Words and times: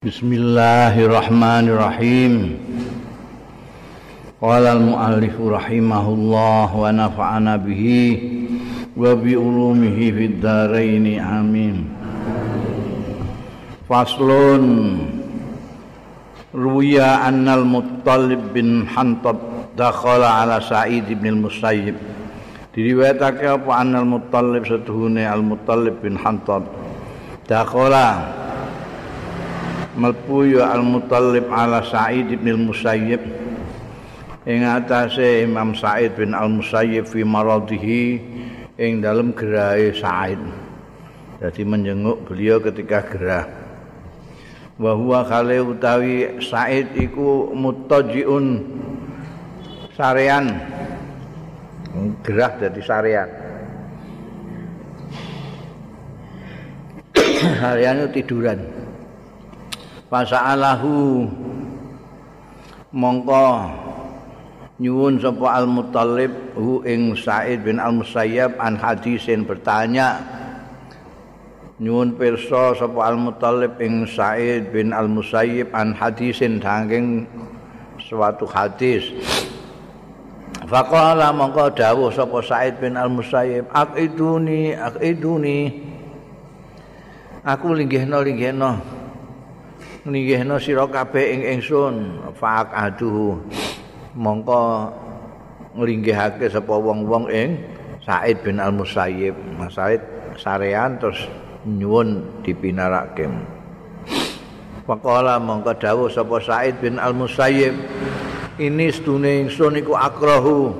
Bismillahirrahmanirrahim. 0.00 2.56
Qala 4.40 4.72
al-muallif 4.72 5.36
rahimahullah 5.36 6.72
wa 6.72 6.88
nafa'ana 6.88 7.60
bihi 7.60 8.16
wa 8.96 9.12
bi 9.12 9.36
ulumihi 9.36 10.08
fid 10.08 10.40
dharain 10.40 11.04
amin. 11.20 11.84
Faslun 13.84 15.04
Ruya 16.56 17.28
annal 17.28 17.68
Muttalib 17.68 18.56
bin 18.56 18.88
Hantab 18.88 19.36
dakhala 19.76 20.40
ala 20.40 20.64
Sa'id 20.64 21.12
bin 21.12 21.44
al-Musayyib. 21.44 22.00
Diriwayatake 22.72 23.52
apa 23.52 23.68
annal 23.76 24.08
Muttalib 24.08 24.64
setuhune 24.64 25.28
al-Muttalib 25.28 26.00
bin 26.00 26.16
Hantab 26.16 26.64
dakhala 27.44 28.39
melpu 30.00 30.56
ya 30.56 30.72
al-mutallib 30.72 31.52
ala 31.52 31.84
Sa'id 31.84 32.32
bin 32.32 32.56
al-Musayyib. 32.56 33.20
Ing 34.48 34.64
atase 34.64 35.44
Imam 35.44 35.76
Sa'id 35.76 36.16
bin 36.16 36.32
al-Musayyib 36.32 37.04
fi 37.04 37.20
maradihi 37.20 38.04
ing 38.80 39.04
dalam 39.04 39.36
gerahe 39.36 39.92
Sa'id. 39.92 40.40
Jadi 41.44 41.62
menjenguk 41.68 42.24
beliau 42.24 42.56
ketika 42.64 43.04
gerah. 43.04 43.44
Wa 44.80 44.96
huwa 44.96 45.20
khale 45.28 45.60
utawi 45.60 46.40
Sa'id 46.40 46.96
iku 46.96 47.52
mutajiun 47.52 48.64
sarean. 49.92 50.48
Gerah 52.24 52.52
dadi 52.56 52.80
sarean. 52.80 53.28
Sarean 57.60 58.08
tiduran 58.14 58.79
fasa'alahu. 60.10 61.30
Mongko 62.90 63.46
nyuwun 64.82 65.22
sapa 65.22 65.62
al-mutallib 65.62 66.34
hu 66.58 66.82
ing 66.82 67.14
Said 67.14 67.62
bin 67.62 67.78
al-Musayyab 67.78 68.58
an 68.58 68.74
hadisin 68.74 69.46
bertanya. 69.46 70.18
Nyuwun 71.78 72.18
pirsa 72.18 72.74
sapa 72.74 72.98
al-mutallib 73.06 73.78
ing 73.78 74.04
Said 74.10 74.74
bin 74.74 74.90
al-Musayyib 74.90 75.70
an 75.70 75.94
hadisin 75.94 76.58
saking 76.58 77.30
suatu 78.02 78.50
hadis. 78.50 79.06
Faqala 80.66 81.30
mongko 81.30 81.70
dawuh 81.70 82.10
sapa 82.10 82.42
Said 82.42 82.82
bin 82.82 82.98
al-Musayyib 82.98 83.70
aqiduni 83.70 84.74
aqiduni. 84.74 85.86
Aku 87.40 87.72
linggihno-linggihno 87.72 88.99
ningihna 90.06 90.56
sira 90.56 90.88
kabeh 90.88 91.36
ing 91.36 91.40
ingsun. 91.58 91.96
Faak 92.36 92.72
aduh 92.72 93.36
mongko 94.16 94.90
nglinggihake 95.76 96.50
sapa 96.50 96.74
wong-wong 96.74 97.30
ing 97.30 97.60
Said 98.00 98.40
bin 98.40 98.58
Al 98.58 98.72
Musayyib 98.72 99.36
Said 99.68 100.00
sarean 100.40 100.96
terus 100.96 101.28
nyuwun 101.68 102.40
dipinarake. 102.40 103.28
Faqala 104.88 105.36
mongko 105.36 105.76
dawuh 105.76 106.08
sapa 106.08 106.40
Said 106.40 106.80
bin 106.80 106.96
Al 106.96 107.12
Musayyib 107.12 107.76
ini 108.60 108.92
stune 108.92 109.48
ingsun 109.48 109.76
iku 109.80 109.96
akrahu. 109.96 110.72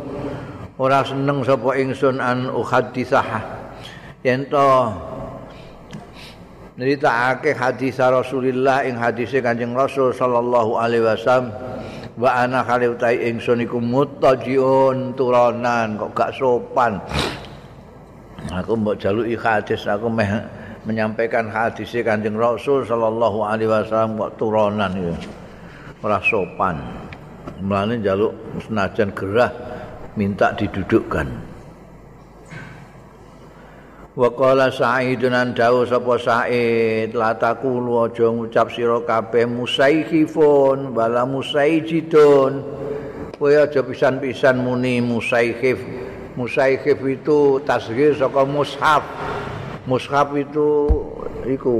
Ora 0.80 1.04
seneng 1.04 1.44
sapa 1.44 1.76
ingsun 1.76 2.24
an 2.24 2.48
uhaditsah 2.48 3.60
yen 4.24 4.48
to 4.48 4.64
nyritakake 6.80 7.52
hadis 7.52 8.00
Rasulullah 8.00 8.88
ing 8.88 8.96
hadise 8.96 9.44
Kanjeng 9.44 9.76
Rasul 9.76 10.16
sallallahu 10.16 10.80
alaihi 10.80 11.04
wasallam. 11.04 11.52
Wa 12.16 12.40
ana 12.48 12.64
khali 12.64 12.88
utai 12.88 13.20
ingsun 13.28 13.60
iku 13.68 13.76
mutajiun 13.84 15.12
turonan 15.12 16.00
kok 16.00 16.10
gak 16.16 16.32
sopan. 16.32 16.96
Aku 18.48 18.80
mbok 18.80 18.96
jaluki 18.96 19.36
hadis 19.36 19.84
aku 19.84 20.08
meh 20.08 20.40
menyampaikan 20.88 21.52
hadis 21.52 21.92
Kanjeng 22.00 22.40
Rasul 22.40 22.88
sallallahu 22.88 23.44
alaihi 23.44 23.69
wasallam 23.69 24.16
kok 24.16 24.40
turonan 24.40 24.92
ya 24.96 25.12
ora 26.00 26.16
sopan. 26.24 26.80
Mulane 27.60 28.00
jaluk 28.00 28.32
senajan 28.64 29.12
gerah 29.12 29.52
minta 30.16 30.56
didudukkan 30.56 31.50
Wa 34.20 34.28
qala 34.36 34.69
Sa'idun 34.69 35.32
an 35.32 35.56
dawu 35.56 35.88
sapa 35.88 36.20
Sa'id 36.20 37.16
la 37.16 37.32
taqulu 37.32 38.04
aja 38.04 38.28
ngucap 38.28 38.69
sira 38.69 39.00
kabeh 39.00 39.48
musaihifun 39.48 40.92
wala 40.92 41.25
musaijidun. 41.25 42.53
Kowe 43.41 43.48
aja 43.48 43.81
pisan-pisan 43.81 44.60
muni 44.60 45.00
musaihif. 45.00 45.81
Musaihif 46.36 47.00
itu 47.00 47.64
tasghir 47.64 48.12
saka 48.12 48.44
mushaf. 48.44 49.00
Mushaf 49.88 50.37
itu 50.37 50.84
iku 51.48 51.72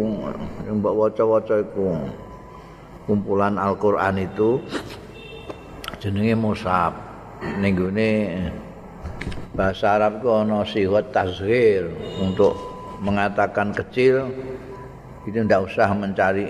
mbok 0.65 0.95
waca-waca 0.97 1.61
iku. 1.61 1.93
Kumpulan 3.05 3.61
Al-Qur'an 3.61 4.17
itu 4.17 4.65
jenenge 6.01 6.33
mushaf. 6.41 6.97
Ning 7.61 7.77
bahasa 9.60 10.00
Arab 10.00 10.25
itu 10.25 10.28
ada 10.32 10.65
sifat 10.65 11.04
tasghir 11.12 11.84
untuk 12.16 12.56
mengatakan 13.04 13.76
kecil. 13.76 14.32
Itu 15.28 15.44
tidak 15.44 15.69
usah 15.69 15.93
mencari 15.93 16.48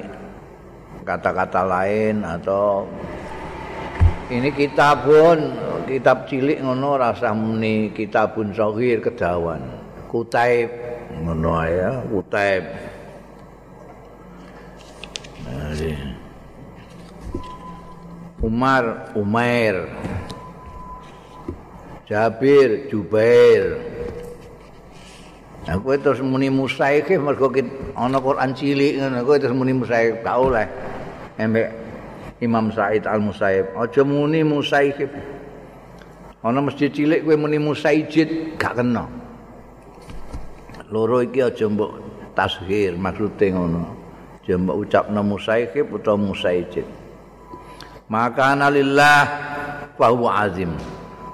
kata-kata 1.02 1.66
lain 1.66 2.22
atau 2.22 2.86
ini 4.30 4.54
kitabun 4.54 5.58
kitab 5.90 6.30
cilik 6.30 6.62
ngono 6.62 7.02
rasa 7.02 7.34
muni 7.34 7.90
kitabun 7.90 8.54
sahir 8.54 9.02
kedawan. 9.02 9.58
Kutaib 10.06 10.70
ngono 11.26 11.66
ya 11.66 11.98
kutaib. 12.06 12.64
Umar 18.40 19.12
Umair 19.18 19.90
Jabir, 22.10 22.90
Jubair. 22.90 23.78
Aku 25.70 25.94
terus 26.02 26.18
muni 26.18 26.50
musaik 26.50 27.06
mergo 27.22 27.46
ana 27.94 28.18
Quran 28.18 28.50
cilik 28.50 28.98
ngono 28.98 29.22
aku 29.22 29.38
terus 29.38 29.54
muni 29.54 29.70
musaik 29.70 30.26
gak 30.26 30.34
oleh. 30.34 30.66
Embek 31.38 31.70
Imam 32.42 32.74
Said 32.74 33.06
Al 33.06 33.22
Musaib, 33.22 33.70
aja 33.78 34.02
muni 34.02 34.42
musaik. 34.42 35.06
Ana 36.42 36.58
masjid 36.58 36.90
cilik 36.90 37.22
kowe 37.22 37.38
muni 37.38 37.62
musaijid 37.62 38.58
gak 38.58 38.74
kena. 38.82 39.06
Loro 40.90 41.22
iki 41.22 41.46
aja 41.46 41.70
mbok 41.70 41.94
tashir 42.34 42.98
maksude 42.98 43.54
ngono. 43.54 43.86
Aja 44.42 44.58
mbok 44.58 44.76
ucapno 44.82 45.22
musaik 45.22 45.78
utawa 45.78 46.18
musaijid. 46.18 46.88
Maka 48.10 48.58
analillah 48.58 49.22
fa 49.94 50.10
azim. 50.42 50.74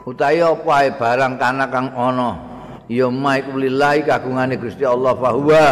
Utawi 0.06 0.38
apa 0.40 0.70
ae? 0.80 0.88
Barang 0.94 1.34
kana 1.36 1.66
kang 1.66 1.90
ana. 1.92 2.30
Ya 2.86 3.10
maiku 3.10 3.58
lillahi 3.58 4.06
kagungane 4.06 4.54
Gusti 4.62 4.86
Allah 4.86 5.18
fahuwa 5.18 5.66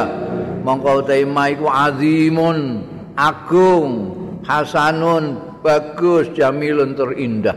mongko 0.66 1.06
utawi 1.06 1.22
maiku 1.22 1.70
azimun 1.70 2.82
agung 3.14 4.10
hasanun 4.42 5.38
bagus 5.62 6.34
jamilun 6.34 6.98
tur 6.98 7.14
indah 7.14 7.54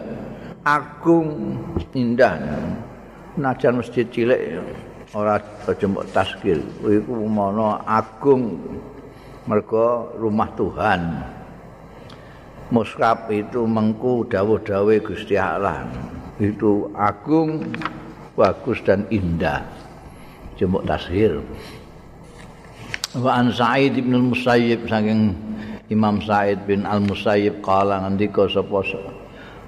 agung 0.68 1.56
indah. 1.96 2.36
Najan 3.40 3.80
masjid 3.80 4.04
cilik 4.12 4.60
ora 5.16 5.40
aja 5.40 5.86
mbok 5.88 6.06
taskil. 6.12 6.60
Iku 6.84 7.16
mono 7.26 7.80
agung 7.88 8.60
mergo 9.48 10.12
rumah 10.20 10.52
Tuhan. 10.60 11.02
Muskap 12.68 13.32
itu 13.32 13.64
mengku 13.64 14.28
dawuh-dawuh 14.28 15.00
Gusti 15.00 15.40
Allah 15.40 15.88
itu 16.38 16.90
agung, 16.94 17.66
bagus 18.38 18.82
dan 18.86 19.10
indah. 19.10 19.66
Jembok 20.58 20.86
tashir. 20.86 21.42
Wa 23.18 23.42
an 23.42 23.50
Sa'id 23.54 23.98
bin 23.98 24.14
Al-Musayyib 24.14 24.86
saking 24.86 25.34
Imam 25.90 26.22
Sa'id 26.22 26.62
bin 26.70 26.86
Al-Musayyib 26.86 27.62
kala 27.66 28.06
ngendika 28.06 28.46
sapa 28.50 28.86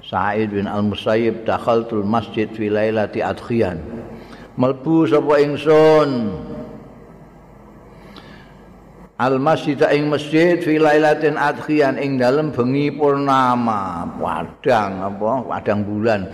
Sa'id 0.06 0.54
bin 0.54 0.70
Al-Musayyib 0.70 1.46
dakhaltul 1.46 2.06
masjid 2.06 2.46
fi 2.50 2.70
lailati 2.70 3.22
adkhiyan. 3.22 3.78
Melbu 4.58 5.06
sapa 5.10 5.34
ingsun 5.42 6.10
al 9.20 9.36
masjid 9.36 9.76
ing 9.92 10.08
masjid 10.08 10.56
fi 10.64 10.80
lailatin 10.80 11.36
adkhiyan 11.36 12.00
ing 12.00 12.16
dalem 12.16 12.48
bengi 12.48 12.88
purnama 12.88 14.08
padang 14.16 15.12
apa 15.12 15.44
padang 15.44 15.84
bulan 15.84 16.24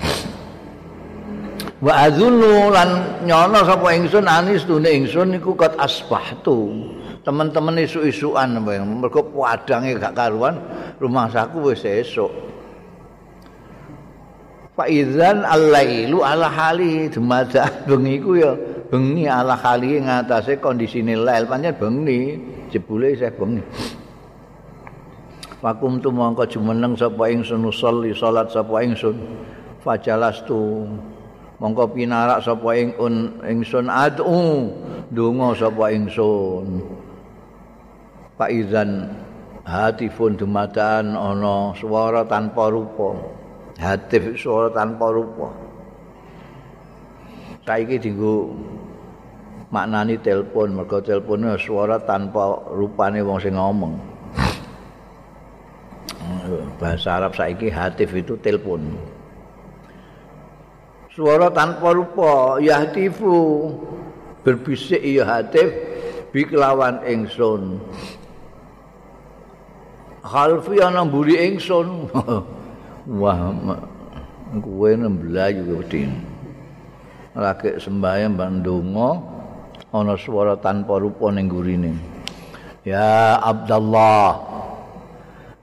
wa 1.87 2.11
azunnu 2.11 2.75
lan 2.75 3.23
nyono 3.23 3.63
sapa 3.63 3.95
ingsun 3.95 4.27
anis 4.27 4.67
tune 4.67 4.91
ingsun 4.91 5.39
iku 5.39 5.55
kat 5.55 5.79
asbahtu. 5.79 6.75
Teman-teman 7.23 7.79
isu-isuan 7.79 8.59
mergo 8.59 9.23
padange 9.23 9.95
gak 9.95 10.19
karuan 10.19 10.59
rumah 10.99 11.31
saku 11.31 11.71
wis 11.71 11.87
esuk. 11.87 12.31
Pak 14.75 14.91
Idzan 14.91 15.47
al-lailu 15.47 16.27
ala 16.27 16.51
hali 16.51 17.07
dumada 17.07 17.71
bengi 17.87 18.19
ku 18.19 18.37
ya 18.37 18.53
bengi 18.91 19.25
ala 19.25 19.57
hali 19.57 20.03
ngatasé 20.03 20.59
kondisine 20.61 21.17
lail 21.17 21.47
pancen 21.47 21.75
bengi 21.79 22.39
jebule 22.71 23.15
isih 23.15 23.31
bengi. 23.31 23.63
Fakum 25.63 26.03
tu 26.03 26.11
mongko 26.11 26.47
jumeneng 26.51 26.99
sapa 26.99 27.31
ingsun 27.31 27.63
sholli 27.71 28.11
salat 28.11 28.51
sapa 28.51 28.83
ingsun. 28.83 29.17
Fajalastu 29.81 30.83
mongko 31.57 31.89
pinarak 31.97 32.45
sapa 32.45 32.77
ingsun 32.77 33.41
ingsun 33.45 33.87
adu 33.89 34.69
donga 35.13 35.57
sapa 35.57 35.93
ingsun. 35.93 36.85
Pak 38.37 38.53
Idzan 38.53 39.09
hatifun 39.65 40.37
dumadaan 40.37 41.17
ana 41.17 41.73
swara 41.73 42.29
tanpa 42.29 42.69
rupa. 42.69 43.17
Hatif 43.81 44.37
swara 44.37 44.69
tanpa 44.73 45.09
rupa. 45.09 45.49
Saiki 47.65 47.97
dienggo 47.99 48.53
maknani 49.73 50.21
telepon 50.21 50.77
mergo 50.77 51.01
teleponnya 51.01 51.57
swara 51.57 51.97
tanpa 51.99 52.61
rupane 52.71 53.25
wong 53.25 53.41
sing 53.41 53.57
ngomong. 53.57 53.97
Bahasa 56.77 57.19
Arab 57.19 57.33
saiki 57.33 57.73
hatif 57.73 58.13
itu 58.13 58.37
telepon 58.45 58.85
suara 61.17 61.49
tanpa 61.49 61.97
rupa 61.97 62.61
yahtifu 62.61 63.73
berbisik 64.45 65.01
ya 65.01 65.25
hatif 65.25 65.73
bi 66.29 66.45
kelawan 66.45 67.01
ingsun. 67.09 67.81
Khalfi 70.21 70.77
ana 70.85 71.09
mburi 71.09 71.41
ingsun. 71.41 72.13
Wah 73.21 73.49
kuwe 74.61 74.93
nemblayu 74.93 75.81
wedi 75.81 76.05
lagi 77.33 77.81
sembahyang 77.81 78.37
bandungo 78.37 79.25
ana 79.97 80.21
suara 80.21 80.59
tanpa 80.61 81.01
rupa 81.01 81.33
ning 81.33 81.49
gurine 81.49 81.93
ya 82.85 83.41
Abdullah 83.41 84.37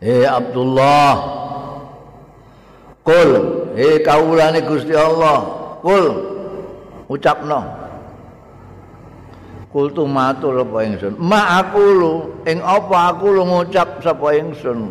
eh 0.01 0.25
Abdullah. 0.25 1.13
Kul 3.03 3.62
eh 3.75 4.01
kaulane 4.05 4.61
Gusti 4.65 4.93
Allah. 4.93 5.43
Kul. 5.83 6.05
Ucapno. 7.09 7.61
Kultu 9.73 10.05
matur 10.05 10.61
apa 10.61 10.85
ingsun. 10.85 11.17
Ma 11.17 11.57
aku 11.57 11.81
lu 11.81 12.13
ing 12.45 12.61
apa 12.61 13.09
aku 13.09 13.25
lu 13.33 13.41
ngucap 13.41 14.05
sapa 14.05 14.37
ingsun? 14.37 14.85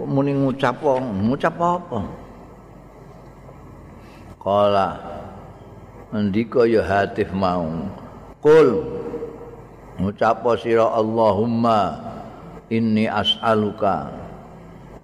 Muni 0.00 0.32
ngucap 0.32 0.80
apa 0.80 1.04
ngucap 1.04 1.54
apa? 1.60 2.00
Kala 4.40 4.88
ndika 6.08 6.64
ya 6.64 6.80
hatif 6.80 7.28
mau 7.36 7.68
kul. 8.40 8.80
Ngucap 9.98 10.46
sira 10.62 10.88
Allahumma 10.88 12.00
inni 12.72 13.10
as'aluka 13.10 14.17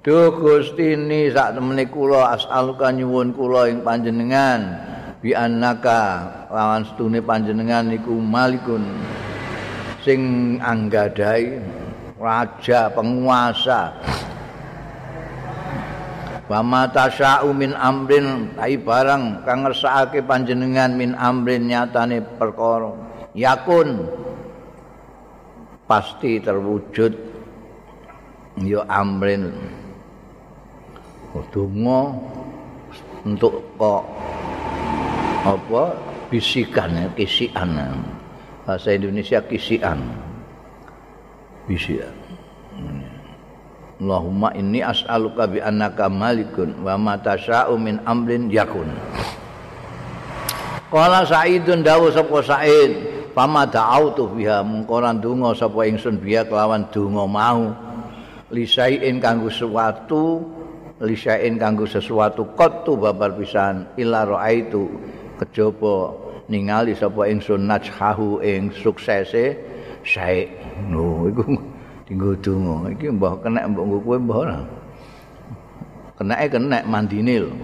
Duh 0.05 0.37
Gusti 0.37 0.93
ini 0.93 1.33
sak 1.33 1.57
temene 1.57 1.89
kula 1.89 2.37
as'aluka 2.37 2.93
nyuwun 2.93 3.33
kula 3.33 3.73
ing 3.73 3.81
panjenengan. 3.81 4.61
Bi 5.25 5.33
annaka 5.33 6.21
lawan 6.53 6.85
setune 6.85 7.25
panjenengan 7.25 7.89
iku 7.89 8.13
malikun. 8.13 8.85
Sing 10.05 10.21
anggadai 10.61 11.57
raja 12.21 12.93
penguasa. 12.93 13.97
Wa 16.53 16.61
mata 16.61 17.09
min 17.57 17.73
amrin 17.73 18.53
ai 18.61 18.77
barang 18.77 19.49
kang 19.49 19.65
ngersakake 19.65 20.21
panjenengan 20.29 21.01
min 21.01 21.17
amrin 21.17 21.65
nyatane 21.65 22.21
perkara. 22.37 22.93
Yakun. 23.33 24.05
Pasti 25.89 26.45
terwujud 26.45 27.13
ya 28.61 28.85
amrin 28.85 29.84
donga 31.51 32.15
untuk 33.25 33.65
kok 33.81 34.03
apa 35.45 35.83
bisikan 36.31 36.93
ya 36.95 37.09
kisian 37.17 37.71
bahasa 38.65 38.95
Indonesia 38.95 39.43
kisian 39.45 39.99
bisian 41.67 42.15
Allahumma 44.05 44.51
inni 44.59 44.83
as'aluka 44.83 45.47
bi 45.47 45.63
annaka 45.63 46.11
malikun 46.11 46.83
wa 46.83 46.99
ma 46.99 47.15
tasha'u 47.15 47.79
min 47.79 48.03
amrin 48.03 48.51
yakun. 48.51 48.91
Qala 50.91 51.23
Sa'idun 51.23 51.87
dawu 51.87 52.11
sapa 52.11 52.43
Sa'id 52.43 52.93
pama 53.33 53.63
da'autu 53.63 54.35
biha? 54.35 54.67
Mungkoran 54.67 55.23
donga 55.23 55.55
sapa 55.55 55.87
ingsun 55.87 56.19
biya 56.19 56.43
kelawan 56.43 56.91
donga 56.91 57.25
mau. 57.25 57.71
Lisaiin 58.51 59.23
kanggo 59.23 59.49
sesuatu 59.49 60.43
lisaiin 61.03 61.59
kanggo 61.59 61.87
sesuatu 61.89 62.55
qattu 62.55 62.95
babar 62.95 63.35
pisan 63.35 63.91
illa 63.99 64.23
raaitu 64.23 64.87
kejaba 65.43 66.15
ningali 66.47 66.95
sapa 66.95 67.27
ingsun 67.27 67.67
najhahu 67.67 68.39
ing 68.45 68.71
suksese 68.71 69.59
sae 70.05 70.47
no 70.87 71.27
iku 71.27 71.43
dinggo 72.05 72.37
donga 72.39 72.93
iki 72.93 73.09
mbah 73.09 73.35
kena 73.41 73.65
mbok 73.65 73.85
nggo 73.89 73.99
kowe 74.05 74.19
mbah 74.21 74.39
ora? 74.45 74.59
Kenake 76.15 76.47
kena 76.53 76.79
mandine 76.87 77.35
lho. 77.43 77.53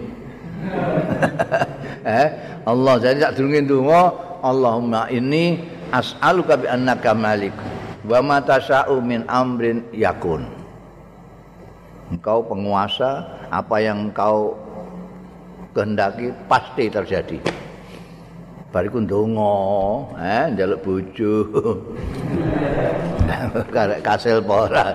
Eh 2.00 2.28
Allah 2.64 2.96
jadi 2.96 3.28
sak 3.28 3.32
durunge 3.36 3.60
donga 3.68 4.08
Allahumma 4.40 5.04
inni 5.12 5.60
as'aluka 5.92 6.56
bi 6.56 6.64
annaka 6.64 7.12
malik 7.12 7.52
wa 8.08 8.18
ma 8.24 8.40
tasa'u 8.40 9.04
min 9.04 9.28
amrin 9.28 9.84
yakun 9.92 10.59
engkau 12.10 12.42
penguasa 12.42 13.22
apa 13.48 13.78
yang 13.78 14.10
engkau 14.10 14.58
kehendaki 15.70 16.34
pasti 16.50 16.90
terjadi. 16.90 17.38
Bariku 18.70 19.02
ndonga 19.02 19.54
eh 20.18 20.44
njaluk 20.54 20.82
bojo. 20.82 21.34
Karek 23.74 24.02
kasil 24.02 24.38
pora 24.42 24.94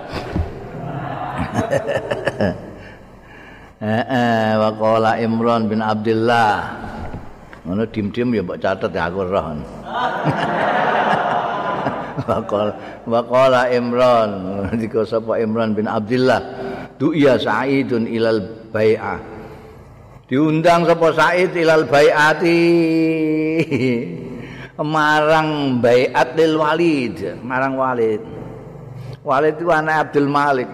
eh 3.84 4.04
eh 4.08 4.56
waqala 4.56 5.20
Imran 5.20 5.68
bin 5.68 5.84
Abdullah 5.84 6.72
ngono 7.68 7.84
dim-dim 7.92 8.32
ya 8.32 8.40
mbok 8.40 8.60
catet 8.62 8.92
ya 8.96 9.08
aku 9.10 9.20
roh. 9.26 9.46
Waqala 12.16 12.72
waqala 13.04 13.68
Imran. 13.68 14.30
Dika 14.80 15.04
sapa 15.04 15.36
Imran 15.36 15.76
bin 15.76 15.84
Abdullah 15.84 16.40
du 16.96 17.12
iya 17.12 17.36
Sa'idun 17.36 18.08
ilal 18.08 18.68
bai'ah 18.72 19.20
diundang 20.26 20.82
sapa 20.84 21.08
Said 21.14 21.54
ilal 21.54 21.86
baiati 21.86 22.60
marang 24.84 25.80
baiat 25.80 26.36
lil 26.36 26.60
Walid. 26.60 27.40
Marang 27.40 27.80
Walid. 27.80 28.20
Walid 29.24 29.56
itu 29.56 29.72
anak 29.72 30.10
Abdul 30.10 30.28
Malik. 30.28 30.68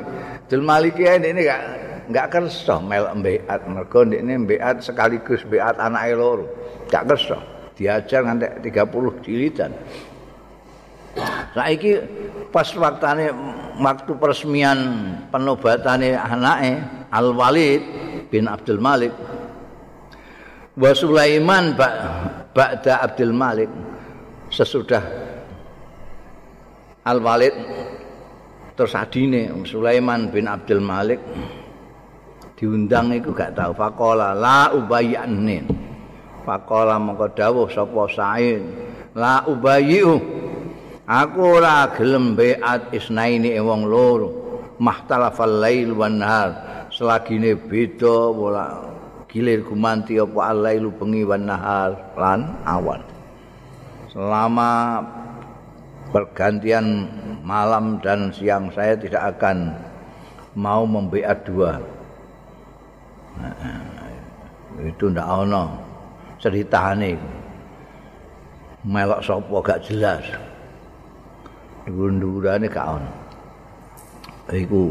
Abdul 0.48 0.64
Malik 0.66 0.98
ini 0.98 1.30
ini 1.30 1.40
gak 1.46 1.62
gak 2.10 2.26
kerso 2.34 2.82
mel 2.82 3.06
baiat 3.22 3.62
mergo 3.70 4.02
ini 4.02 4.34
baiat 4.42 4.82
sekaligus 4.82 5.46
baiat 5.46 5.78
anak 5.78 6.18
loro. 6.18 6.48
Gak 6.90 7.06
kerso 7.06 7.38
diajar 7.72 8.26
nganti 8.26 8.68
30 8.68 9.24
jilidan 9.24 9.72
saiki 11.52 12.00
pas 12.48 12.68
waktane 12.76 13.28
waktu 13.80 14.12
peresmian 14.16 14.78
penobatane 15.28 16.16
anake 16.16 16.72
Al 17.12 17.36
Walid 17.36 17.82
bin 18.32 18.48
Abdul 18.48 18.80
Malik 18.80 19.12
wa 20.72 20.90
Sulaiman 20.96 21.76
ba'da 22.56 23.04
Abdul 23.04 23.36
Malik. 23.36 23.68
Sesudah 24.52 25.04
Al 27.08 27.18
Walid 27.20 27.56
terus 28.76 28.96
adine 28.96 29.52
Sulaiman 29.68 30.32
bin 30.32 30.48
Abdul 30.48 30.80
Malik 30.80 31.20
diundang 32.56 33.12
iku 33.12 33.34
gak 33.34 33.58
tahu 33.58 33.74
faqala 33.74 34.32
la 34.36 34.70
ubayyanin 34.72 35.66
faqala 36.46 36.96
mongko 36.96 37.26
dawuh 37.34 37.68
sapa 37.68 38.06
la 39.18 39.44
ubayyu 39.50 40.41
aku 41.06 41.58
ora 41.58 41.90
gelem 41.94 42.38
beat 42.38 42.90
isnaini 42.94 43.56
wong 43.58 43.86
loro. 43.86 44.30
Mahtalafal 44.82 45.62
lail 45.62 45.94
wan 45.94 46.18
nahar. 46.18 46.50
Selagine 46.90 47.54
beda 47.54 48.30
wala 48.34 48.66
gilir 49.30 49.64
gumanti 49.64 50.20
apa 50.20 50.52
alailu 50.52 50.90
bengi 50.92 51.22
wan 51.24 51.46
nahar 51.46 51.96
lan 52.18 52.52
awan. 52.66 53.00
Selama 54.10 55.00
pergantian 56.12 57.08
malam 57.40 57.96
dan 58.04 58.28
siang 58.34 58.68
saya 58.76 58.98
tidak 58.98 59.38
akan 59.38 59.72
mau 60.52 60.84
membeat 60.84 61.48
dua. 61.48 61.80
Nah, 63.40 63.56
itu 64.84 65.08
ndak 65.08 65.24
ono. 65.24 65.64
Ceritane 66.42 67.14
melok 68.82 69.22
sapa 69.22 69.56
gak 69.62 69.82
jelas 69.86 70.51
dhuwur-dhuwurane 71.86 72.66
gak 72.70 72.86
ono. 72.86 73.10
Iku 74.52 74.82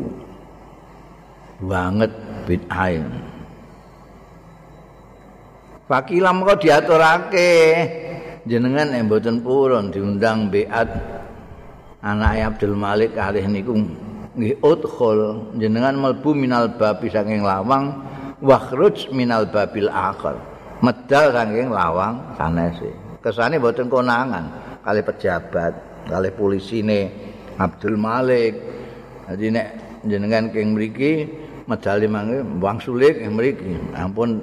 banget 1.62 2.12
bid'ah 2.50 3.04
Fakilam 5.92 6.48
kok 6.48 6.64
diaturake? 6.64 7.52
Jenengan 8.48 8.96
yang 8.96 9.12
mboten 9.12 9.44
purun 9.44 9.92
diundang 9.92 10.48
beat. 10.48 10.88
Anak 12.02 12.56
Abdul 12.56 12.80
Malik 12.80 13.14
kalih 13.14 13.44
niku 13.44 13.76
nggih 14.34 14.56
udkhul. 14.64 15.52
Jenengan 15.60 16.00
melbu 16.00 16.32
minal 16.32 16.72
babi 16.80 17.12
saking 17.12 17.44
lawang 17.44 18.08
wakhruj 18.40 19.12
minal 19.12 19.44
babil 19.46 19.92
akhir. 19.92 20.40
Medal 20.80 21.36
saking 21.36 21.70
lawang 21.70 22.24
sanese. 22.40 22.96
Kesane 23.20 23.60
mboten 23.60 23.92
konangan 23.92 24.48
kali 24.88 25.04
pejabat 25.04 25.91
kali 26.08 26.30
polisine 26.34 27.12
Abdul 27.58 27.98
Malik. 27.98 28.54
Jadi 29.32 29.46
nek 29.54 29.68
jenengan 30.06 30.50
keng 30.50 30.74
mriki 30.76 31.30
medali 31.70 32.08
mangke 32.10 32.42
wang 32.60 32.78
sulik 32.82 33.22
mriki. 33.30 33.78
Ampun 33.94 34.42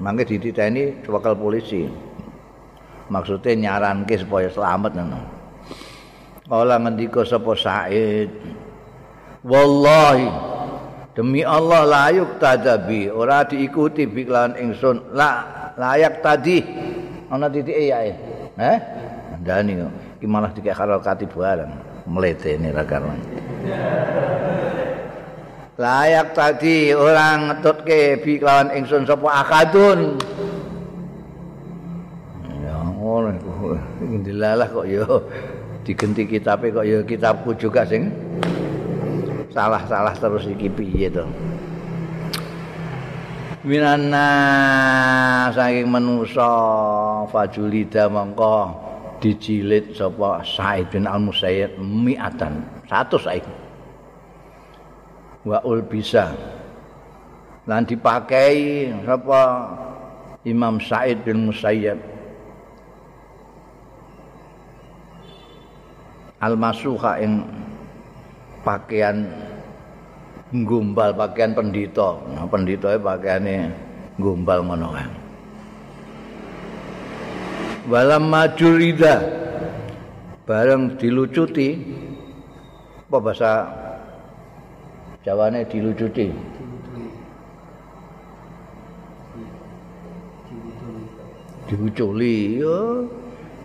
mangke 0.00 0.24
dititeni 0.24 1.04
wakil 1.06 1.34
polisi. 1.36 1.86
Maksudnya 3.12 3.52
nyaranke 3.54 4.16
supaya 4.16 4.48
selamat 4.48 4.92
ngono. 4.96 5.20
Kala 6.44 6.76
ngendika 6.76 7.24
sapa 7.24 7.56
Said 7.56 8.28
wallahi 9.44 10.28
demi 11.16 11.40
Allah 11.44 11.84
layuk 11.84 12.40
tadabi 12.40 13.12
ora 13.12 13.44
diikuti 13.44 14.08
biklan 14.08 14.56
ingsun. 14.56 15.12
La 15.12 15.44
layak 15.76 16.24
tadi 16.24 16.64
ana 17.28 17.48
titik 17.48 17.76
ya 17.76 17.98
eh? 18.56 18.78
Ndani 19.40 19.72
iki 20.24 20.32
malah 20.32 20.56
dikek 20.56 20.72
karo 20.72 20.96
kati 21.04 21.28
bareng 21.28 21.68
mletene 22.08 22.72
ra 22.72 22.80
karuan 22.88 23.20
layak 25.76 26.32
tadi 26.32 26.96
orang 26.96 27.52
ngetutke 27.52 28.24
biklan 28.24 28.72
ingsun 28.72 29.04
sapa 29.04 29.44
akadun. 29.44 30.16
Ya 32.64 32.72
ngono 32.72 33.36
dilalah 34.24 34.64
kok 34.72 34.88
ya 34.88 35.04
digenti 35.84 36.24
kitabe 36.24 36.72
kok 36.72 36.88
ya 36.88 37.04
kitabku 37.04 37.52
juga 37.60 37.84
sing 37.84 38.08
salah-salah 39.52 40.16
terus 40.16 40.48
iki 40.48 40.72
piye 40.72 41.12
to. 41.12 41.28
Minanna 43.60 44.28
saking 45.52 45.90
manusa 45.90 46.48
fajulida 47.28 48.08
mongko 48.08 48.93
dijilid 49.24 49.96
sapa 49.96 50.44
Said 50.44 50.92
bin 50.92 51.08
Al-Musayyib 51.08 51.80
mi'atan 51.80 52.60
100 52.84 53.24
saiki. 53.24 53.54
Wa 55.48 55.64
ul 55.64 55.80
bisa 55.80 56.36
lan 57.64 57.88
dipakai 57.88 58.92
sapa 59.08 59.42
Imam 60.44 60.76
Said 60.76 61.24
bin 61.24 61.48
Musayyib. 61.48 61.96
Al-masuha 66.44 67.24
ing 67.24 67.40
pakaian 68.60 69.24
gombal 70.62 71.16
pakaian 71.16 71.56
pendito 71.56 72.20
nah, 72.30 72.44
pendito 72.46 72.86
e 72.92 73.00
pakaiane 73.00 73.72
gombal 74.20 74.60
ngono 74.62 74.88
kan 74.92 75.23
walam 77.88 78.32
majurida 78.32 79.20
bareng 80.48 80.96
dilucuti. 80.96 81.68
Apa 83.08 83.16
bahasa 83.22 83.52
Jawane 85.22 85.64
dilucuti? 85.70 86.28
Diuculi 91.64 92.60
yo 92.60 93.08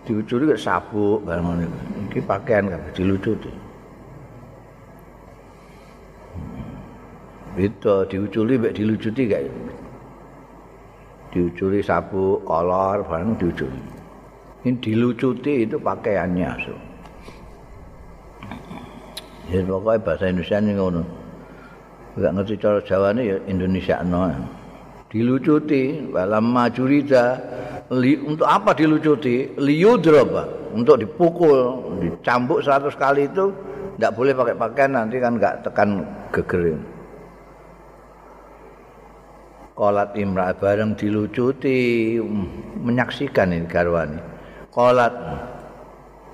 diuculi 0.08 0.56
kok 0.56 0.62
sabuk 0.62 1.20
bareng 1.26 1.44
ngono 1.44 1.66
iki 2.08 2.20
pakaian 2.24 2.70
kabeh 2.70 2.92
dilucuti. 2.96 3.52
Itu 7.60 8.08
diuculi 8.08 8.54
mek 8.56 8.72
dilucuti 8.72 9.22
kayak 9.28 9.52
diuculi 11.34 11.84
sabuk 11.84 12.40
kolor 12.48 13.04
bareng 13.04 13.36
diuculi 13.36 13.99
ini 14.60 14.76
dilucuti 14.76 15.64
itu 15.64 15.80
pakaiannya 15.80 16.50
so. 16.60 16.76
ya 19.48 19.64
pokoknya 19.64 20.04
bahasa 20.04 20.24
Indonesia 20.28 20.58
ini 20.60 20.72
ngono. 20.76 21.02
Enggak 22.10 22.32
ngerti 22.36 22.54
cara 22.60 22.80
Jawane 22.84 23.22
ya 23.24 23.36
Indonesia 23.48 23.96
no. 24.04 24.28
Dilucuti 25.10 26.12
dalam 26.12 26.54
majurida 26.54 27.40
li, 27.90 28.14
untuk 28.20 28.46
apa 28.46 28.76
dilucuti? 28.76 29.58
Liudroba 29.58 30.70
untuk 30.70 31.02
dipukul 31.02 31.82
dicambuk 31.98 32.62
100 32.62 32.94
kali 32.94 33.26
itu 33.26 33.50
tidak 33.98 34.12
boleh 34.14 34.32
pakai 34.36 34.54
pakaian 34.54 34.90
nanti 34.94 35.16
kan 35.18 35.40
enggak 35.40 35.54
tekan 35.66 36.04
geger. 36.30 36.78
Kolat 39.74 40.12
imra 40.12 40.52
bareng 40.52 40.92
dilucuti 40.92 42.20
menyaksikan 42.76 43.56
ini 43.56 43.64
garwane. 43.64 44.39
Kolat 44.80 45.12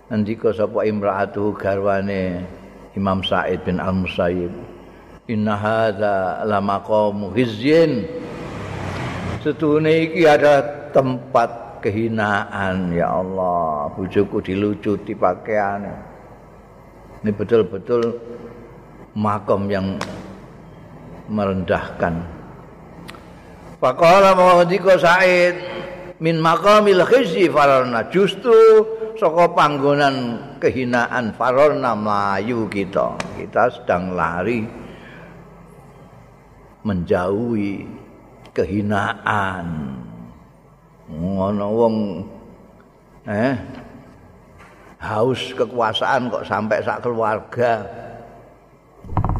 ngendika 0.06 0.54
sapa 0.54 0.86
imraatu 0.86 1.50
garwane 1.58 2.46
Imam 2.94 3.18
Said 3.26 3.66
bin 3.66 3.82
Al 3.82 3.90
Musayyib. 3.90 4.54
Inna 5.26 5.58
hadza 5.58 6.46
la 6.46 6.62
maqamu 6.62 7.34
hizyin. 7.34 8.06
Setune 9.42 9.90
iki 10.06 10.30
ada 10.30 10.62
tempat 10.94 11.82
kehinaan 11.82 12.94
ya 12.94 13.18
Allah. 13.18 13.90
Bojoku 13.98 14.38
dilucuti 14.38 15.18
pakaian. 15.18 15.82
Ini 17.26 17.34
betul-betul 17.34 18.14
makam 19.18 19.66
yang 19.66 19.98
merendahkan. 21.26 22.22
Faqala 23.82 24.38
mawadika 24.38 24.94
Said 25.02 25.58
min 26.16 26.40
maqamil 26.40 27.04
khizyi 27.04 27.52
fararna 27.52 28.08
justru 28.08 28.56
saka 29.20 29.52
panggonan 29.52 30.40
kehinaan 30.60 31.36
fararna 31.36 31.92
melayu 31.92 32.68
kita. 32.72 33.16
Kita 33.36 33.68
sedang 33.72 34.16
lari 34.16 34.64
menjauhi 36.86 37.84
kehinaan. 38.56 39.66
Ngono 41.06 41.66
wong 41.70 41.96
eh 43.30 43.54
haus 45.02 45.54
kekuasaan 45.54 46.32
kok 46.32 46.46
sampai 46.48 46.82
sak 46.82 47.04
keluarga. 47.04 47.84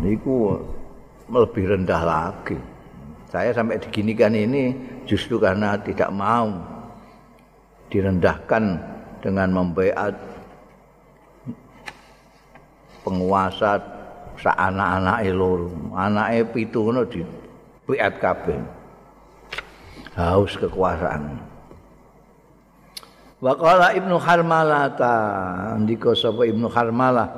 Niku 0.05 0.61
lebih 1.33 1.65
rendah 1.75 2.03
lagi. 2.05 2.76
Saya 3.37 3.53
sampai 3.53 3.77
diginikan 3.77 4.33
ini 4.33 4.73
justru 5.05 5.37
karena 5.37 5.77
tidak 5.77 6.09
mau 6.09 6.57
direndahkan 7.93 8.81
dengan 9.21 9.53
membayar 9.53 10.17
penguasa 13.05 13.77
sa 14.41 14.57
anak-anak 14.57 15.21
loro. 15.37 15.69
Anake 15.93 16.49
pitu 16.57 16.89
di 17.13 17.21
bayat 17.85 18.17
kabeh. 18.17 18.57
Haus 20.17 20.57
kekuasaan. 20.57 21.37
Waqala 23.45 23.93
Ibnu 23.93 24.17
Harmalah 24.17 24.97
ta 24.97 25.13
ndika 25.77 26.17
sapa 26.17 26.49
Ibnu 26.49 26.73
Harmalah 26.73 27.29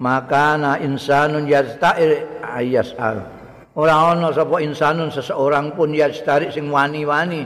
maka 0.00 0.56
na 0.56 0.80
insanun 0.80 1.44
yasta'ir 1.44 2.40
ayas'al 2.40 3.41
ora 3.72 4.12
ana 4.12 4.28
sapa 4.32 4.60
insanun 4.60 5.08
seseorang 5.08 5.72
pun 5.72 5.96
ya 5.96 6.08
tarik 6.12 6.52
sing 6.52 6.68
wani-wani. 6.68 7.44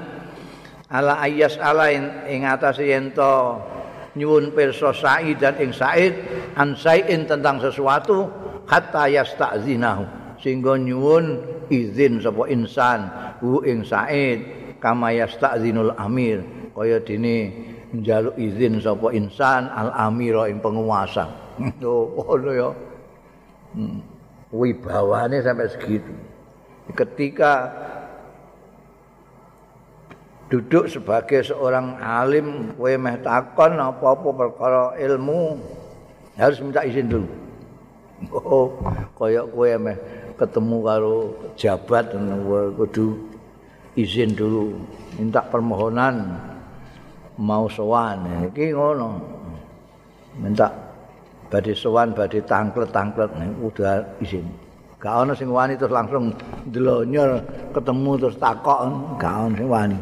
Ala 0.86 1.18
ayas 1.22 1.58
ala 1.58 1.90
ing 1.90 2.46
atase 2.46 2.86
yen 2.86 3.10
to 3.10 3.58
nyuwun 4.14 4.54
pirsa 4.54 4.94
Said 4.94 5.38
dan 5.42 5.58
ing 5.58 5.74
Said 5.74 6.14
an 6.54 6.78
sain 6.78 7.26
tentang 7.26 7.58
sesuatu 7.58 8.30
hatta 8.70 9.10
yastazinahu. 9.10 10.06
Sehingga 10.38 10.78
nyuwun 10.78 11.42
izin 11.70 12.22
sapa 12.22 12.46
insan 12.50 13.10
hu 13.42 13.66
ing 13.66 13.82
Said 13.82 14.38
kama 14.78 15.10
yastazinul 15.10 15.94
amir. 15.98 16.42
Kaya 16.70 17.02
dene 17.02 17.66
njaluk 17.90 18.38
izin 18.38 18.78
sapa 18.78 19.10
insan 19.10 19.66
al 19.70 19.90
amira 19.94 20.46
ing 20.46 20.62
penguasa. 20.62 21.26
Oh 21.80 22.12
ngono 22.12 22.50
ya? 22.52 22.68
Hmm. 23.72 24.15
Wibawane 24.54 25.42
sampai 25.42 25.70
segitu. 25.70 26.12
Ketika 26.94 27.72
duduk 30.46 30.86
sebagai 30.86 31.42
seorang 31.42 31.98
alim 31.98 32.70
kowe 32.78 32.94
meh 32.94 33.18
takon 33.18 33.82
apa-apa 33.82 34.28
perkara 34.30 34.82
ilmu 34.94 35.58
harus 36.38 36.62
minta 36.62 36.86
izin 36.86 37.10
dulu. 37.10 37.30
Oh 38.30 38.78
kaya 39.18 39.42
kowe 39.42 39.70
meh 39.82 39.98
ketemu 40.38 40.76
karo 40.86 41.16
jabat 41.58 42.14
kudu 42.78 43.18
izin 43.98 44.38
dulu 44.38 44.78
minta 45.18 45.42
permohonan 45.42 46.38
mau 47.34 47.66
sowan. 47.66 48.46
Iki 48.54 48.78
ngono. 48.78 49.34
Minta 50.36 50.85
badhe 51.48 51.72
sowan 51.74 52.14
badhe 52.16 52.42
tangklet-tangklet 52.42 53.30
udah 53.62 54.20
izin 54.20 54.66
gak 55.06 55.22
ana 55.22 55.32
sing 55.38 55.52
wani 55.54 55.78
terus 55.78 55.94
langsung 55.94 56.34
ndelonyor 56.66 57.38
ketemu 57.70 58.10
terus 58.18 58.36
takok. 58.42 58.80
Gak 59.22 59.34
ana 59.46 59.54
sing 59.54 59.68
wani. 59.70 59.98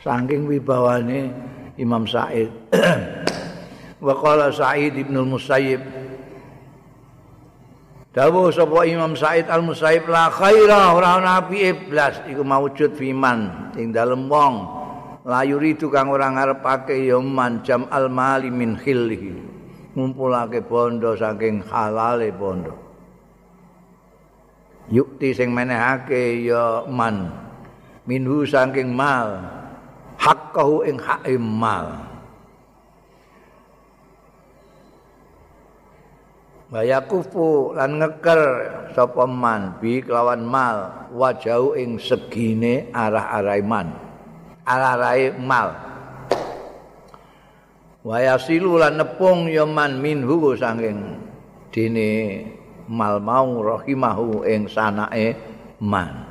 Saking 0.00 0.48
wibawane 0.48 1.28
Imam 1.76 2.08
Said. 2.08 2.50
Wa 4.06 4.14
qala 4.18 4.50
Sa'id 4.50 4.96
bin 4.98 5.14
Musayyib. 5.14 5.78
Dawuh 8.12 8.48
sapa 8.50 8.82
Imam 8.88 9.14
Said 9.14 9.46
Al-Musayyib 9.46 10.10
la 10.10 10.26
khaira 10.32 10.96
ora 10.96 11.20
ana 11.20 11.44
iblas. 11.52 12.24
Iku 12.26 12.42
maujud 12.42 12.96
fiman 12.96 13.72
ing 13.76 13.92
dalem 13.94 14.26
wong. 14.26 14.54
La 15.22 15.46
yuridu 15.46 15.86
kang 15.86 16.10
ora 16.10 16.32
ngarepake 16.34 16.98
ya 16.98 17.20
man 17.22 17.62
jam 17.62 17.86
al 17.94 18.10
mali 18.10 18.50
min 18.50 18.74
khillihi 18.74 19.52
ngumpulake 19.92 20.64
bondo 20.64 21.12
saking 21.16 21.60
halale 21.68 22.32
bondo. 22.32 22.74
Yukti 24.90 25.32
sing 25.32 25.54
menehake 25.54 26.42
ya 26.42 26.84
man 26.90 27.30
minhu 28.08 28.42
saking 28.44 28.92
mal 28.92 29.40
haqqahu 30.18 30.84
ing 30.88 30.98
hak 30.98 31.24
mal. 31.38 32.12
Baya 36.72 37.04
kufu 37.04 37.76
lan 37.76 38.00
ngeker 38.00 38.40
sapa 38.96 39.28
man 39.28 39.76
bi 39.76 40.00
kelawan 40.00 40.40
mal 40.40 41.04
wajau 41.12 41.76
ing 41.76 42.00
segine 42.00 42.88
arah-arah 42.96 43.60
man 43.60 43.92
arah-arah 44.64 45.36
mal 45.36 45.91
Waya 48.02 48.34
silu 48.34 48.82
lan 48.82 48.98
nepung 48.98 49.46
ya 49.46 49.62
man 49.62 50.02
minhu 50.02 50.58
saking 50.58 51.22
dene 51.70 52.10
mal 52.90 53.22
mau 53.22 53.62
rahimahu 53.62 54.42
ing 54.42 54.66
sanake 54.66 55.38
man. 55.78 56.26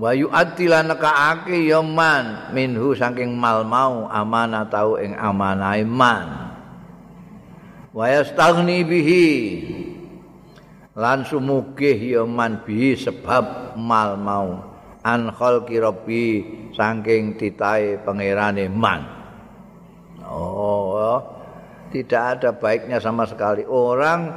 Wa 0.00 0.16
yu'addila 0.16 0.80
nekaake 0.80 1.68
ya 1.68 1.84
man 1.84 2.56
minhu 2.56 2.96
saking 2.96 3.36
mal 3.36 3.68
mau 3.68 4.08
amanah 4.08 4.64
tau 4.72 4.96
ing 4.96 5.12
amanah 5.12 5.76
man. 5.84 6.28
Wa 7.92 8.08
yastaghni 8.08 8.80
bihi 8.80 9.28
lan 10.96 11.28
sumugih 11.28 12.00
ya 12.00 12.24
man 12.24 12.64
bihi 12.64 12.96
sebab 12.96 13.76
mal 13.76 14.16
mau 14.16 14.72
an 15.04 15.28
khalqi 15.36 15.76
rabbi 15.84 16.26
saking 16.74 17.38
titahe 17.38 17.96
pangerane 18.02 18.66
man 18.68 19.06
oh 20.26 21.22
tidak 21.94 22.38
ada 22.38 22.50
baiknya 22.50 22.98
sama 22.98 23.24
sekali 23.24 23.62
orang 23.64 24.34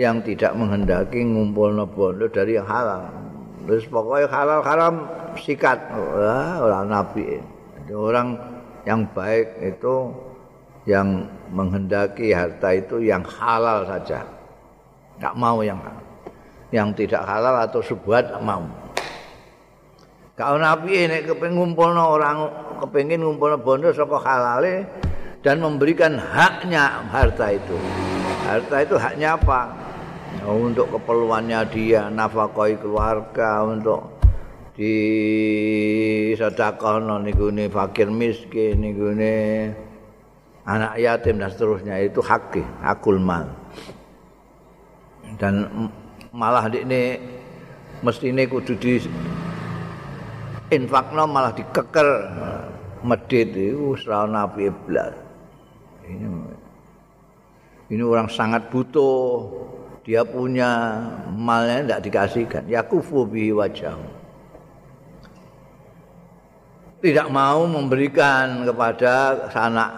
yang 0.00 0.24
tidak 0.24 0.56
menghendaki 0.56 1.20
ngumpul 1.20 1.72
bondo 1.92 2.26
dari 2.32 2.56
halal 2.56 3.28
Terus 3.68 3.84
pokoknya 3.92 4.32
halal 4.32 4.60
haram 4.64 4.94
sikat. 5.36 5.76
Wah, 5.92 6.56
orang 6.64 6.88
nabi. 6.88 7.36
Orang 7.92 8.40
yang 8.88 9.04
baik 9.12 9.60
itu 9.60 10.08
yang 10.88 11.28
menghendaki 11.52 12.32
harta 12.32 12.72
itu 12.72 13.04
yang 13.04 13.20
halal 13.28 13.84
saja. 13.84 14.24
Enggak 15.20 15.34
mau 15.36 15.60
yang 15.60 15.76
yang 16.72 16.96
tidak 16.96 17.20
halal 17.28 17.60
atau 17.60 17.84
subhat 17.84 18.32
mau. 18.40 18.64
Kalau 20.38 20.62
nabi 20.62 21.02
ini 21.02 21.26
kepengin 21.26 21.58
ngumpulno 21.58 22.14
orang 22.14 22.36
kepengin 22.78 23.26
ngumpulno 23.26 23.58
bondo 23.58 23.90
saka 23.90 24.22
halale 24.22 24.86
dan 25.42 25.58
memberikan 25.58 26.14
haknya 26.14 27.02
harta 27.10 27.50
itu. 27.50 27.74
Harta 28.46 28.76
itu 28.86 28.94
haknya 28.94 29.34
apa? 29.34 29.88
untuk 30.46 30.88
keperluannya 30.96 31.60
dia 31.68 32.08
nafkahi 32.08 32.80
keluarga 32.80 33.64
untuk 33.66 34.16
di 34.78 34.94
sedekah 36.38 37.02
niku 37.20 37.50
fakir 37.68 38.08
miskin 38.08 38.78
niku 38.78 39.10
anak 40.68 40.92
yatim 41.00 41.42
dan 41.42 41.50
seterusnya 41.50 41.98
itu 42.00 42.22
hak 42.22 42.54
hakul 42.84 43.18
mal 43.18 43.50
dan 45.36 45.66
malah 46.30 46.70
ini 46.70 47.18
mesti 48.04 48.30
ini 48.30 48.46
kudu 48.46 48.78
di 48.78 49.02
infakno 50.72 51.24
malah 51.28 51.52
dikeker. 51.52 52.08
Medit 52.98 53.54
itu 53.54 53.94
serau 53.94 54.26
nabi 54.26 54.66
iblis 54.66 55.14
ini 56.08 56.26
ini 57.88 58.02
orang 58.02 58.26
sangat 58.26 58.68
butuh. 58.72 59.48
Dia 60.08 60.24
punya 60.24 60.96
malnya 61.28 61.84
tidak 61.84 62.00
dikasihkan. 62.08 62.64
Yakufu 62.64 63.28
bihi 63.28 63.52
wajah 63.52 63.92
tidak 66.98 67.30
mau 67.30 67.62
memberikan 67.68 68.66
kepada 68.66 69.46
sanak 69.52 69.90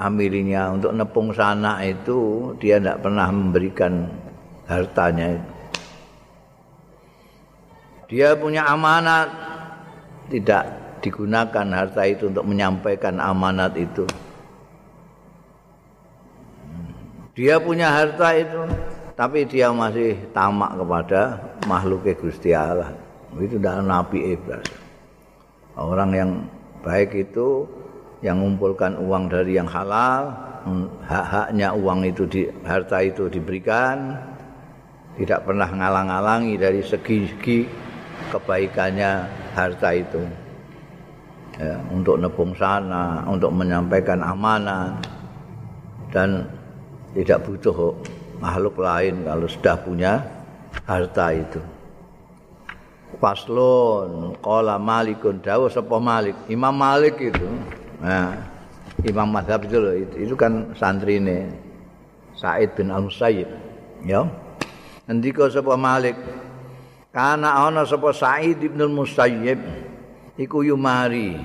amilinya. 0.00 0.74
Untuk 0.74 0.92
nepung 0.96 1.30
sanak 1.36 1.84
itu 1.86 2.52
dia 2.58 2.80
tidak 2.80 3.04
pernah 3.04 3.28
memberikan 3.30 4.08
hartanya. 4.66 5.36
Itu 5.36 5.52
dia 8.12 8.36
punya 8.36 8.68
amanat 8.68 9.51
tidak 10.32 10.64
digunakan 11.04 11.66
harta 11.68 12.08
itu 12.08 12.32
untuk 12.32 12.48
menyampaikan 12.48 13.20
amanat 13.20 13.76
itu 13.76 14.08
dia 17.36 17.60
punya 17.60 17.92
harta 17.92 18.32
itu 18.32 18.64
tapi 19.12 19.44
dia 19.44 19.68
masih 19.70 20.16
tamak 20.32 20.72
kepada 20.76 21.36
makhluk 21.68 22.08
Gusti 22.16 22.56
Allah. 22.56 22.90
Itu 23.36 23.60
tidak 23.60 23.84
nabi 23.84 24.36
iblis. 24.36 24.66
Orang 25.76 26.10
yang 26.12 26.30
baik 26.84 27.30
itu 27.30 27.64
yang 28.20 28.40
mengumpulkan 28.40 29.00
uang 29.00 29.32
dari 29.32 29.56
yang 29.56 29.70
halal, 29.70 30.32
hak-haknya 31.08 31.72
uang 31.72 32.02
itu 32.02 32.22
di 32.28 32.42
harta 32.66 33.00
itu 33.00 33.30
diberikan, 33.32 34.20
tidak 35.16 35.48
pernah 35.48 35.70
ngalang-alangi 35.70 36.54
dari 36.60 36.80
segi-segi 36.84 37.60
kebaikannya 38.32 39.28
harta 39.52 39.92
itu. 39.92 40.22
Ya, 41.60 41.76
untuk 41.92 42.16
nepung 42.16 42.56
sana, 42.56 43.20
untuk 43.28 43.52
menyampaikan 43.52 44.24
amanah 44.24 44.96
dan 46.08 46.48
tidak 47.12 47.44
butuh 47.44 47.92
makhluk 48.40 48.80
lain 48.80 49.20
kalau 49.28 49.44
sudah 49.44 49.76
punya 49.76 50.24
harta 50.88 51.36
itu. 51.36 51.60
Paslon, 53.20 54.32
kola 54.40 54.80
malikun, 54.80 55.44
dawa 55.44 55.68
sepo 55.68 56.00
malik. 56.00 56.34
Imam 56.48 56.72
Malik 56.72 57.20
itu, 57.20 57.44
nah, 58.00 58.32
Imam 59.04 59.28
Madhab 59.28 59.68
itu, 59.68 59.76
itu, 60.08 60.14
itu 60.26 60.34
kan 60.34 60.72
santri 60.72 61.20
ini, 61.20 61.52
Said 62.32 62.72
bin 62.72 62.88
Al-Musayyib. 62.88 63.46
Ya. 64.08 64.24
Nanti 65.06 65.28
kau 65.30 65.52
sepo 65.52 65.76
malik, 65.76 66.16
karena 67.12 67.68
ana 67.68 67.84
sepo 67.84 68.08
Said 68.10 68.58
bin 68.58 68.80
Al-Musayyib, 68.80 69.60
iku 70.40 70.64
yumari, 70.64 71.36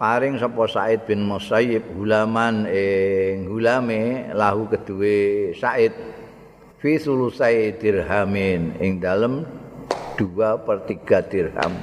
paring 0.00 0.40
sapa 0.40 0.64
Said 0.64 1.04
bin 1.04 1.28
Musayyib 1.28 1.92
hulaman 1.92 2.64
ing 2.64 3.44
hulame 3.52 4.32
lahu 4.32 4.64
kedue 4.72 5.52
Said 5.52 5.92
fi 6.80 6.96
sulusai 6.96 7.76
dirhamin 7.76 8.80
ing 8.80 8.96
dalem 8.96 9.44
2 10.16 10.64
per 10.64 10.88
3 10.88 11.28
dirham. 11.28 11.74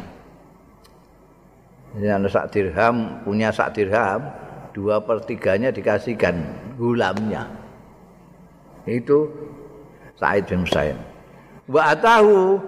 Yang 1.98 2.34
sak 2.34 2.46
dirham 2.54 3.22
punya 3.22 3.54
sak 3.54 3.78
dirham 3.78 4.34
2 4.74 5.06
per 5.06 5.18
3 5.22 5.62
nya 5.62 5.70
dikasihkan 5.70 6.36
hulamnya. 6.82 7.46
Itu 8.90 9.30
Said 10.18 10.50
bin 10.50 10.66
Musayyib. 10.66 10.98
Wa 11.68 11.92
atahu 11.92 12.64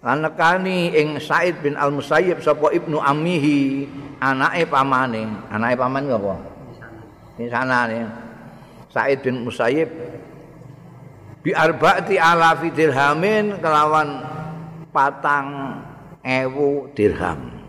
lan 0.00 0.24
nekani 0.24 0.96
ing 0.96 1.20
Said 1.20 1.60
bin 1.60 1.76
Al 1.76 1.92
Musayyib 1.92 2.40
sapa 2.40 2.72
ibnu 2.72 2.96
amihi 2.96 3.84
anake 4.16 4.64
pamane. 4.64 5.28
Anake 5.52 5.76
paman 5.76 6.08
apa? 6.08 6.34
Di 7.36 7.46
sana. 7.52 7.84
Nih 7.84 8.08
Said 8.88 9.20
bin 9.20 9.44
Musayyib. 9.44 9.92
Bi 11.44 11.52
arbaati 11.52 12.16
alafi 12.16 12.72
dirhamin 12.72 13.60
kelawan 13.60 14.24
patang 14.90 15.78
ewu 16.24 16.88
dirham. 16.96 17.60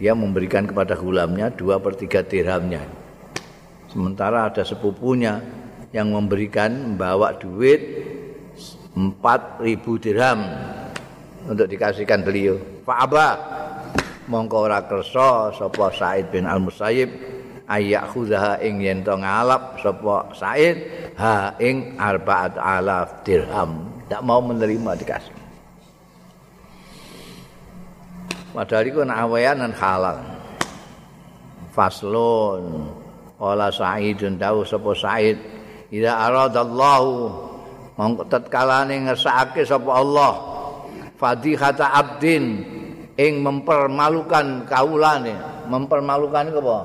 Dia 0.00 0.14
memberikan 0.14 0.64
kepada 0.64 0.96
gulamnya 0.96 1.50
dua 1.52 1.82
per 1.82 1.98
tiga 1.98 2.24
dirhamnya. 2.24 2.82
Sementara 3.92 4.48
ada 4.48 4.62
sepupunya 4.62 5.42
yang 5.90 6.12
memberikan 6.12 6.94
membawa 6.94 7.34
duit 7.34 7.80
empat 8.96 9.60
ribu 9.60 10.00
dirham 10.00 10.44
untuk 11.48 11.66
dikasihkan 11.68 12.24
beliau. 12.24 12.56
Fa'aba 12.84 13.28
mongko 14.28 14.56
ora 14.68 14.84
kersa 14.84 15.52
sapa 15.56 15.88
Said 15.92 16.28
bin 16.32 16.44
Al 16.44 16.60
Musayyib 16.60 17.08
ayak 17.68 18.12
khudaha 18.12 18.60
ing 18.64 18.80
yen 18.84 19.00
to 19.04 19.16
ngalap 19.16 19.80
sapa 19.80 20.32
Said 20.36 20.76
ha 21.16 21.56
ing 21.60 21.96
arbaat 21.96 22.56
alaf 22.56 23.24
dirham. 23.24 23.88
Tidak 24.08 24.22
mau 24.24 24.40
menerima 24.40 24.96
dikasih. 24.96 25.36
Padahal 28.56 28.84
itu 28.88 29.00
awayanan 29.04 29.72
halal 29.76 30.18
faslun. 31.76 32.88
Wala 33.38 33.70
Sa'idun 33.70 34.34
dawu 34.34 34.66
sapa 34.66 34.90
Sa'id 34.98 35.38
Ida 35.88 36.20
aradallahu 36.20 37.47
mongko 37.98 38.30
tatkalane 38.30 39.10
ngersakake 39.10 39.66
sapa 39.66 39.90
Allah. 39.90 40.32
Fadhihata 41.18 41.90
abdin 41.90 42.62
ing 43.18 43.42
mempermalukan 43.42 44.62
kaulane. 44.70 45.34
Mempermalukan 45.66 46.46
apa? 46.54 46.78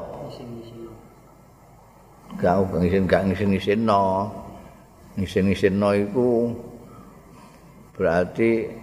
Gak 2.42 2.56
ngisin 2.82 3.06
gak 3.06 3.24
ngisin 3.30 3.86
no 3.86 4.26
ngisin 5.14 5.54
ngisin 5.54 5.78
no 5.78 5.94
iku 5.94 6.50
berarti 7.94 8.74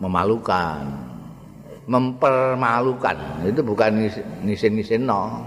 memalukan. 0.00 0.88
Mempermalukan. 1.84 3.44
Itu 3.44 3.60
bukan 3.60 4.08
ngisin 4.40 4.72
ngisin 4.80 5.04
no 5.04 5.44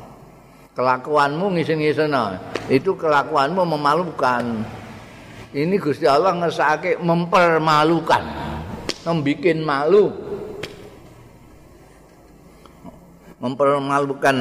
kelakuanmu 0.75 1.55
ngisin-ngisena 1.55 2.35
itu 2.67 2.91
kelakuanmu 2.99 3.63
memalukan 3.63 4.43
ini 5.55 5.79
Gusti 5.79 6.03
Allah 6.03 6.35
ngesake 6.35 6.99
mempermalukan. 6.99 8.23
Membikin 9.07 9.63
malu. 9.63 10.11
Mempermalukan 13.39 14.35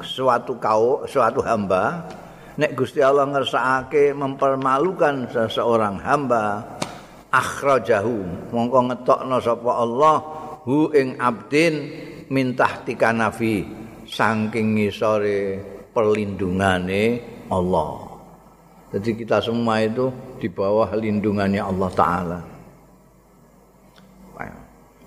suatu 0.00 0.56
kau 0.56 1.04
suatu 1.04 1.44
hamba. 1.44 2.08
Nek 2.56 2.72
Gusti 2.72 3.04
Allah 3.04 3.28
ngersakake 3.28 4.16
mempermalukan 4.16 5.28
seseorang 5.28 6.00
hamba 6.00 6.64
akhrajahu 7.28 8.48
mongko 8.48 8.80
ngetokno 8.88 9.36
sapa 9.44 9.72
Allah 9.76 10.16
hu 10.64 10.88
ing 10.96 11.20
abdin 11.20 11.74
mintah 12.32 12.80
tikanafi 12.80 13.60
saking 14.08 14.80
ngisore 14.80 15.60
perlindungane 15.92 17.20
Allah. 17.52 18.08
Jadi 18.94 19.10
kita 19.20 19.44
semua 19.44 19.84
itu 19.84 20.08
di 20.36 20.48
bawah 20.48 20.92
lindungannya 20.94 21.62
Allah 21.62 21.90
taala. 21.92 22.40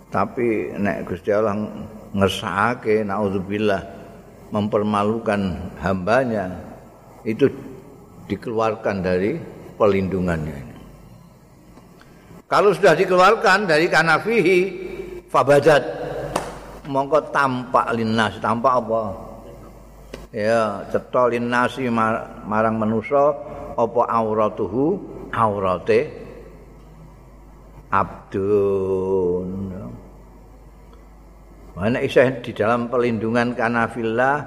Tapi 0.10 0.74
nek 0.74 1.06
Gusti 1.06 1.30
Allah 1.30 1.54
ngersakake 2.18 3.06
naudzubillah 3.06 3.82
mempermalukan 4.50 5.70
hambanya 5.86 6.50
itu 7.22 7.46
dikeluarkan 8.26 9.06
dari 9.06 9.38
perlindungannya. 9.78 10.66
Kalau 12.50 12.74
sudah 12.74 12.98
dikeluarkan 12.98 13.70
dari 13.70 13.86
kanafihi 13.86 14.60
fabadat 15.30 15.86
mongko 16.90 17.30
tampak 17.30 17.94
linnas 17.94 18.42
tampak 18.42 18.82
apa 18.82 19.14
ya 20.34 20.82
cetha 20.90 21.30
linnasi 21.30 21.86
marang 22.50 22.82
manusa 22.82 23.38
apa 23.78 24.02
auratuhu 24.10 24.98
aurate 25.34 26.10
abdun. 27.90 29.50
Mana 31.80 32.04
isih 32.04 32.44
di 32.44 32.52
dalam 32.52 32.92
pelindungan 32.92 33.56
kanafillah 33.56 34.44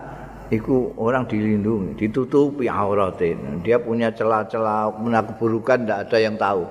iku 0.53 0.92
orang 1.01 1.25
dilindungi 1.25 1.97
ditutupi 1.97 2.68
aurate 2.68 3.33
dia 3.64 3.81
punya 3.81 4.12
celah-celah 4.12 4.92
punya 5.01 5.25
keburukan 5.25 5.79
tidak 5.83 5.99
ada 6.07 6.18
yang 6.21 6.37
tahu. 6.37 6.64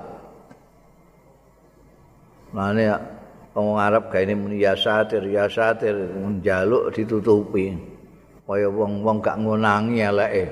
Mana 2.52 3.00
wong 3.56 3.80
Arab 3.80 4.12
gaene 4.12 4.36
muni 4.36 4.62
ya 4.62 4.76
satir 4.76 5.24
ya 5.26 5.48
satir 5.48 5.96
njaluk 6.20 6.92
ditutupi. 6.94 7.92
Kaya 8.42 8.68
wong-wong 8.68 9.24
gak 9.24 9.40
ngonangi 9.40 10.02
eleke. 10.02 10.44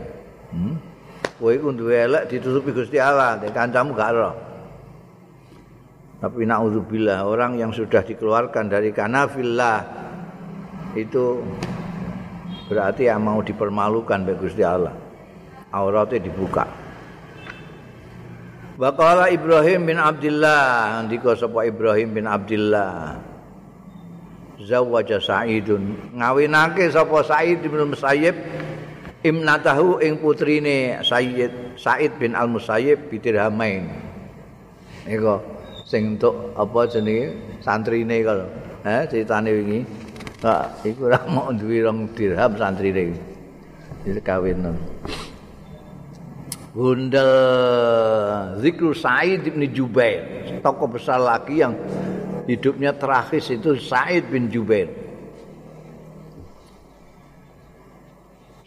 Hmm? 0.55 0.90
Kowe 1.41 1.51
iku 1.51 1.73
duwe 1.73 1.97
elek 2.05 2.29
ditutupi 2.29 2.77
Gusti 2.77 3.01
Allah 3.01 3.41
nek 3.41 3.57
kancamu 3.57 3.97
gak 3.97 4.11
ero 4.13 4.33
tapi 6.21 6.45
naudzubillah 6.45 7.25
orang 7.25 7.57
yang 7.57 7.73
sudah 7.73 8.05
dikeluarkan 8.05 8.69
dari 8.69 8.93
kanafillah 8.93 9.81
itu 10.93 11.41
berarti 12.69 13.09
yang 13.09 13.25
mau 13.25 13.41
dipermalukan 13.41 14.29
bagi 14.29 14.39
Gusti 14.39 14.61
Allah. 14.61 14.93
Auratnya 15.73 16.21
dibuka. 16.21 16.69
Waqala 18.77 19.33
Ibrahim 19.33 19.89
bin 19.89 19.99
Abdullah 20.01 21.01
ndika 21.05 21.37
sapa 21.37 21.69
Ibrahim 21.69 22.17
bin 22.17 22.25
Abdullah 22.29 23.17
Zawaja 24.61 25.21
Sa'idun. 25.21 26.15
Ngawinake 26.17 26.89
sapa 26.93 27.25
Sa'id 27.25 27.65
bin 27.65 27.93
Musayyib 27.93 28.37
imnatahu 29.21 30.01
ing 30.01 30.17
putrine 30.21 31.01
Sayyid 31.05 31.77
Sa'id 31.77 32.17
bin 32.17 32.33
Al 32.33 32.49
Musayyib 32.49 33.13
bidirhamain 33.13 33.89
Iku 35.05 35.41
sing 35.89 36.17
entuk 36.17 36.55
apa 36.55 36.87
jenenge? 36.87 37.35
Santrine 37.65 38.23
kalau 38.23 38.47
eh 38.85 39.05
critane 39.09 39.51
wingi. 39.51 39.81
Kak, 40.41 40.87
iku 40.87 41.09
ora 41.09 41.21
mau 41.29 41.53
duwe 41.53 41.85
rong 41.85 42.13
dirham 42.17 42.53
santrine 42.57 43.13
iki. 43.13 44.21
Kawin 44.25 44.65
Bunda 46.71 47.29
Zikru 48.63 48.95
Said 48.95 49.51
bin 49.51 49.67
Jubair. 49.75 50.47
Tokoh 50.63 50.95
besar 50.95 51.19
lagi 51.19 51.59
yang 51.59 51.75
hidupnya 52.47 52.95
terakhir 52.95 53.43
itu 53.43 53.77
Said 53.81 54.31
bin 54.31 54.47
Jubair 54.47 55.10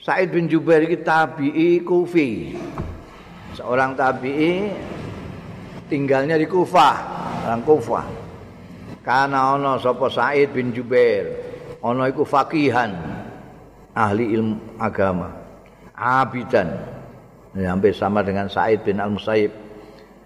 Said 0.04 0.36
bin 0.36 0.52
Jubair 0.52 0.84
itu 0.84 1.00
tabi'i 1.00 1.80
kufi. 1.80 2.60
Seorang 3.56 3.96
tabi'i 3.96 4.68
tinggalnya 5.88 6.36
di 6.36 6.44
Kufah 6.44 6.98
orang 7.48 7.63
Kufah. 7.63 8.04
Karena 9.00 9.56
ono 9.56 9.80
sapa 9.80 10.12
Said 10.12 10.52
bin 10.52 10.76
Jubair 10.76 11.32
ono 11.80 12.04
iku 12.04 12.28
fakihan 12.28 12.92
ahli 13.96 14.36
ilmu 14.36 14.76
agama 14.76 15.32
abidan. 15.96 16.68
Ya, 17.56 17.72
hampir 17.72 17.96
sama 17.96 18.28
dengan 18.28 18.52
Said 18.52 18.84
bin 18.84 19.00
Al-Musayyib. 19.00 19.56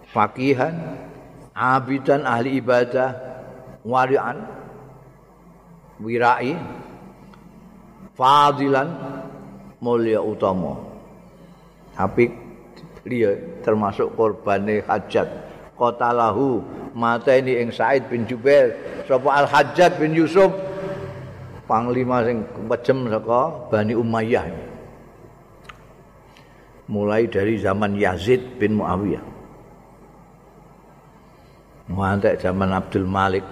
Fakihan 0.09 0.73
abidan 1.53 2.25
ahli 2.25 2.57
ibadah 2.57 3.13
wari'an 3.85 4.41
wirai 6.01 6.57
fadilan 8.17 9.16
mulia 9.81 10.21
utama. 10.21 10.77
Tapi 11.97 12.29
dia 13.07 13.33
termasuk 13.63 14.13
korbane 14.13 14.83
hajat. 14.85 15.25
Qatalahu 15.77 16.61
mata 16.97 17.37
ini 17.37 17.61
ing 17.61 17.69
Said 17.69 18.09
bin 18.09 18.25
Jubair. 18.25 18.73
Sapa 19.05 19.29
Al 19.29 19.47
Hajjat 19.47 20.01
bin 20.01 20.17
Yusuf? 20.17 20.49
Panglima 21.69 22.25
sing 22.25 22.41
kejem 22.71 23.07
saka 23.11 23.69
Bani 23.69 23.93
Umayyah. 23.93 24.45
Mulai 26.87 27.27
dari 27.27 27.59
zaman 27.59 27.99
Yazid 27.99 28.57
bin 28.57 28.79
Muawiyah. 28.79 29.23
Muantek 31.91 32.39
zaman 32.39 32.71
Abdul 32.71 33.07
Malik. 33.07 33.43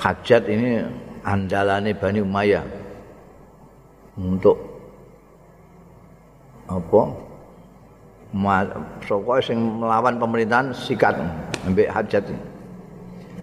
Hajat 0.00 0.48
ini 0.48 0.80
andalane 1.22 1.92
Bani 1.92 2.20
Umayyah. 2.24 2.64
Untuk 4.20 4.69
apa? 6.70 7.02
Pokoknya 9.02 9.42
sing 9.42 9.58
melawan 9.58 10.22
pemerintahan 10.22 10.70
sikat. 10.70 11.18
ambek 11.66 11.92
hajat 11.92 12.24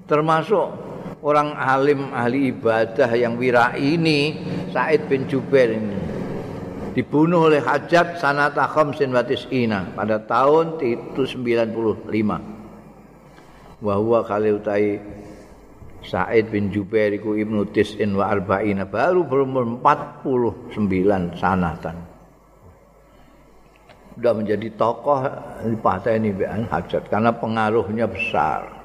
termasuk 0.08 0.72
orang 1.22 1.54
alim 1.54 2.10
ahli 2.16 2.50
ibadah 2.56 3.12
yang 3.14 3.36
wira 3.38 3.76
ini 3.78 4.40
Said 4.72 5.06
bin 5.12 5.28
Jubair 5.28 5.76
ini 5.76 6.00
dibunuh 6.98 7.46
oleh 7.46 7.62
Hajat 7.62 8.18
sanata 8.18 8.66
khamsin 8.66 9.14
wa 9.14 9.22
tis'ina 9.22 9.94
pada 9.94 10.18
tahun 10.26 10.82
195 10.82 11.78
wa 13.78 13.94
huwa 14.02 14.26
kali 14.26 14.50
utai 14.50 14.98
Said 16.02 16.50
bin 16.50 16.74
Jubair 16.74 17.14
iku 17.14 17.38
Ibnu 17.38 17.70
Tis'in 17.70 18.18
wa 18.18 18.34
arba'ina 18.34 18.90
baru 18.90 19.28
berumur 19.28 19.68
49 19.84 20.74
sanatan 21.38 22.17
sudah 24.18 24.34
menjadi 24.34 24.68
tokoh 24.74 25.22
di 25.62 25.78
partai 25.78 26.18
ini 26.18 26.34
Hajat 26.42 27.06
karena 27.06 27.30
pengaruhnya 27.30 28.10
besar 28.10 28.78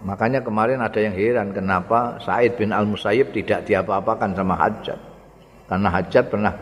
Makanya 0.00 0.40
kemarin 0.40 0.80
ada 0.80 0.96
yang 0.96 1.12
heran 1.12 1.52
kenapa 1.52 2.16
Said 2.24 2.56
bin 2.56 2.72
Al-Musayyib 2.72 3.36
tidak 3.36 3.68
diapa-apakan 3.68 4.32
sama 4.32 4.56
Hajat. 4.56 4.96
Karena 5.68 5.88
Hajat 5.92 6.24
pernah 6.32 6.54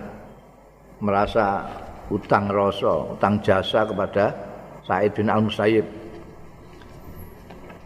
merasa 0.99 1.63
utang 2.11 2.51
rasa, 2.51 3.15
utang 3.15 3.39
jasa 3.39 3.87
kepada 3.87 4.35
Said 4.83 5.15
bin 5.15 5.31
Al-Musayyib. 5.31 5.87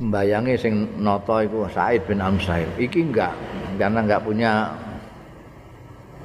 Membayangi 0.00 0.56
sing 0.56 0.88
noto 0.96 1.36
itu 1.44 1.68
Said 1.68 2.00
bin 2.08 2.24
Al-Musayyib. 2.24 2.72
Iki 2.80 3.12
enggak, 3.12 3.36
karena 3.76 4.00
enggak 4.08 4.24
punya 4.24 4.72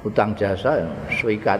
utang 0.06 0.34
jasa, 0.38 0.86
suikat. 1.10 1.58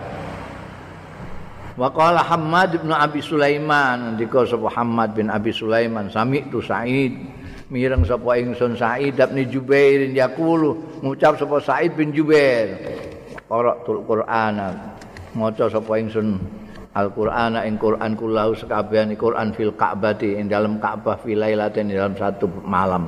Wa 1.79 1.87
qala 1.94 2.27
Hamad 2.27 2.74
bin 2.83 2.90
Abi 2.90 3.22
Sulaiman, 3.22 4.18
ndika 4.18 4.42
sapa 4.42 4.66
Hamad 4.74 5.14
bin 5.14 5.31
Abi 5.31 5.55
Sulaiman, 5.55 6.11
sami 6.11 6.42
tu 6.51 6.59
Said. 6.59 7.38
Mireng 7.68 8.01
sapa 8.01 8.40
ingsun 8.40 8.81
Sa'id 8.81 9.20
bin 9.20 9.44
Jubair 9.53 10.09
yaqulu. 10.09 11.05
Ngucap 11.05 11.37
sapa 11.37 11.61
Sa'id 11.61 11.92
bin 11.92 12.16
Jubair 12.16 12.81
qiraatul 13.44 14.09
Qur'ana. 14.09 14.96
Maca 15.37 15.68
sapa 15.68 15.92
ingsun 16.01 16.40
Al-Qur'ana 16.96 17.68
ing 17.68 17.77
Qur'an 17.77 18.16
kulau 18.16 18.57
sekabehane 18.57 19.20
Qur'an 19.20 19.53
fil 19.53 19.77
Ka'bati 19.77 20.40
ing 20.40 20.48
dalam 20.48 20.81
Ka'bah 20.81 21.20
fi 21.20 21.37
lailatin 21.37 21.92
dalam 21.92 22.16
satu 22.16 22.48
malam. 22.64 23.05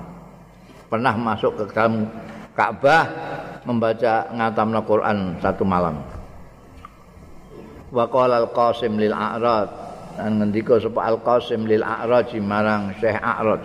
Pernah 0.93 1.17
masuk 1.17 1.57
ke 1.57 1.65
dalam 1.73 2.05
Ka'bah 2.53 3.09
membaca 3.65 4.29
ngatamna 4.33 4.81
Qur'an 4.85 5.19
satu 5.41 5.65
malam. 5.67 6.01
Wa 7.91 8.07
qala 8.07 8.47
al-Qasim 8.47 8.97
lil 8.97 9.13
A'raj. 9.13 9.69
Dan 10.19 10.43
ngendika 10.43 10.77
sapa 10.79 11.11
al-Qasim 11.11 11.65
lil 11.67 11.83
A'raj 11.83 12.35
marang 12.39 12.95
Syekh 12.99 13.19
A'raj. 13.19 13.65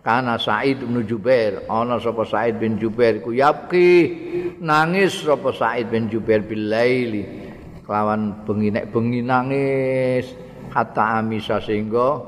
Kana 0.00 0.40
Said 0.40 0.80
bin 0.80 1.04
Jubair. 1.04 1.68
Ana 1.68 2.00
sapa 2.00 2.24
Said 2.24 2.56
bin 2.56 2.80
Jubair 2.80 3.20
ku 3.20 3.34
yapki 3.34 4.14
nangis 4.62 5.20
sapa 5.20 5.52
Said 5.52 5.92
bin 5.92 6.08
Jubair 6.08 6.40
bilaili 6.40 7.50
kelawan 7.84 8.44
bengi 8.48 8.72
nek 8.72 8.88
bengi 8.88 9.20
nangis. 9.20 10.32
Kata 10.68 11.24
amisa 11.24 11.56
sehingga 11.64 12.20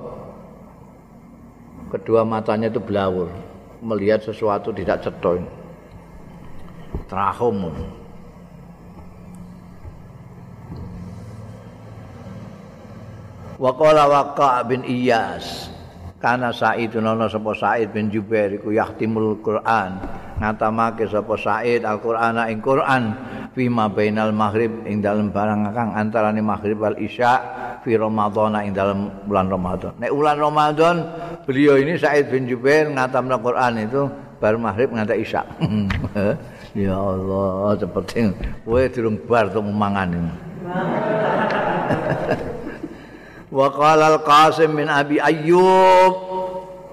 kedua 1.93 2.25
matanya 2.25 2.73
itu 2.73 2.81
belawur 2.81 3.29
melihat 3.85 4.25
sesuatu 4.25 4.73
tidak 4.73 5.05
cetok 5.05 5.45
trahum 7.11 7.75
Waqala 13.61 14.09
Waqa 14.09 14.65
bin 14.65 14.81
Iyas 14.89 15.69
Kana 16.21 16.53
Sa'id 16.53 16.93
ana 17.01 17.29
sapa 17.33 17.57
Sa'id 17.57 17.97
bin 17.97 18.13
Jubair 18.13 18.53
iku 18.53 18.77
yahtimul 18.77 19.41
Quran 19.41 19.97
ngatamake 20.37 21.09
sapa 21.09 21.33
Sa'id 21.41 21.81
Al-Qur'an 21.81 22.37
ing 22.45 22.61
Qur'an 22.61 23.17
fi 23.57 23.73
ma 23.73 23.89
bainal 23.89 24.29
maghrib 24.29 24.85
ing 24.85 25.01
dalem 25.01 25.33
barang 25.33 25.73
kang 25.73 25.97
antarane 25.97 26.45
maghrib 26.45 26.77
wal 26.77 26.93
isya 27.01 27.41
fi 27.81 27.97
Ramadan 27.97 28.53
ing 28.61 28.77
dalem 28.77 29.09
bulan 29.25 29.49
Ramadan. 29.49 29.97
Nek 29.97 30.13
bulan 30.13 30.37
Ramadan 30.37 30.97
beliau 31.49 31.81
ini 31.81 31.97
Sa'id 31.97 32.29
bin 32.29 32.45
Jubair 32.45 32.93
ngatamna 32.93 33.41
Quran 33.41 33.81
itu 33.81 34.05
bar 34.37 34.61
maghrib 34.61 34.93
nganti 34.93 35.25
isya. 35.25 35.41
ya 36.75 36.95
Allah 36.95 37.75
seperti 37.75 38.31
kowe 38.63 38.83
durung 38.91 39.19
bar 39.27 39.51
untuk 39.51 39.67
mangan 39.67 40.11
wa 43.51 43.67
qala 43.75 44.15
al 44.17 44.19
qasim 44.23 44.79
bin 44.79 44.87
abi 44.87 45.19
ayyub. 45.19 46.15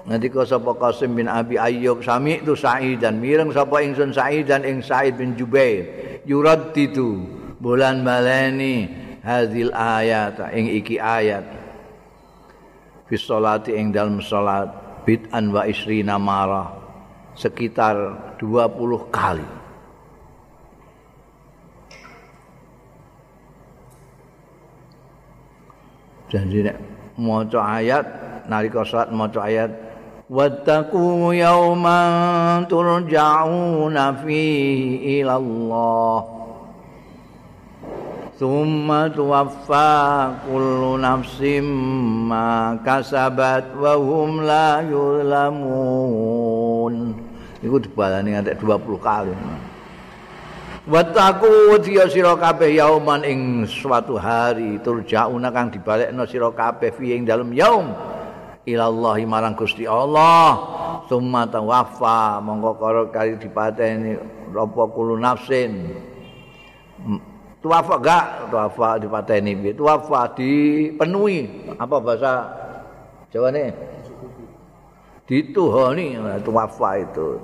Nanti 0.08 0.32
kau 0.32 0.42
sapa 0.42 0.74
qasim 0.74 1.14
bin 1.14 1.30
abi 1.30 1.60
ayyub 1.60 2.02
sami 2.02 2.42
tu 2.42 2.56
sa'id 2.56 3.04
dan 3.04 3.22
mireng 3.22 3.52
sapa 3.52 3.84
ingsun 3.84 4.10
sa'id 4.10 4.48
dan 4.48 4.66
ing 4.66 4.82
sa'id 4.82 5.14
bin 5.14 5.38
jubair. 5.38 5.86
Yurad 6.26 6.74
itu 6.74 7.22
bulan 7.62 8.02
baleni 8.02 8.90
hadil 9.22 9.70
ayat 9.72 10.40
ing 10.52 10.66
iki 10.74 10.98
ayat. 10.98 11.44
Fi 13.08 13.16
sholati 13.16 13.76
ing 13.76 13.94
dalam 13.94 14.20
salat 14.20 14.68
bid'an 15.06 15.52
wa 15.52 15.64
isrina 15.64 16.20
marah. 16.20 16.76
Sekitar 17.38 17.96
20 18.42 19.14
kali 19.14 19.57
Jadi 26.28 26.60
nek 26.60 26.76
maca 27.16 27.80
ayat 27.80 28.04
nalika 28.52 28.84
salat 28.84 29.08
maca 29.08 29.48
ayat 29.48 29.72
wattaqu 30.28 31.32
yauman 31.32 32.68
turja'una 32.68 34.12
fihi 34.20 35.24
ila 35.24 35.40
Allah 35.40 36.38
Thumma 38.38 39.10
tuwaffa 39.10 40.30
kullu 40.46 40.94
nafsim 40.94 41.66
ma 42.30 42.78
kasabat 42.86 43.74
wa 43.74 43.98
hum 43.98 44.46
la 44.46 44.78
yulamun. 44.86 46.38
Iku 47.58 47.82
dibalani 47.82 48.38
nganti 48.38 48.54
20 48.62 48.78
kali. 49.02 49.34
Wataku 50.88 51.76
dia 51.84 52.08
sira 52.08 52.32
kabeh 52.32 52.80
yauman 52.80 53.20
ing 53.20 53.68
suatu 53.68 54.16
hari 54.16 54.80
turjauna 54.80 55.52
kang 55.52 55.68
dibalekno 55.68 56.24
sira 56.24 56.48
kabeh 56.48 56.88
fi 56.96 57.12
ing 57.12 57.28
dalem 57.28 57.52
yaum. 57.52 57.92
Ilallahi 58.64 59.28
marang 59.28 59.52
Gusti 59.52 59.84
Allah. 59.84 60.56
Summa 61.04 61.44
tawaffa 61.44 62.40
mongko 62.40 62.80
karo 62.80 63.02
kali 63.12 63.36
dipateni 63.36 64.16
apa 64.48 64.82
kulo 64.88 65.20
nafsin. 65.20 65.92
Tuwafa 67.60 68.00
gak? 68.00 68.48
Tuwafa 68.48 68.96
dipateni 68.96 69.60
piye? 69.60 69.76
Tuwafa 69.76 70.32
dipenuhi. 70.40 71.68
Apa 71.76 72.00
bahasa 72.00 72.32
Jawa 73.28 73.52
nih 73.52 73.76
dituhoni 75.28 76.16
tuwafa 76.40 77.04
itu. 77.04 77.36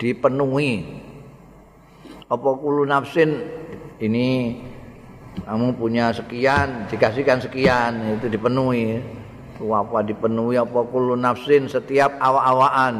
Dipenuhi 0.00 1.04
apa 2.26 2.48
kulo 2.58 2.82
nafsin? 2.82 3.30
Ini 3.96 4.28
kamu 5.46 5.78
punya 5.78 6.10
sekian 6.10 6.90
dikasihkan 6.90 7.38
sekian 7.42 8.18
itu 8.18 8.26
dipenuhi. 8.26 8.98
Apa 9.56 10.04
dipenuhi 10.04 10.60
apa 10.60 10.84
kulo 10.90 11.16
nafsin 11.16 11.64
setiap 11.64 12.20
awa-awaan 12.20 12.96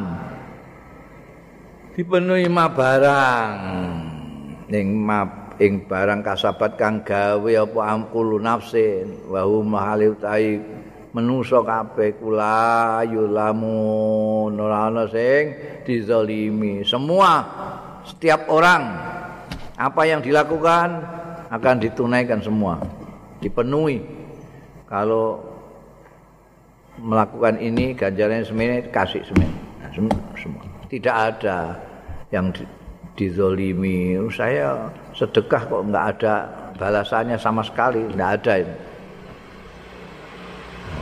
dipenuhi 1.97 2.47
ma 2.53 2.69
barang. 2.69 3.53
Ning 4.69 4.89
ma 5.01 5.53
ing 5.57 5.89
barang 5.89 6.21
kasabat 6.21 6.77
kang 6.77 7.01
gawe 7.01 7.53
apa 7.65 7.81
amkulu 7.93 8.37
nafsin? 8.37 9.29
Wa 9.33 9.49
hum 9.49 9.73
mahali 9.73 10.13
utahi 10.13 10.61
menusa 11.17 11.65
kabeh 11.65 12.21
kula 12.21 13.01
yulamu 13.09 14.53
ana 14.53 15.09
sing 15.09 15.57
dizalimi. 15.89 16.85
Semua 16.85 17.41
setiap 18.17 18.49
orang 18.49 18.97
apa 19.77 20.03
yang 20.09 20.25
dilakukan 20.25 21.05
akan 21.53 21.75
ditunaikan 21.85 22.41
semua 22.41 22.81
dipenuhi. 23.45 24.01
Kalau 24.89 25.45
melakukan 26.97 27.61
ini 27.61 27.93
ganjarannya 27.93 28.49
semini 28.49 28.77
kasih 28.89 29.21
semini 29.29 29.53
semua. 30.41 30.65
Tidak 30.89 31.13
ada 31.13 31.77
yang 32.33 32.49
dizolimi. 33.13 34.17
Saya 34.33 34.89
sedekah 35.13 35.69
kok 35.69 35.85
nggak 35.93 36.07
ada 36.17 36.35
balasannya 36.77 37.41
sama 37.41 37.65
sekali 37.65 38.05
nggak 38.13 38.31
ada 38.41 38.53
ini 38.61 38.75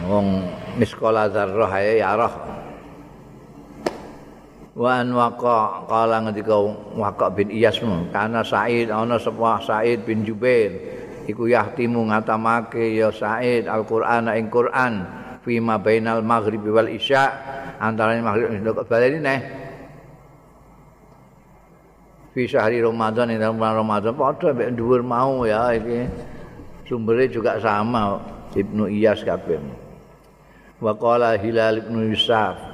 Wong 0.06 0.26
miskola 0.78 1.26
zarroh 1.28 1.68
ya 1.74 2.14
roh 2.14 2.34
wa 4.74 4.90
an 4.98 5.14
waqa 5.14 5.86
qala 5.86 6.18
ngendika 6.26 6.58
waqa 6.98 7.30
bin 7.30 7.50
iyas 7.54 7.78
karena 8.10 8.42
Said 8.42 8.90
ana 8.90 9.18
sapa 9.22 9.62
Said 9.62 10.02
bin 10.02 10.26
Jubair 10.26 10.74
iku 11.30 11.46
yahtimu 11.46 12.10
ngatamake 12.10 12.98
ya 12.98 13.14
Said 13.14 13.70
Al-Qur'an 13.70 14.26
ing 14.34 14.50
Qur'an 14.50 15.06
fi 15.46 15.62
ma 15.62 15.78
bainal 15.78 16.26
maghribi 16.26 16.74
wal 16.74 16.90
isya 16.90 17.30
antarané 17.78 18.24
maghrib 18.24 18.50
kok 18.64 18.88
baleni 18.88 19.20
neh. 19.20 19.40
Fi 22.34 22.50
syahri 22.50 22.82
Ramadan 22.82 23.30
ing 23.30 23.38
dalam 23.38 23.62
bulan 23.62 23.78
Ramadan 23.78 24.12
padha 24.18 24.50
mek 24.50 24.74
dhuwur 24.74 25.06
mau 25.06 25.46
ya 25.46 25.70
iki. 25.70 26.10
Sumbernya 26.84 27.30
juga 27.30 27.56
sama 27.62 28.20
Ibnu 28.52 28.90
Iyas 28.90 29.22
kabeh. 29.22 29.56
Wa 30.82 30.92
qala 30.98 31.38
Hilal 31.38 31.80
ibnu 31.80 32.12
Yusuf 32.12 32.73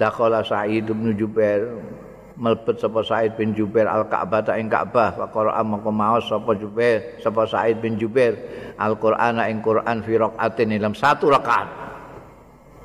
dakhala 0.00 0.40
Sa'id 0.40 0.88
ibnu 0.88 1.12
Jubair 1.12 1.68
melebet 2.40 2.80
sapa 2.80 3.04
Said 3.04 3.36
bin 3.36 3.52
Jubair 3.52 3.84
al-Ka'bah 3.84 4.40
ta 4.40 4.56
ing 4.56 4.72
Ka'bah. 4.72 5.12
Wa 5.12 5.28
qara'a 5.28 5.60
mangko 5.60 5.92
maos 5.92 6.24
sapa 6.24 6.56
Jubair 6.56 7.20
sapa 7.20 7.44
Said 7.44 7.84
bin 7.84 8.00
Jubair 8.00 8.40
Al-Qur'an 8.80 9.36
ing 9.44 9.60
Qur'an 9.60 10.00
fi 10.00 10.16
rakaatin 10.16 10.72
dalam 10.72 10.96
satu 10.96 11.28
rakaat. 11.28 11.68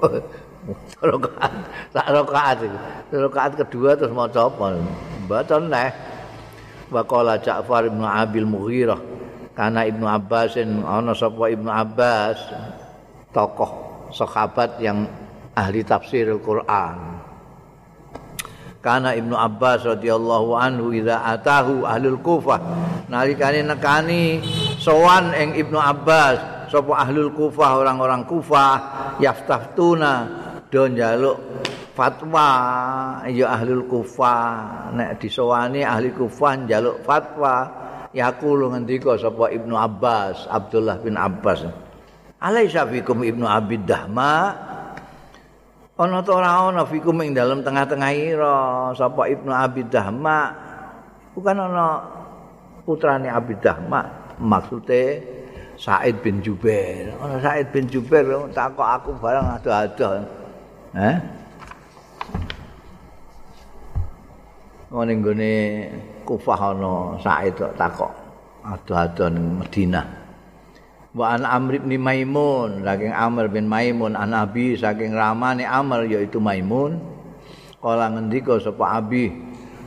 Rakaat 0.97 1.53
sak 1.93 2.09
rakaat 2.09 2.57
rakaat 3.13 3.53
kedua 3.53 3.93
terus 3.93 4.09
maca 4.09 4.49
apa? 4.49 4.73
Mboten 5.29 5.69
neh. 5.69 5.93
Wa 6.89 7.05
qala 7.05 7.37
Ja'far 7.37 7.85
bin 7.85 8.01
Abil 8.01 8.49
Mughirah 8.49 8.97
karena 9.53 9.85
Ibnu 9.85 10.09
Abbas 10.09 10.57
ana 10.57 11.13
sapa 11.13 11.53
Ibnu 11.53 11.69
Abbas 11.69 12.37
tokoh 13.29 13.71
sahabat 14.09 14.81
yang 14.81 15.05
ahli 15.55 15.81
tafsir 15.87 16.27
Al-Qur'an 16.29 17.25
Kana 18.85 19.17
Ibnu 19.17 19.33
Abbas 19.33 19.81
radhiyallahu 19.81 20.53
anhu 20.53 20.93
idza 20.93 21.17
atahu 21.25 21.89
ahlul 21.89 22.21
Kufah. 22.21 22.61
Nalikane 23.09 23.65
nekani 23.65 24.45
sowan 24.77 25.33
ing 25.33 25.57
Ibnu 25.57 25.73
Abbas 25.73 26.69
sapa 26.69 26.93
ahlul 27.01 27.33
Kufah 27.33 27.81
orang-orang 27.81 28.29
Kufah? 28.29 28.77
Yaftaftuna 29.17 30.29
do 30.69 30.85
njaluk 30.85 31.65
fatwa. 31.97 32.45
Ya 33.25 33.57
ahlul 33.57 33.89
Kufah. 33.89 34.93
Nek 34.93 35.17
disowani 35.17 35.81
ahli 35.81 36.13
Kufah 36.13 36.53
njaluk 36.69 37.01
fatwa. 37.01 37.65
Yaqulu 38.13 38.69
ngendika 38.69 39.17
sapa 39.17 39.49
Ibnu 39.49 39.73
Abbas 39.73 40.45
Abdullah 40.45 41.01
bin 41.01 41.17
Abbas. 41.17 41.65
Alaisa 42.37 42.85
fikum 42.85 43.25
Ibnu 43.25 43.49
Abid 43.49 43.89
Dahma 43.89 44.53
ana 45.95 46.19
ta 46.19 46.31
ora 46.35 46.51
ana 46.67 46.83
fikum 46.83 47.23
ing 47.23 47.31
dalem 47.31 47.63
tengah-tengah 47.63 48.11
ira 48.11 48.55
sapa 48.91 49.31
Ibnu 49.31 49.47
Abi 49.47 49.87
Dahma 49.87 50.51
bukan 51.31 51.55
ana 51.55 52.03
putrane 52.83 53.31
Abi 53.31 53.55
Dahma 53.63 54.03
maksude 54.39 55.23
Said 55.75 56.23
bin 56.23 56.39
Jubair. 56.39 57.11
Ana 57.19 57.39
Said 57.39 57.71
bin 57.71 57.87
Jubair 57.87 58.27
takok 58.51 58.83
aku 58.83 59.09
barang 59.19 59.47
ado-ado 59.55 60.23
eh 60.99 61.15
ana 64.91 65.11
nggone 65.15 65.53
Kufah 66.27 66.75
ana 66.75 67.15
Said 67.23 67.55
takok 67.79 68.11
ado-ado 68.67 69.31
ning 69.31 69.63
Madinah 69.63 70.24
wa 71.15 71.31
an 71.31 71.47
Amr 71.47 71.79
bin 71.79 71.95
Maimun 72.03 72.83
saking 72.83 73.15
Amr 73.15 73.47
bin 73.47 73.71
Maimun 73.71 74.19
an 74.19 74.35
Abi 74.35 74.75
saking 74.75 75.15
ramane 75.15 75.63
Amr 75.63 76.03
yaitu 76.11 76.43
Maimun. 76.43 76.99
Kala 77.79 78.11
ngendika 78.11 78.59
sapa 78.59 78.99
Abi 78.99 79.31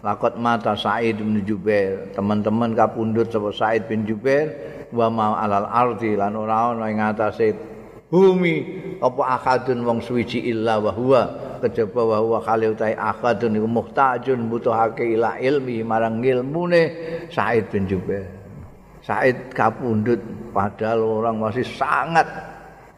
lakot 0.00 0.40
mata 0.40 0.72
Said 0.72 1.20
bin 1.20 1.44
Jubair. 1.44 2.16
Teman-teman 2.16 2.72
kapundhut 2.72 3.28
sapa 3.28 3.52
Said 3.52 3.92
bin 3.92 4.08
Jubair 4.08 4.56
wa 4.88 5.12
ma 5.12 5.24
alal 5.44 5.68
ardi 5.68 6.16
lan 6.16 6.32
ora 6.32 6.72
ana 6.72 6.88
ing 6.88 7.04
atase 7.04 7.52
bumi 8.08 8.56
apa 9.04 9.36
akadun 9.36 9.84
wong 9.84 10.00
suwiji 10.00 10.48
illa 10.48 10.80
wa 10.80 10.96
huwa. 10.96 11.22
Kejaba 11.60 12.02
wa 12.06 12.16
huwa 12.24 12.38
khali 12.40 12.72
utai 12.72 12.96
akadun 12.96 13.58
iku 13.58 13.68
muhtajun 13.68 14.48
butuhake 14.48 15.04
ila 15.12 15.36
ilmi 15.36 15.84
marang 15.84 16.24
ilmune 16.24 16.82
Said 17.28 17.68
bin 17.68 17.84
Jubair 17.84 18.37
Said 19.08 19.56
kapundut 19.56 20.20
padahal 20.52 21.00
orang 21.00 21.40
masih 21.40 21.64
sangat 21.64 22.28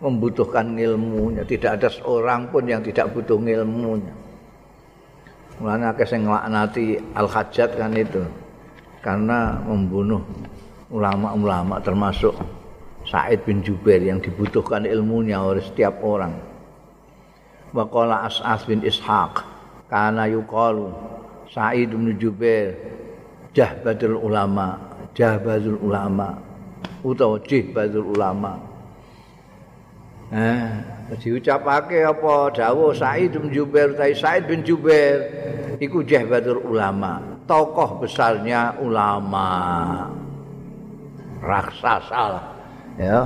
membutuhkan 0.03 0.75
ilmunya. 0.75 1.47
Tidak 1.47 1.79
ada 1.79 1.87
seorang 1.87 2.51
pun 2.51 2.67
yang 2.67 2.83
tidak 2.83 3.15
butuh 3.15 3.39
ilmunya. 3.39 4.11
Mulanya 5.63 5.95
akeh 5.95 6.11
sing 6.11 6.27
nglaknati 6.27 6.99
Al-Hajjat 7.15 7.79
kan 7.79 7.95
itu. 7.95 8.27
Karena 9.07 9.63
membunuh 9.63 10.19
ulama-ulama 10.91 11.79
termasuk 11.79 12.35
Said 13.07 13.47
bin 13.47 13.63
Jubair 13.63 14.03
yang 14.03 14.19
dibutuhkan 14.19 14.83
ilmunya 14.83 15.39
oleh 15.39 15.63
setiap 15.63 16.03
orang. 16.03 16.35
Waqala 17.71 18.27
As'as 18.27 18.67
bin 18.67 18.83
Ishaq 18.83 19.47
kana 19.87 20.27
yuqalu 20.27 20.91
Said 21.55 21.95
bin 21.95 22.19
Jubair 22.19 22.75
jahbatul 23.55 24.19
ulama 24.19 24.90
jahbazul 25.15 25.79
ulama. 25.81 26.39
Utawa 27.01 27.41
jihbazul 27.45 28.13
ulama. 28.13 28.61
Eh 30.31 31.01
diucapake 31.19 32.07
apa? 32.07 32.55
Dawuh 32.55 32.95
Said 32.95 33.35
bin 33.35 33.51
Jubair 33.51 33.97
Said 34.15 34.47
bin 34.47 34.63
Jubair. 34.63 35.27
Iku 35.83 36.07
jahbazul 36.07 36.63
ulama. 36.63 37.19
Tokoh 37.49 37.99
besarnya 38.05 38.79
ulama. 38.79 39.49
Raksasa 41.41 42.23
lah. 42.31 42.47
Ya. 43.01 43.21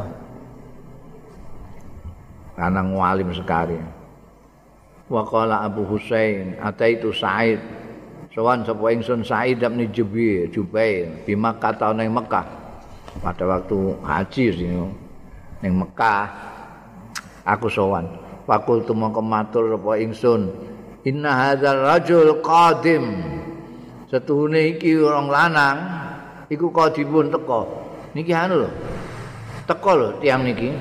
Karena 2.54 2.80
ngalim 2.86 3.34
sekali. 3.34 3.76
Waqala 5.10 5.66
Abu 5.66 5.84
Husain 5.84 6.56
ataitu 6.62 7.12
Said 7.12 7.60
sowan 8.34 8.66
sapa 8.66 8.90
ingsun 8.90 9.22
Said 9.22 9.62
bin 9.62 9.86
Jubair 9.94 10.50
Jubair 10.50 11.06
di 11.22 11.38
Makkah 11.38 11.72
tahun 11.78 12.02
ning 12.02 12.10
Mekah. 12.10 12.66
Pada 13.22 13.46
waktu 13.46 13.94
haji 14.02 14.44
sini 14.50 14.82
ning 15.62 15.72
Mekah 15.78 16.26
aku 17.46 17.70
sowan. 17.70 18.10
Fakultu 18.44 18.92
mongko 18.92 19.22
matur 19.24 19.78
apa 19.78 20.02
ingsun 20.02 20.50
inna 21.06 21.54
hadzal 21.54 21.78
rajul 21.86 22.42
qadim. 22.42 23.22
Setuhune 24.10 24.76
iki 24.76 24.98
orang 24.98 25.30
lanang 25.30 25.78
iku 26.50 26.68
qadibun 26.74 27.30
teko. 27.30 27.70
Niki 28.18 28.34
anu 28.34 28.66
lho 28.66 28.70
teko 29.64 29.90
lho 29.94 30.08
tiang 30.18 30.42
niki. 30.42 30.74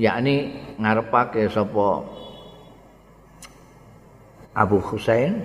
Yakni 0.00 0.56
ngarepake 0.80 1.52
sapa 1.52 2.00
Abu 4.56 4.80
Husain 4.80 5.36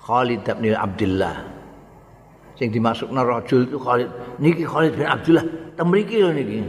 Khalid 0.00 0.44
bin 0.44 0.74
Abdullah. 0.74 1.36
Sing 2.56 2.72
dimasukna 2.72 3.24
rajul 3.24 3.64
itu 3.64 3.76
Khalid. 3.80 4.08
Niki 4.40 4.64
Khalid 4.64 4.96
bin 4.96 5.08
Abdullah. 5.08 5.44
Temriki 5.76 6.20
lho 6.20 6.30
niki. 6.32 6.60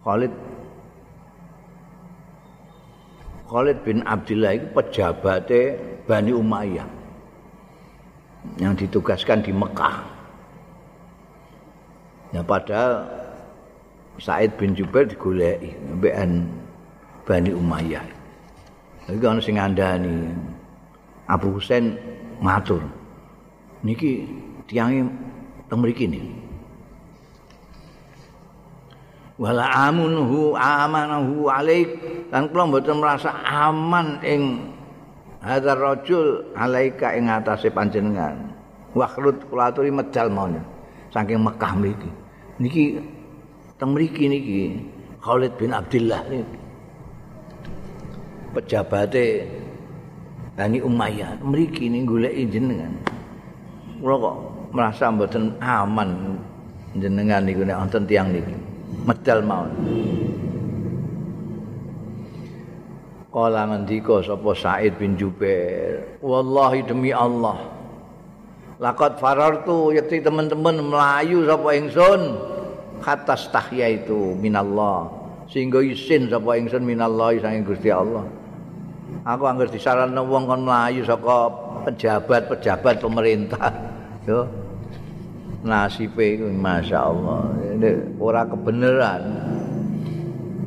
Khalid 0.00 0.32
Khalid 3.50 3.78
bin 3.82 3.98
Abdullah 4.06 4.54
itu 4.54 4.66
pejabatnya 4.70 5.74
Bani 6.06 6.32
Umayyah 6.32 6.88
yang 8.62 8.78
ditugaskan 8.78 9.42
di 9.42 9.52
Mekah. 9.52 10.06
Ya 12.30 12.46
padahal 12.46 13.19
Said 14.20 14.52
bin 14.60 14.76
Jubair 14.76 15.08
digoleki 15.08 15.72
mbekan 15.96 16.44
Bani 17.24 17.56
Umayyah. 17.56 18.04
Iki 19.08 19.24
ana 19.24 19.40
sing 19.40 19.56
ngandani 19.56 20.28
Abu 21.24 21.56
Husain 21.56 21.96
matur. 22.44 22.84
Niki 23.80 24.28
tiange 24.68 25.08
teng 25.72 25.80
mriki 25.80 26.04
niki. 26.04 26.30
Wala 29.40 29.64
amunhu 29.88 30.52
amanahu 30.52 31.48
alaik 31.48 31.88
lan 32.28 32.52
kula 32.52 32.68
mboten 32.68 33.00
merasa 33.00 33.32
aman 33.40 34.20
ing 34.20 34.68
hadzal 35.40 35.80
rajul 35.80 36.44
alaika 36.52 37.16
ing 37.16 37.32
atase 37.32 37.72
panjenengan. 37.72 38.52
Wakhrut 38.92 39.48
kula 39.48 39.72
aturi 39.72 39.88
medal 39.88 40.28
mawon 40.28 40.60
saking 41.08 41.40
Mekah 41.40 41.72
mriki. 41.72 42.10
Niki 42.60 43.00
teng 43.80 43.96
mriki 43.96 44.28
niki 44.28 44.60
Khalid 45.24 45.56
bin 45.56 45.72
Abdullah 45.72 46.20
pejabate 48.52 49.48
Bani 50.52 50.84
Umayyah. 50.84 51.40
Mriki 51.40 51.88
ning 51.88 52.04
goleki 52.04 52.44
jenengan. 52.52 52.92
Kula 53.96 54.16
kok 54.20 54.36
merasa 54.76 55.08
mboten 55.08 55.56
aman 55.64 56.36
jenengan 57.00 57.40
niku 57.48 57.64
nek 57.64 57.80
wonten 57.80 58.04
tiyang 58.04 58.28
niki. 58.28 58.52
Medal 59.08 59.40
mawon. 59.40 59.72
Kala 63.30 63.62
ngendika 63.70 64.20
sapa 64.26 64.50
Said 64.58 64.98
bin 64.98 65.14
Jubair, 65.14 66.02
wallahi 66.18 66.82
demi 66.82 67.14
Allah. 67.14 67.62
Laqad 68.82 69.22
farartu 69.22 69.94
yakti 69.94 70.18
teman-teman 70.18 70.82
melayu 70.82 71.46
sapa 71.46 71.68
ingsun 71.78 72.49
kata 73.00 73.34
tahya 73.50 74.00
itu 74.00 74.36
minallah. 74.38 75.08
Sehingga 75.50 75.82
isin 75.82 76.30
sapa 76.30 76.54
ingsun 76.54 76.86
minallah 76.86 77.34
saking 77.40 77.66
Gusti 77.66 77.90
Allah. 77.90 78.22
Aku 79.26 79.42
anggar 79.44 79.66
disaranno 79.66 80.22
wong 80.22 80.46
kon 80.46 80.62
melayu 80.62 81.02
saka 81.02 81.50
pejabat-pejabat 81.90 83.02
pemerintah. 83.02 83.68
Yo. 84.28 84.46
Nasibe 85.60 86.40
iku 86.40 86.46
masyaallah. 86.48 87.52
Ora 88.16 88.48
kebenaran. 88.48 89.22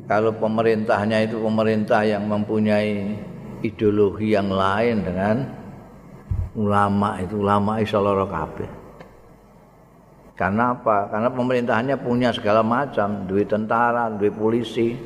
kalau 0.03 0.35
pemerintahnya 0.35 1.25
itu 1.25 1.39
pemerintah 1.39 2.03
yang 2.03 2.27
mempunyai 2.27 3.15
ideologi 3.63 4.35
yang 4.35 4.51
lain 4.51 4.99
dengan 5.01 5.47
ulama 6.53 7.17
itu 7.23 7.39
ulama 7.39 7.79
isoloro 7.79 8.27
kabeh. 8.27 8.82
Karena 10.33 10.73
apa? 10.73 11.13
Karena 11.13 11.29
pemerintahnya 11.29 11.95
punya 12.01 12.33
segala 12.33 12.65
macam, 12.65 13.29
duit 13.29 13.45
tentara, 13.45 14.09
duit 14.09 14.33
polisi. 14.33 14.97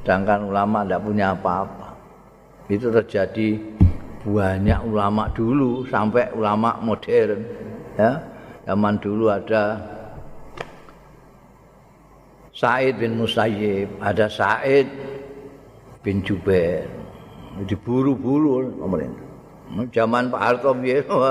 Sedangkan 0.00 0.48
ulama 0.48 0.80
tidak 0.88 1.04
punya 1.04 1.36
apa-apa. 1.36 1.92
Itu 2.72 2.88
terjadi 2.88 3.60
banyak 4.24 4.80
ulama 4.88 5.28
dulu 5.36 5.84
sampai 5.92 6.32
ulama 6.32 6.80
modern. 6.80 7.44
Ya, 8.00 8.16
zaman 8.64 8.96
dulu 8.96 9.28
ada 9.28 9.76
Said 12.56 12.96
bin 12.96 13.20
Musayyib, 13.20 14.00
ada 14.00 14.26
Said 14.32 14.88
bin 16.00 16.24
Jubair. 16.24 16.88
Diburu-buru 17.58 18.72
pemerintah. 18.80 19.26
Zaman 19.92 20.32
Pak 20.32 20.40
Harto 20.40 20.72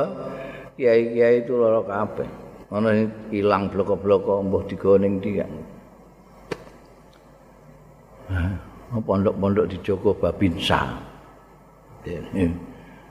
kiai-kiai 0.78 1.42
itu 1.42 1.58
lara 1.58 1.82
kabeh. 1.82 2.47
Ana 2.68 2.92
ilang 3.32 3.72
bloko-bloko 3.72 4.44
mbuh 4.44 4.68
digoning 4.68 5.24
dia. 5.24 5.48
Pondok-pondok 8.92 9.72
di 9.72 9.78
Joko 9.80 10.12
Babinsa. 10.12 11.00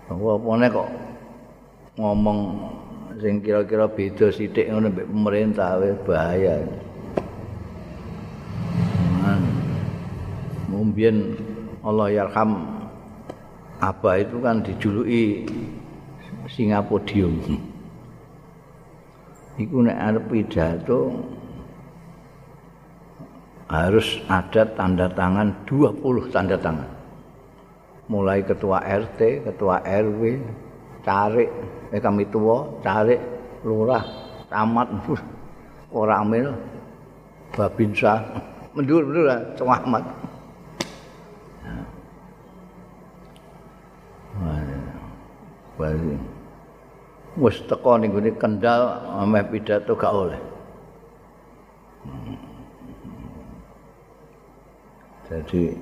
Apa-apane 0.07 0.67
kok 0.69 0.89
ngomong 1.97 2.39
sing 3.17 3.41
kira-kira 3.41 3.89
beda 3.89 4.29
sithik 4.29 4.69
ngono 4.69 4.93
mbek 4.93 5.09
pemerintah 5.09 5.81
wis 5.81 5.97
bahaya. 6.05 6.61
Mumbian 10.69 11.33
Allah 11.81 12.13
yarham 12.13 12.77
Abah 13.81 14.21
itu 14.21 14.37
kan 14.41 14.65
dijuluki 14.65 15.45
Singapodium. 16.49 17.41
Iku 19.57 19.89
nek 19.89 19.97
arep 19.97 20.25
pidato 20.29 21.17
harus 23.73 24.21
ada 24.29 24.69
tanda 24.77 25.09
tangan 25.09 25.49
20 25.65 26.29
tanda 26.29 26.61
tangan. 26.61 26.91
Mulai 28.07 28.45
ketua 28.45 28.85
RT, 28.85 29.49
ketua 29.49 29.83
RW, 29.83 30.39
carik, 31.03 31.51
eh 31.91 31.99
kami 31.99 32.29
tua, 32.31 32.69
carik, 32.85 33.19
lurah, 33.67 34.05
camat, 34.47 34.87
koramil, 35.91 36.55
babinsa, 37.57 38.23
mendur-mendur 38.77 39.25
lah, 39.27 39.41
Ahmad. 39.59 40.05
Wis 47.37 47.61
teko 47.69 48.01
ning 48.01 48.17
gone 48.17 48.33
Kendal 48.41 48.83
ameh 49.13 49.45
pidato 49.45 49.93
gak 49.93 50.09
oleh. 50.09 50.41
Jadi 55.29 55.77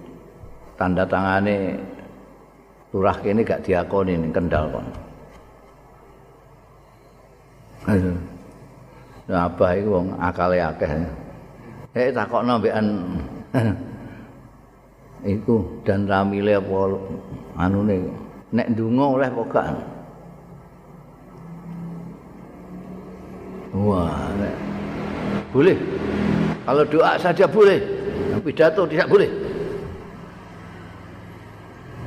tanda 0.74 1.06
tangane 1.06 1.78
lurah 2.90 3.14
kene 3.22 3.46
gak 3.46 3.62
diakoni 3.62 4.18
ning 4.18 4.34
Kendal 4.34 4.66
kon. 4.74 4.86
Nah, 9.24 9.48
abah 9.48 9.72
iku 9.78 9.88
wong 10.02 10.08
akale 10.18 10.58
akeh. 10.58 10.90
Eh 11.94 12.10
takokno 12.10 12.58
mbekan 12.58 12.86
iku 15.22 15.80
dan 15.86 16.10
ramile 16.10 16.58
apa 16.58 16.76
anune 17.56 18.10
nek 18.50 18.74
ndonga 18.74 19.04
oleh 19.06 19.28
apa 19.30 19.93
wah. 23.74 24.30
Boleh. 25.50 25.76
Kalau 26.64 26.84
doa 26.88 27.18
saja 27.18 27.44
boleh 27.44 27.94
pidato 28.44 28.84
tidak 28.84 29.08
boleh. 29.08 29.30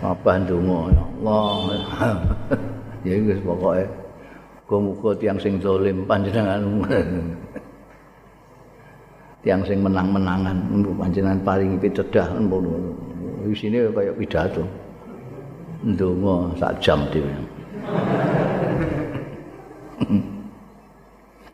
Apa 0.06 0.38
ndonga? 0.46 0.94
Ya 0.94 1.04
Allah. 1.04 2.18
Ya 3.06 3.14
wis 3.24 3.40
pokoke. 3.40 3.88
Muga 4.68 5.16
tiang 5.16 5.40
sing 5.40 5.64
zalim 5.64 6.04
panjenengan. 6.04 6.60
Tiang 9.46 9.64
sing 9.64 9.80
menang-menangan 9.80 10.60
panjenengan 11.00 11.40
paling 11.40 11.80
pitedah 11.80 12.36
ngono 12.36 12.92
di 13.48 13.56
sini 13.56 13.80
kayak 13.96 14.18
pidato. 14.20 14.68
Ndonga 15.88 16.58
sak 16.60 16.84
jam 16.84 17.08
dhewe 17.14 17.32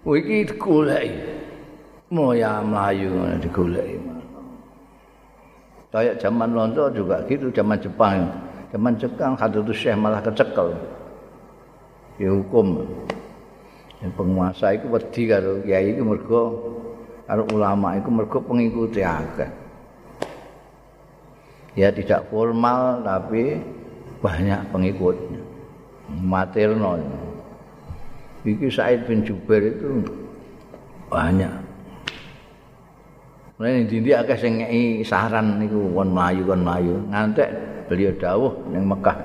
Wih 0.03 0.19
iki 0.19 0.51
digoleki. 0.51 1.15
Moya 2.11 2.59
Melayu 2.59 3.39
digoleki. 3.39 3.97
Kayak 5.93 6.19
zaman 6.19 6.51
Londo 6.51 6.89
juga 6.91 7.23
gitu, 7.29 7.53
zaman 7.53 7.79
Jepang. 7.79 8.27
Zaman 8.73 8.97
Jepang 8.99 9.37
Hadratus 9.37 9.77
Syekh 9.77 9.95
malah 9.95 10.19
kecekel. 10.19 10.73
Dihukum. 12.17 12.83
Dan 14.01 14.11
penguasa 14.17 14.75
itu 14.75 14.91
wedi 14.91 15.29
karo 15.31 15.63
kiai 15.63 15.95
itu 15.95 16.03
mergo 16.03 16.59
karo 17.23 17.47
ulama 17.55 17.95
itu 17.95 18.09
mergo 18.11 18.43
pengikuti 18.43 18.99
akeh. 18.99 19.47
Ya 21.79 21.87
tidak 21.93 22.27
formal 22.27 22.99
tapi 23.05 23.63
banyak 24.19 24.59
pengikutnya. 24.75 25.41
Materno. 26.19 26.99
Iki 28.43 28.67
Said 28.67 29.07
bin 29.07 29.23
Jubair 29.23 29.71
itu 29.71 30.03
banyak. 31.07 31.51
Mulai 33.55 33.87
dindi 33.87 34.11
akeh 34.11 34.35
sing 34.35 34.59
ngeki 34.59 35.07
saran 35.07 35.63
niku 35.63 35.87
kon 35.95 36.11
mlayu 36.11 36.43
kon 36.43 36.61
mlayu. 36.67 36.99
Ngantek 37.07 37.49
beliau 37.87 38.11
dawuh 38.19 38.53
ning 38.75 38.83
Mekah. 38.83 39.15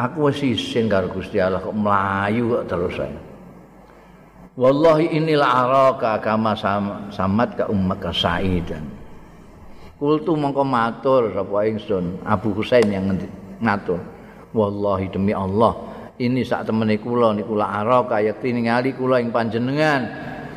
Aku 0.00 0.32
wis 0.32 0.40
isin 0.40 0.88
karo 0.88 1.12
Gusti 1.12 1.36
Allah 1.36 1.60
kok 1.60 1.76
mlayu 1.76 2.56
kok 2.56 2.64
terus 2.72 2.96
saya. 2.96 3.20
Wallahi 4.56 5.12
inilah 5.16 5.48
araka 5.64 6.20
kama 6.20 6.56
samat 7.12 7.56
ka 7.56 7.68
ummaka 7.68 8.12
Saidan. 8.12 8.84
Kultu 10.00 10.32
mongko 10.32 10.64
matur 10.64 11.32
sapa 11.32 11.68
ingsun 11.68 12.20
Abu 12.24 12.56
Husain 12.56 12.88
yang 12.88 13.12
ngatur. 13.60 14.00
Wallahi 14.52 15.08
demi 15.08 15.32
Allah, 15.32 15.72
ini 16.20 16.44
sak 16.44 16.68
temene 16.68 17.00
kula 17.00 17.32
niku 17.32 17.56
la 17.56 17.80
araka 17.80 18.20
yakti 18.20 18.52
ningali 18.52 18.92
kula 18.92 19.22
ing 19.22 19.32
panjenengan. 19.32 20.02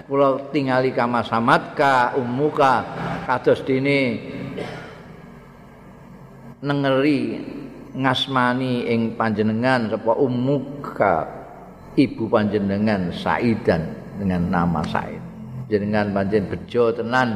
Kula 0.06 0.52
tingali 0.54 0.94
kama 0.94 1.26
samatka 1.26 2.14
ummuka 2.14 2.86
kados 3.26 3.66
dene 3.66 4.22
nengeri 6.62 7.42
ngasmani 7.96 8.86
ing 8.86 9.18
panjenengan 9.18 9.90
sapa 9.90 10.14
ummuka 10.20 11.26
ibu 11.98 12.28
panjenengan 12.28 13.10
Saidan 13.16 13.82
dengan 14.20 14.52
nama 14.52 14.84
Said. 14.86 15.24
Jenengan 15.66 16.14
panjen 16.14 16.46
bejo 16.46 16.94
tenan 16.94 17.34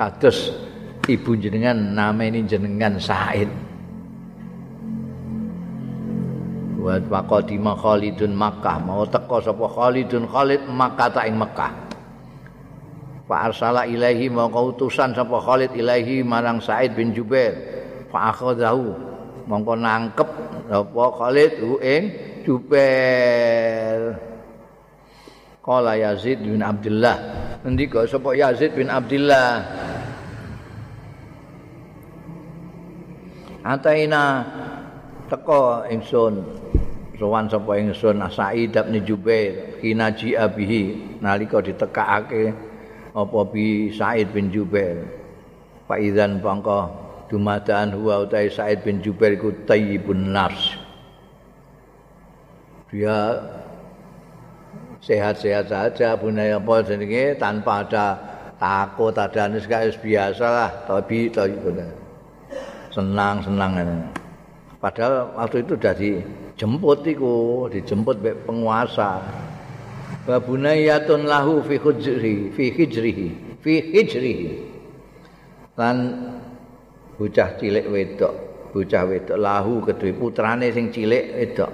kados 0.00 0.56
ibu 1.04 1.36
jenengan 1.36 1.76
namanya 1.92 2.40
jenengan 2.48 2.96
Said. 2.96 3.73
Wa 6.84 7.00
faqadima 7.00 7.72
Khalidun 7.72 8.36
Makkah. 8.36 8.76
Mau 8.84 9.08
teko 9.08 9.40
sapa 9.40 9.64
Khalidun 9.64 10.28
Khalid 10.28 10.68
Makkah 10.68 11.08
ta 11.08 11.24
ing 11.24 11.40
Makkah 11.40 11.84
fa 13.24 13.48
arsala 13.48 13.88
ilaihi 13.88 14.28
mau 14.28 14.52
utusan 14.52 15.16
sapa 15.16 15.40
Khalid 15.40 15.72
ilaihi 15.72 16.20
marang 16.20 16.60
Said 16.60 16.92
bin 16.92 17.16
Jubair. 17.16 17.56
Fa 18.12 18.30
akhadahu 18.30 18.92
mongko 19.48 19.74
nangkep 19.80 20.28
sapa 20.68 21.04
Khalid 21.16 21.52
hu 21.64 21.80
ing 21.80 22.02
Jubair. 22.44 24.20
Qala 25.64 25.96
Yazid 25.96 26.44
bin 26.44 26.60
Abdullah. 26.60 27.16
Ngendika 27.64 28.04
sapa 28.04 28.36
Yazid 28.36 28.76
bin 28.76 28.92
Abdullah? 28.92 29.64
Ataina 33.64 34.44
teko 35.32 35.88
ingsun 35.88 36.63
sowan 37.18 37.46
sapa 37.46 37.78
ingsun 37.78 38.18
Sa'id 38.26 38.74
bin 38.74 39.02
Jubair 39.06 39.78
kinaji 39.78 40.34
abihi 40.34 40.82
nalika 41.22 41.62
ditekakake 41.62 42.50
apa 43.14 43.38
bi 43.46 43.94
Sa'id 43.94 44.34
bin 44.34 44.50
Jubair? 44.50 45.06
Pak 45.86 46.00
Idzan 46.00 46.42
bangka 46.42 46.90
dumadaan 47.30 47.94
huwa 47.94 48.26
utai 48.26 48.50
Sa'id 48.50 48.82
bin 48.82 48.98
Jubair 48.98 49.38
iku 49.38 49.54
tayyibun 49.68 50.34
nafs. 50.34 50.74
Dia 52.90 53.38
sehat-sehat 55.04 55.68
saja 55.68 56.16
bunaya 56.16 56.56
apa 56.56 56.80
jenenge 56.80 57.36
tanpa 57.36 57.84
ada 57.84 58.06
takut 58.56 59.12
ada 59.12 59.50
anis 59.50 59.68
biasa 59.68 60.46
lah 60.46 60.70
tapi 60.88 61.28
senang 62.88 63.44
senang 63.44 63.72
padahal 64.80 65.28
waktu 65.36 65.60
itu 65.60 65.76
sudah 65.76 65.94
dijemput 66.54 67.02
iku 67.02 67.66
dijemput 67.66 68.22
oleh 68.22 68.38
penguasa. 68.46 69.18
Wa 70.24 70.38
bunayatun 70.40 71.26
lahu 71.26 71.60
fi 71.66 71.76
hujri 71.76 72.54
fi 72.54 72.64
hijrihi 72.70 73.58
fi 73.58 73.72
hijrihi. 73.82 74.50
Lan 75.74 75.96
bocah 77.18 77.58
cilik 77.58 77.90
wedok 77.90 78.34
bocah 78.70 79.02
wedok 79.06 79.38
lahu 79.38 79.82
kedue 79.82 80.14
putrane 80.14 80.70
sing 80.70 80.94
cilik 80.94 81.34
wedok. 81.34 81.72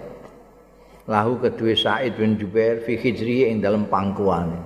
Lahu 1.11 1.43
kedua 1.43 1.75
Said 1.75 2.17
bin 2.17 2.39
Jubair 2.41 2.81
fi 2.87 2.95
hijri 2.97 3.51
ing 3.51 3.61
dalam 3.61 3.91
pangkuan. 3.91 4.57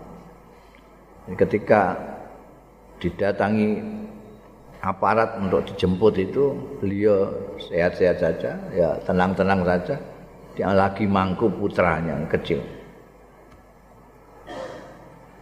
Ketika 1.34 1.96
didatangi 3.00 3.80
aparat 4.84 5.40
untuk 5.40 5.64
dijemput 5.64 6.14
itu 6.20 6.52
beliau 6.76 7.32
sehat-sehat 7.56 8.16
saja, 8.20 8.52
ya 8.76 9.00
tenang-tenang 9.08 9.64
saja. 9.64 9.96
Dia 10.54 10.70
lagi 10.70 11.08
mangku 11.08 11.48
putranya 11.48 12.14
yang 12.14 12.28
kecil. 12.28 12.60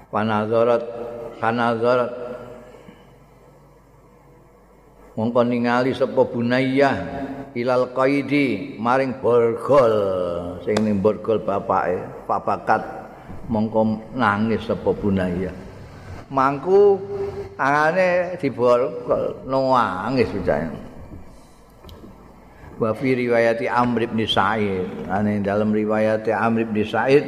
Panazarat 0.08 0.82
panazarat 1.42 2.12
mongko 5.16 5.40
ningali 5.44 5.92
sapa 5.92 6.22
bunayyah 6.24 6.96
ilal 7.56 7.92
qaidi 7.92 8.76
maring 8.76 9.20
borgol 9.20 9.94
sing 10.64 10.76
ning 10.84 11.00
borgol 11.00 11.40
bapake 11.40 12.00
papakat 12.28 12.80
mongko 13.48 14.00
nangis 14.16 14.64
sapa 14.68 14.92
bunayyah 14.92 15.52
mangku 16.32 17.00
tangane 17.56 18.36
diborgol 18.40 19.44
nangis 19.46 20.28
bocah 20.32 20.72
wa 22.82 22.90
fi 22.96 23.14
riwayati 23.14 23.70
Amr 23.70 24.10
bin 24.10 24.26
Sa'id 24.26 25.06
ane 25.06 25.38
dalam 25.44 25.70
riwayat 25.70 26.26
Amr 26.32 26.66
bin 26.66 26.82
Sa'id 26.82 27.24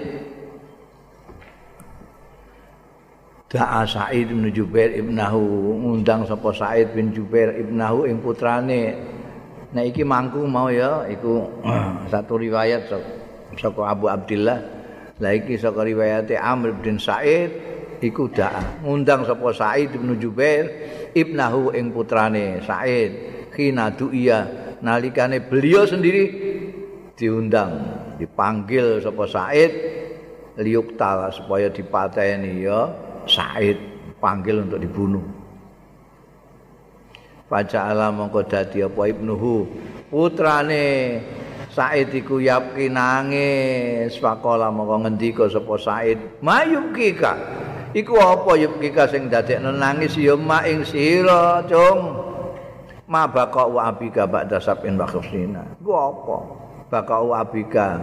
Da'a 3.55 3.87
Sa'id 3.87 4.35
bin 4.35 4.51
Jubair 4.51 4.99
ibnahu 4.99 5.79
ngundang 5.79 6.27
sapa 6.27 6.51
Sa'id 6.51 6.91
bin 6.91 7.15
Jubair 7.15 7.55
ibnahu 7.55 8.03
ing 8.03 8.19
putrane. 8.19 8.99
Nah 9.71 9.83
iki 9.87 10.03
mangku 10.03 10.43
mau 10.43 10.67
ya 10.75 11.07
iku 11.07 11.47
satu 12.11 12.35
riwayat 12.35 12.91
saka 13.55 13.83
Abu 13.87 14.11
Abdullah. 14.11 14.59
Lah 15.23 15.31
iki 15.39 15.55
saka 15.55 15.87
riwayate 15.87 16.35
Amr 16.35 16.75
bin 16.83 16.99
Sa'id 16.99 17.74
iku 18.03 18.31
da'a 18.31 18.83
ngundang 18.83 19.27
sapa 19.27 19.51
Sa'id 19.55 19.95
bin 19.95 20.15
Jubair 20.19 20.65
ibnahu 21.15 21.75
ing 21.75 21.95
putrane 21.95 22.63
Sa'id. 22.65 23.13
Khina 23.55 23.95
du'iya 23.95 24.39
nalikane 24.83 25.39
beliau 25.39 25.87
sendiri 25.87 26.25
diundang 27.15 27.71
dipanggil 28.19 28.99
sapa 28.99 29.25
Sa'id 29.31 29.73
liuktal 30.59 31.31
supaya 31.35 31.71
dipateni 31.71 32.63
ya 32.63 32.91
Said 33.25 33.79
panggil 34.21 34.63
untuk 34.69 34.79
dibunuh. 34.79 35.25
Baca 37.49 37.81
alam 37.93 38.19
mongko 38.19 38.41
dadi 38.45 38.85
apa 38.85 39.03
ibnuhu? 39.09 39.69
Putrane 40.13 40.87
Said 41.73 42.13
iku 42.15 42.39
yapki 42.39 42.93
nangis 42.93 44.15
faqala 44.21 44.69
mongko 44.71 45.09
ngendika 45.09 45.45
sapa 45.49 45.75
Said 45.81 46.19
mayukika 46.45 47.35
iku 47.95 48.19
apa 48.19 48.59
yukika 48.59 49.07
sing 49.09 49.31
dadekno? 49.31 49.71
Nangis 49.71 50.19
ya 50.19 50.35
mak 50.35 50.67
ing 50.67 50.83
sira 50.83 51.63
cung. 51.65 52.27
Ma 53.05 53.29
baqa 53.29 53.69
wa 53.69 53.93
abika 53.93 54.25
ba'da 54.25 54.57
sabin 54.59 54.97
wa 54.97 55.05
khusina 55.05 55.61
iku 55.79 55.93
apa? 55.93 56.37
Baqa 56.89 57.17
wa 57.21 57.41
abika 57.45 58.01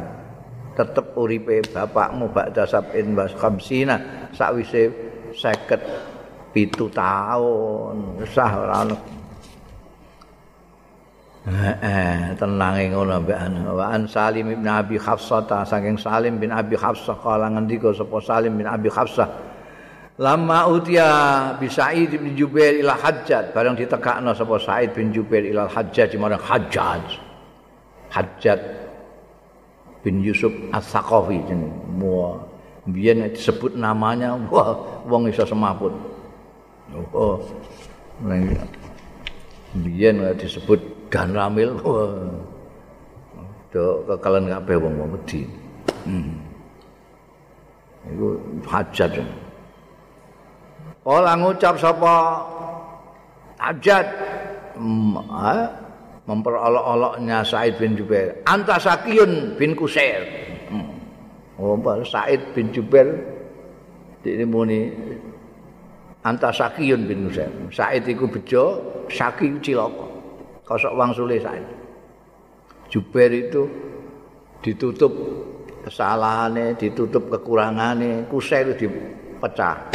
tetep 0.78 1.18
uripe 1.18 1.62
bapakmu 1.74 2.32
ba'da 2.32 2.64
sabin 2.64 3.18
wa 3.18 3.26
khamsina. 3.28 4.30
Sakwise 4.32 4.94
seket 5.36 5.82
pitu 6.52 6.88
tahun 6.92 8.24
sah 8.28 8.52
ora 8.62 8.84
eh 11.42 12.38
tenang 12.38 12.78
ngono 12.94 13.18
mbek 13.18 13.39
wa 13.74 13.89
an 13.89 14.06
Salim 14.06 14.54
bin 14.54 14.70
Abi 14.70 15.02
Hafsah 15.02 15.66
saking 15.66 15.98
Salim 15.98 16.38
bin 16.38 16.54
Abi 16.54 16.78
Hafsah 16.78 17.18
kala 17.18 17.50
ngendika 17.50 17.89
sapa 17.98 18.22
Salim 18.22 18.62
bin 18.62 18.70
Abi 18.70 18.94
Hafsah 18.94 19.26
lama 20.22 20.70
utia 20.70 21.10
bi 21.58 21.66
Sa'id 21.66 22.14
bin 22.14 22.38
Jubair 22.38 22.78
ila 22.78 22.94
Hajjat 22.94 23.58
bareng 23.58 23.74
ditekakno 23.74 24.38
sapa 24.38 24.62
Sa'id 24.62 24.94
bin 24.94 25.10
Jubair 25.10 25.42
ila 25.50 25.66
Hajjat 25.66 26.14
marang 26.22 26.38
Hajjat 26.38 27.02
Hajjat 28.14 28.62
bin 30.06 30.22
Yusuf 30.22 30.54
As-Saqafi 30.70 31.42
jenenge 31.50 31.74
biyen 32.86 33.26
disebut 33.34 33.78
namanya 33.78 34.38
wah 34.50 34.78
wong 35.10 35.30
iso 35.30 35.46
semaput 35.46 35.94
oh 37.14 37.42
biyen 39.74 40.22
disebut 40.38 40.80
dan 41.12 41.36
ramil 41.36 41.76
wah. 41.82 42.14
Do 43.72 44.04
kekalen 44.04 44.52
kabeh 44.52 44.76
wong-wong 44.76 45.16
wedi. 45.16 45.48
Hmm. 46.04 46.36
iku 48.04 48.36
hajat 48.68 49.22
Ola 51.02 51.34
ngucap 51.34 51.82
sapa 51.82 52.45
hmm, 54.78 55.18
memperolok-oloknya 56.30 57.41
Said 57.41 57.82
bin 57.82 57.97
Jubair 57.97 58.38
antasakiyun 58.45 59.58
bin 59.58 59.74
Kusair 59.74 60.22
hmm. 60.70 60.89
Oh, 61.58 61.78
Said 62.06 62.54
bin 62.54 62.70
Jubair 62.70 63.18
ini 64.22 64.45
muni 64.45 64.80
Antasakiyun 66.22 67.10
bin 67.10 67.26
Nusair. 67.26 67.49
Said 67.74 68.06
iku 68.06 68.30
bejo, 68.30 68.78
Saki 69.10 69.58
cilaka. 69.58 70.06
Kosok 70.62 70.93
wangsule 70.93 71.41
Said. 71.41 71.66
Jubair 72.93 73.34
itu 73.34 73.66
ditutup 74.62 75.10
kesalahannya, 75.82 76.78
ditutup 76.78 77.26
kekurangannya, 77.34 78.30
Kusair 78.30 78.70
dipecah. 78.78 79.89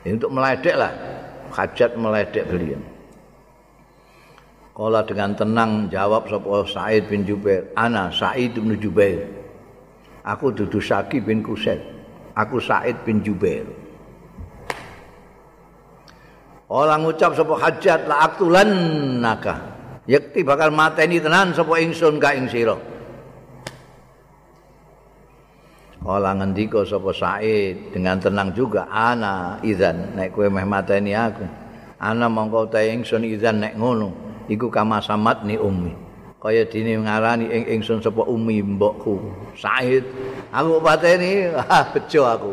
Ini 0.00 0.16
untuk 0.16 0.32
meledek 0.32 0.76
lah, 0.80 0.92
hajat 1.52 1.96
meledek 2.00 2.48
beliau. 2.48 2.80
Kala 4.72 5.04
dengan 5.04 5.36
tenang 5.36 5.92
jawab 5.92 6.24
sapa 6.24 6.64
Said 6.64 7.04
bin 7.12 7.28
Jubair, 7.28 7.68
"Ana 7.76 8.08
Said 8.08 8.56
bin 8.56 8.80
Jubair." 8.80 9.28
Aku 10.24 10.52
dudu 10.52 10.80
Saki 10.80 11.20
bin 11.20 11.44
Kusaid. 11.44 11.80
Aku 12.36 12.60
Said 12.60 12.96
bin 13.04 13.20
Jubair. 13.20 13.64
Orang 16.70 17.04
ngucap 17.04 17.34
sapa 17.36 17.56
hajat 17.60 18.08
la 18.08 18.24
aktulan 18.24 18.68
naka. 19.20 19.58
Yakti 20.08 20.46
bakal 20.46 20.72
mateni 20.72 21.20
tenan 21.20 21.52
sapa 21.52 21.76
ingsun 21.82 22.16
ka 22.16 22.32
ing 22.32 22.48
sira. 22.48 22.78
Kala 26.00 26.32
ngendika 26.32 26.80
sapa 26.88 27.12
Said 27.12 27.92
dengan 27.92 28.16
tenang 28.16 28.56
juga 28.56 28.88
ana 28.88 29.60
izan 29.60 30.16
nek 30.16 30.32
kowe 30.32 30.48
meh 30.48 30.64
mateni 30.64 31.12
aku. 31.12 31.44
Ana 32.00 32.24
mongko 32.32 32.72
ta 32.72 32.80
ingsun 32.80 33.28
izan 33.28 33.60
nek 33.60 33.76
ngono 33.76 34.08
iku 34.48 34.72
kama 34.72 35.04
samat 35.04 35.44
ni 35.44 35.60
ummi. 35.60 36.08
kaya 36.40 36.64
dene 36.64 36.96
ngarani 36.96 37.52
ing 37.52 37.64
ingsun 37.78 38.00
sapa 38.00 38.24
umi 38.24 38.64
mbokku. 38.64 39.20
Said 39.60 40.08
aku 40.48 40.80
pateni 40.80 41.52
ah 41.52 41.84
bejo 41.92 42.24
aku. 42.24 42.52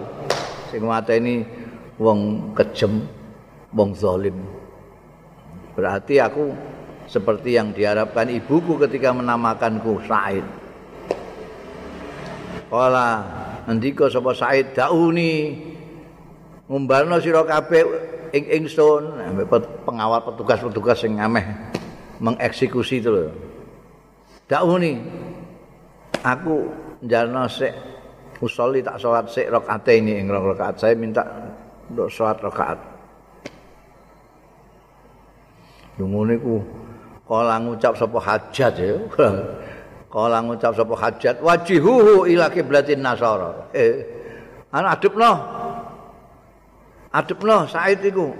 Sing 0.67 0.83
mateni 0.83 1.47
wong 1.95 2.51
kejem 2.51 3.07
wong 3.71 3.95
zalim. 3.95 4.35
Berarti 5.71 6.19
aku 6.19 6.51
seperti 7.07 7.55
yang 7.55 7.71
diharapkan 7.71 8.27
ibuku 8.27 8.75
ketika 8.75 9.15
menamakanku 9.15 10.03
Said 10.03 10.43
Kala 12.67 13.23
ndika 13.71 14.11
sapa 14.11 14.35
Said 14.35 14.75
dauni 14.75 15.55
ngumbarno 16.67 17.15
sira 17.23 17.47
kabeh 17.47 17.83
ing 18.35 18.43
ingsun 18.43 19.15
pengawal 19.87 20.19
petugas-petugas 20.27 20.99
sing 20.99 21.15
ameh 21.15 21.47
mengeksekusi 22.19 22.99
itu 22.99 23.07
loh. 23.07 23.31
Dauni 24.51 24.99
aku 26.23 26.67
jalna 27.07 27.47
sik 27.47 27.71
usolli 28.43 28.83
tak 28.83 28.99
salat 28.99 29.31
sik 29.31 29.47
rakaat 29.47 29.87
ini 29.87 30.19
ing 30.19 30.27
rakaat 30.27 30.75
saya 30.75 30.95
minta 30.99 31.23
untuk 31.87 32.11
salat 32.11 32.35
rakaat. 32.43 32.79
Dungune 35.95 36.35
ku 36.35 36.59
kala 37.23 37.63
ngucap 37.63 37.95
sapa 37.95 38.19
hajat 38.19 38.73
ya. 38.75 38.95
kala 40.17 40.41
ngucap 40.41 40.73
sapa 40.73 40.97
hajat 40.97 41.45
wajihuhu 41.45 42.25
ila 42.25 42.49
kiblatin 42.49 43.05
nasara. 43.05 43.69
Eh, 43.69 44.01
ana 44.73 44.97
adepno. 44.97 45.31
Adepno 47.13 47.69
Said 47.69 48.01
iku 48.01 48.33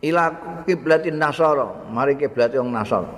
ila 0.00 0.32
kiblatin 0.64 1.20
nasara, 1.20 1.92
mari 1.92 2.16
kiblat 2.16 2.56
wong 2.56 2.72
nasara. 2.72 3.12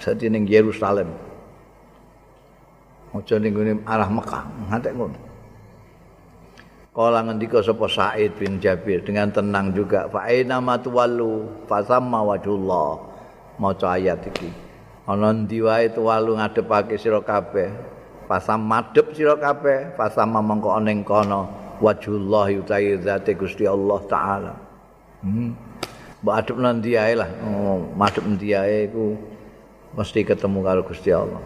Dadi 0.00 0.32
ning 0.32 0.48
Yerusalem. 0.48 1.12
Aja 3.12 3.36
ning 3.36 3.52
arah 3.84 4.08
Mekah, 4.08 4.48
ngantek 4.72 4.96
ngono. 4.96 5.20
Kala 6.96 7.20
ngendika 7.20 7.60
sapa 7.60 7.84
Said 7.92 8.32
bin 8.40 8.56
Jabir 8.64 9.04
dengan 9.04 9.28
tenang 9.28 9.76
juga 9.76 10.08
fa 10.08 10.24
aina 10.24 10.56
matwallu 10.56 11.52
fa 11.68 11.84
samma 11.84 12.24
wajhullah 12.24 12.96
maca 13.60 13.96
ayat 13.96 14.20
iki 14.28 14.71
ana 15.06 15.32
ndi 15.34 15.58
wae 15.62 15.90
tuwalu 15.90 16.38
ngadepake 16.38 16.94
sira 16.98 17.20
kabeh? 17.20 17.70
Pasam 18.30 18.62
madhep 18.62 19.10
sira 19.14 19.34
kabeh? 19.34 19.98
Pasama 19.98 20.38
mongko 20.38 20.70
ana 20.78 20.90
ing 20.94 21.02
kono? 21.02 21.50
Wajhullah 21.82 22.46
utawi 22.62 22.94
zate 23.02 23.34
Gusti 23.34 23.66
Allah 23.66 24.00
taala. 24.06 24.52
Hmm. 25.26 25.58
Mbok 26.22 26.34
adep 26.38 26.56
nang 26.62 26.78
ndi 26.78 26.94
ae 26.94 27.18
lah. 27.18 27.26
Oh, 27.42 27.82
madhep 27.98 28.22
ndi 28.22 28.54
ae 28.54 28.86
iku 28.86 29.18
mesti 29.98 30.22
ketemu 30.22 30.62
karo 30.62 30.86
Gusti 30.86 31.10
Allah. 31.10 31.42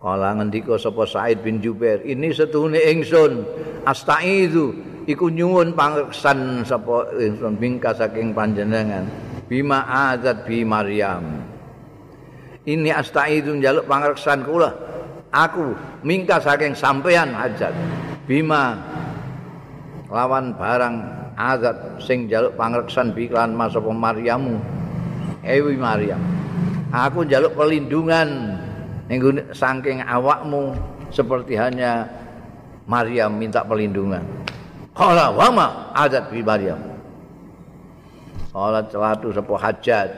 Kala 0.00 0.32
ngendika 0.32 0.80
sapa 0.80 1.04
Said 1.04 1.44
bin 1.44 1.60
Jubair, 1.60 2.00
ini 2.08 2.32
setuhune 2.32 2.80
ingsun. 2.88 3.44
Astaizu 3.84 4.89
iku 5.08 5.32
nyuwun 5.32 5.72
pangreksan 5.72 6.64
sapa 6.66 7.08
ingsun 7.16 7.56
bingka 7.56 7.96
saking 7.96 8.36
panjenengan 8.36 9.06
bima 9.50 9.82
azat 10.12 10.46
bi 10.46 10.62
Maryam. 10.62 11.42
Ini 12.68 12.92
astaizu 12.92 13.56
njaluk 13.56 13.88
pangreksan 13.88 14.44
kula. 14.44 14.70
Aku 15.30 15.74
mingka 16.02 16.42
saking 16.42 16.74
sampean 16.74 17.32
hajat 17.32 17.72
bima 18.26 18.78
lawan 20.10 20.52
barang 20.54 20.96
azat 21.38 22.02
sing 22.02 22.28
njaluk 22.28 22.54
pangreksan 22.58 23.16
bi 23.16 23.26
lan 23.30 23.56
sapa 23.70 23.90
Maryamu. 23.90 24.60
Ewi 25.40 25.74
Maryam. 25.80 26.20
Aku 26.92 27.24
njaluk 27.24 27.56
perlindungan 27.56 28.60
ning 29.08 29.18
saking 29.56 30.04
awakmu 30.04 30.76
seperti 31.10 31.58
hanya 31.58 32.06
Maryam 32.86 33.34
minta 33.34 33.62
perlindungan. 33.66 34.22
Qala 35.00 35.32
wa 35.32 35.48
ma 35.48 35.66
adat 35.96 36.28
bi 36.28 36.44
Maryam. 36.44 36.76
Salat 38.52 38.92
celatu 38.92 39.32
sepo 39.32 39.56
hajat. 39.56 40.12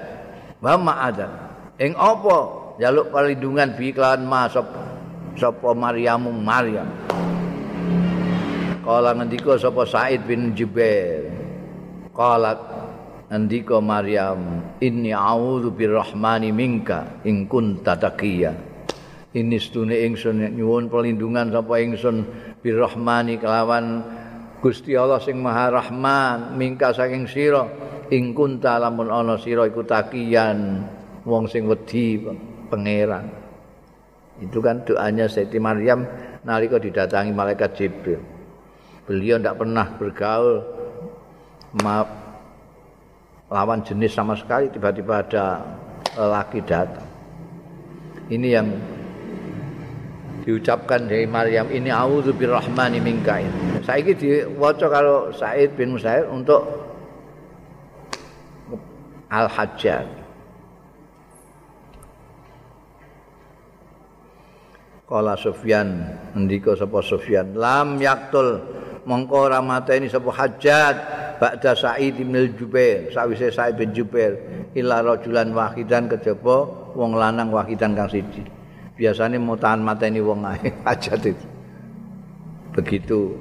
Wa 0.58 0.74
ma 0.74 1.06
adat. 1.06 1.30
Ing 1.78 1.94
apa 1.94 2.38
jaluk 2.82 3.14
perlindungan 3.14 3.78
bi 3.78 3.94
kelawan 3.94 4.26
ma 4.26 4.50
sapa 4.50 5.70
Maryamu 5.70 6.34
Maryam. 6.34 6.90
Kala 8.82 9.14
ngendika 9.14 9.54
sapa 9.54 9.86
Said 9.86 10.26
bin 10.26 10.50
Jubair. 10.50 11.30
Kala 12.10 12.58
ngendika 13.30 13.78
Maryam, 13.78 14.66
"Inni 14.82 15.14
a'udzu 15.14 15.70
birrahmani 15.78 16.50
minka 16.50 17.22
in 17.22 17.46
kunta 17.46 17.94
taqiyya." 17.94 18.74
ini 19.32 19.56
stune 19.56 19.96
ingsun 19.96 20.44
nyuwun 20.52 20.92
perlindungan 20.92 21.48
sapa 21.48 21.80
ingsun 21.80 22.28
birrahmani 22.60 23.40
kelawan 23.40 24.04
Gusti 24.62 24.94
Allah 24.94 25.18
sing 25.18 25.42
Maha 25.42 25.74
Rahman 25.74 26.54
mingka 26.54 26.94
saking 26.94 27.26
sira 27.26 27.66
ing 28.14 28.30
kunta 28.30 28.78
lamun 28.78 29.10
ana 29.10 29.34
sira 29.34 29.66
iku 29.66 29.82
takian 29.82 30.86
wong 31.26 31.50
sing 31.50 31.66
wedi 31.66 32.22
pangeran. 32.70 33.26
Itu 34.38 34.62
kan 34.62 34.86
doanya 34.86 35.26
Siti 35.26 35.58
Maryam 35.58 36.06
nalika 36.46 36.78
didatangi 36.78 37.34
malaikat 37.34 37.74
Jibril. 37.74 38.22
Beliau 39.02 39.42
tidak 39.42 39.58
pernah 39.58 39.86
bergaul 39.98 40.62
ma 41.82 42.06
lawan 43.50 43.82
jenis 43.82 44.14
sama 44.14 44.38
sekali 44.38 44.70
tiba-tiba 44.70 45.26
ada 45.26 45.58
laki 46.14 46.62
datang. 46.62 47.10
Ini 48.30 48.48
yang 48.48 48.68
diucapkan 50.42 51.06
dari 51.06 51.24
Maryam 51.24 51.70
ini 51.70 51.88
auzu 51.88 52.34
birrahmani 52.34 52.98
minka. 52.98 53.38
Saiki 53.86 54.12
diwaca 54.18 54.86
kalau 54.90 55.30
Said 55.30 55.78
bin 55.78 55.94
Musaid 55.94 56.26
untuk 56.26 56.66
Al-Hajjaj. 59.32 60.20
Kala 65.12 65.36
Sufyan 65.36 66.08
ndika 66.32 66.72
sapa 66.72 67.04
Sufyan 67.04 67.52
lam 67.52 68.00
yaktul 68.00 68.64
mongko 69.04 69.44
ora 69.44 69.60
mateni 69.60 70.08
sapa 70.08 70.32
Hajjaj 70.32 70.96
ba'da 71.36 71.76
Sa'id 71.76 72.16
bin 72.16 72.32
Jubair 72.56 73.12
sawise 73.12 73.52
Sa'id 73.52 73.76
bin 73.76 73.92
Jubair 73.92 74.40
ila 74.72 75.04
rajulan 75.04 75.52
wahidan 75.52 76.08
kejaba 76.08 76.64
wong 76.96 77.12
lanang 77.12 77.52
wahidan 77.52 77.92
kang 77.92 78.08
siji. 78.08 78.61
Biasanya 79.02 79.42
mau 79.42 79.58
tahan 79.58 79.82
mateni 79.82 80.22
wong 80.22 80.46
ae 80.46 80.70
aja 80.94 81.18
itu. 81.18 81.34
Begitu 82.70 83.34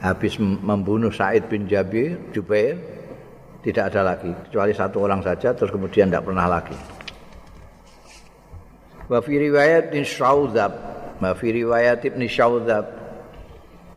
habis 0.00 0.40
membunuh 0.40 1.12
Said 1.12 1.44
bin 1.52 1.68
Jabir, 1.68 2.16
Jubair, 2.32 2.80
tidak 3.60 3.92
ada 3.92 4.16
lagi 4.16 4.32
kecuali 4.48 4.72
satu 4.72 5.04
orang 5.04 5.20
saja 5.20 5.52
terus 5.52 5.68
kemudian 5.68 6.08
tidak 6.08 6.24
pernah 6.24 6.48
lagi. 6.48 6.72
Wa 9.12 9.20
fi 9.20 9.34
riwayat 9.36 9.92
bin 9.92 10.08
Syaudzab, 10.08 10.72
wa 11.20 11.32
fi 11.36 11.52
riwayat 11.52 12.00
Ibnu 12.08 12.24
Syaudzab 12.24 12.88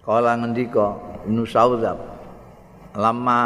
kala 0.03 0.35
ngendika 0.43 0.99
Syaudzab 1.47 1.99
lama 2.99 3.39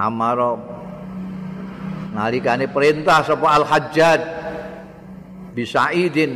amaro 0.00 0.75
nalikane 2.16 2.72
perintah 2.72 3.20
sapa 3.20 3.44
al 3.44 3.68
hajjaj 3.68 4.20
bisaidin 5.52 6.32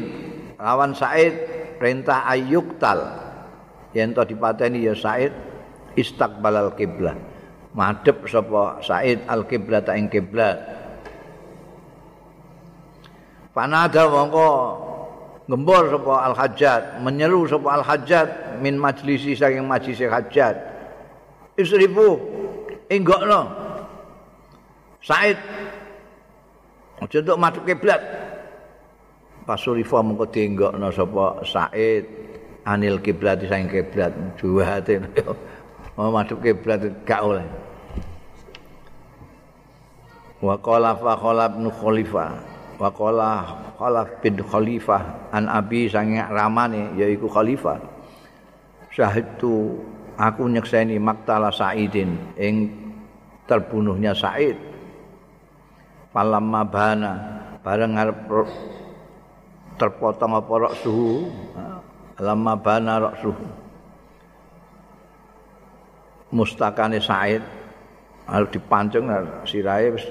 lawan 0.61 0.93
said 0.93 1.33
perintah 1.81 2.29
ayyuktal. 2.29 3.17
Yen 3.97 4.13
to 4.13 4.23
dipateni 4.29 4.85
ya 4.85 4.95
said 4.95 5.33
istaqbalal 5.97 6.77
kiblah 6.77 7.17
madhep 7.73 8.29
sapa 8.29 8.85
said 8.85 9.25
al 9.27 9.49
kiblat 9.49 9.89
ing 9.97 10.07
kiblat 10.07 10.61
panada 13.51 14.07
mongko 14.07 14.49
gembor 15.51 15.91
sapa 15.91 16.13
al 16.23 16.35
hajjat 16.39 17.03
menyeru 17.03 17.51
sapa 17.51 17.83
al 17.83 17.83
hajjat 17.83 18.61
min 18.63 18.79
majlisi 18.79 19.35
saking 19.35 19.67
majlis 19.67 19.99
hajjat 19.99 20.55
isrifu 21.59 22.21
enggokno. 22.87 23.43
Said 25.01 25.41
Aja 27.01 27.25
untuk 27.25 27.39
madhep 27.41 27.65
kiblat. 27.65 28.01
Pasurifa 29.49 30.05
mengko 30.05 30.29
dienggokno 30.29 30.93
sapa 30.93 31.41
Said 31.49 32.05
anil 32.69 33.01
kiblat 33.01 33.41
saking 33.41 33.73
kiblat 33.73 34.13
juwate. 34.37 35.01
Mau 35.97 36.13
madhep 36.13 36.37
kiblat 36.45 36.85
gak 37.09 37.25
oleh. 37.25 37.49
Wa 40.45 40.61
qala 40.61 40.93
fa 40.97 41.17
qala 41.17 41.49
ibn 41.53 41.73
Khalifah 41.73 42.31
wa 42.81 42.89
qala 42.93 43.33
Khalaf 43.81 44.25
bin 44.25 44.41
Khalifah 44.41 45.33
an 45.37 45.49
abi 45.49 45.89
sange 45.89 46.21
ramane 46.29 46.93
yaiku 47.01 47.33
Khalifah. 47.33 47.81
Syahidtu 48.93 49.81
aku 50.21 50.53
nyekseni 50.53 51.01
maktala 51.01 51.49
Saidin 51.49 52.13
ing 52.37 52.69
terbunuhnya 53.49 54.13
Said 54.13 54.70
falamma 56.11 56.63
bana 56.67 57.13
bareng 57.63 57.95
arep 57.95 58.19
terpotong 59.81 60.37
apa 60.37 60.53
rok 60.61 60.75
suhu? 60.85 61.33
Lamma 62.21 62.53
bana 62.61 63.01
rok 63.01 63.15
suhu. 63.25 63.47
Mustakane 66.37 67.01
Said. 67.01 67.41
Harus 68.31 68.53
dipancung 68.55 69.11
sirahe 69.43 69.91
wis 69.91 70.07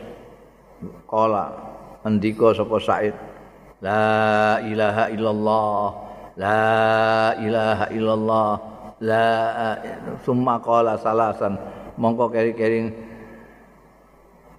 kala 1.08 1.54
endika 2.04 2.52
sapa 2.52 2.76
Said? 2.82 3.16
La 3.80 4.58
ilaha 4.66 5.08
illallah. 5.14 5.86
La 6.36 6.64
ilaha 7.38 7.86
illallah. 7.94 8.50
La 9.00 9.26
summa 10.26 10.60
qala 10.60 10.98
salasan. 11.00 11.56
Mongko 11.96 12.32
keri-keri 12.32 13.09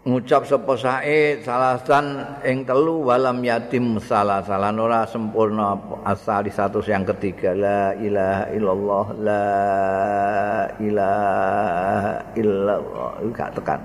ngucap 0.01 0.49
sapa 0.49 0.73
Said 0.81 1.45
salasan 1.45 2.25
ing 2.41 2.65
telu 2.65 3.05
walam 3.05 3.45
yatim 3.45 4.01
salasalan 4.01 4.81
ora 4.81 5.05
sempurna 5.05 5.77
asal 6.09 6.41
di 6.41 6.49
satu 6.49 6.81
yang 6.89 7.05
ketiga. 7.05 7.53
La 7.53 7.93
ilaha 8.01 8.45
illallah 8.57 9.07
la 9.21 9.47
ilaha 10.81 12.15
illallah. 12.33 13.11
Gak 13.37 13.51
tekan. 13.61 13.81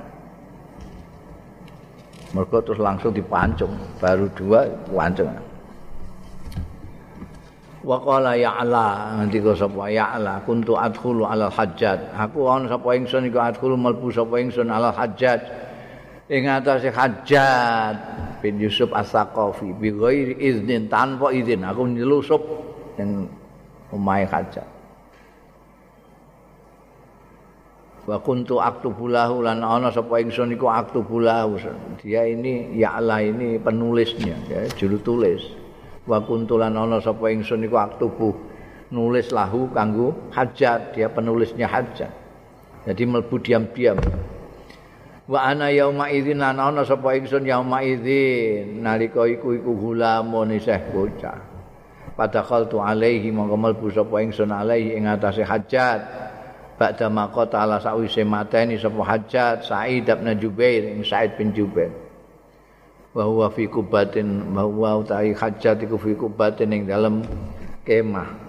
Mereka 2.31 2.57
terus 2.63 2.79
langsung 2.79 3.11
dipancung. 3.11 3.75
Baru 3.99 4.31
dua 4.35 4.67
pancung. 4.87 5.31
Wa 7.85 8.01
qala 8.01 8.33
ya'la 8.33 9.19
ngendika 9.19 9.53
sapa 9.53 9.91
ya'la 9.91 10.41
kuntu 10.47 10.73
adkhulu 10.73 11.21
alal 11.21 11.53
hajjat 11.53 12.01
aku 12.17 12.49
ana 12.49 12.65
sapa 12.65 12.97
ingsun 12.97 13.29
iku 13.29 13.37
adkhulu 13.37 13.77
mlebu 13.77 14.09
sapa 14.09 14.41
ingsun 14.41 14.73
alal 14.73 14.89
hajjat 14.89 15.64
ing 16.29 16.49
atase 16.49 16.89
hajjat 16.89 17.95
bin 18.41 18.57
Yusuf 18.57 18.89
As-Saqafi 18.93 19.73
bi 19.77 19.93
ghairi 19.93 20.35
iznin 20.41 20.89
tanpa 20.89 21.29
izin. 21.33 21.61
Aku 21.65 21.85
nyelusup 21.85 22.41
ning 22.97 23.29
omahe 23.93 24.25
hajjat 24.25 24.67
wa 28.05 28.21
kuntu 28.21 28.61
aktubulahu 28.61 29.41
lan 29.41 29.65
ana 29.65 29.89
sapa 29.89 30.21
ingsun 30.21 30.53
iku 30.53 30.69
aktubulahu. 30.69 31.57
Dia 32.05 32.29
ini 32.29 32.77
ya'la 32.77 33.17
ini 33.25 33.57
penulisnya 33.57 34.37
ya 34.45 34.61
juru 34.77 35.01
tulis. 35.01 35.41
Wa 36.05 36.21
kuntulan 36.21 36.77
ana 36.77 37.01
sapa 37.01 37.33
ingsun 37.33 37.65
iku 37.65 37.81
aktubu 37.81 38.29
nulis 38.93 39.33
lahu 39.33 39.65
kanggo 39.73 40.13
hajat 40.29 40.93
dia 40.93 41.09
penulisnya 41.09 41.65
hajat 41.65 42.11
jadi 42.85 43.01
mlebu 43.01 43.35
diam-diam 43.41 43.97
wa 45.25 45.39
ana 45.41 45.73
yauma 45.73 46.13
idzin 46.13 46.37
lan 46.37 46.61
ana 46.61 46.85
sapa 46.85 47.17
ingsun 47.17 47.45
yauma 47.49 47.81
idzin. 47.81 48.85
Nalika 48.85 49.25
iku 49.25 49.57
iku 49.57 49.73
gulamun 49.73 50.53
isih 50.53 50.81
bocah. 50.93 51.55
Padahal 52.15 52.71
alaihi 52.71 53.27
mongko 53.33 53.57
mlebu 53.59 53.91
sapa 53.91 54.23
ingsun 54.23 54.53
alaihi 54.53 54.95
ing 54.95 55.03
atase 55.03 55.43
hajat 55.43 55.99
ba'da 56.79 57.11
maqata 57.11 57.59
ala 57.59 57.75
sawise 57.83 58.23
mateni 58.23 58.79
sapa 58.79 59.03
hajat 59.03 59.67
Sa'id 59.67 60.07
bin 60.07 60.31
Jubair 60.39 60.95
ing 60.95 61.03
Sa'id 61.03 61.35
bin 61.35 61.51
Jubair. 61.51 61.91
Wa 63.11 63.27
huwa 63.27 63.51
fi 63.51 63.67
kubatin 63.67 64.55
wa 64.55 64.63
huwa 64.63 65.03
utahi 65.03 65.35
hajat 65.35 65.83
iku 65.83 65.99
fi 65.99 66.15
kubatin 66.15 66.71
ing 66.71 66.87
dalem 66.87 67.19
kemah. 67.83 68.47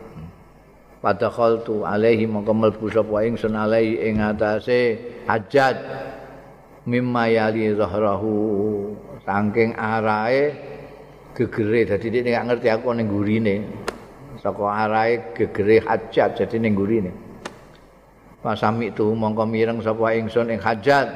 Pada 1.03 1.27
khaltu 1.27 1.83
alaihi 1.83 2.27
mongko 2.31 2.55
mlebu 2.55 2.87
sapa 2.87 3.27
ingsun 3.27 3.59
alaihi 3.59 3.99
ing 4.11 4.23
atase 4.23 4.95
hajat 5.27 5.75
mimma 6.87 7.29
yali 7.29 7.75
zahrahu. 7.75 8.95
Saking 9.27 9.75
arahe 9.75 10.55
gegere 11.35 11.83
dadi 11.83 12.23
nek 12.23 12.33
gak 12.33 12.47
ngerti 12.47 12.69
aku 12.71 12.89
ning 12.95 13.11
gurine. 13.11 13.57
Saka 14.39 14.65
arahe 14.87 15.35
gegere 15.35 15.83
hajat 15.83 16.39
dadi 16.39 16.57
ning 16.63 16.79
gurine. 16.79 17.11
Pasami 18.39 18.95
tu 18.95 19.11
mongko 19.11 19.43
mireng 19.43 19.83
sapa 19.83 20.15
ingsun 20.15 20.55
ing 20.55 20.63
hajat. 20.63 21.11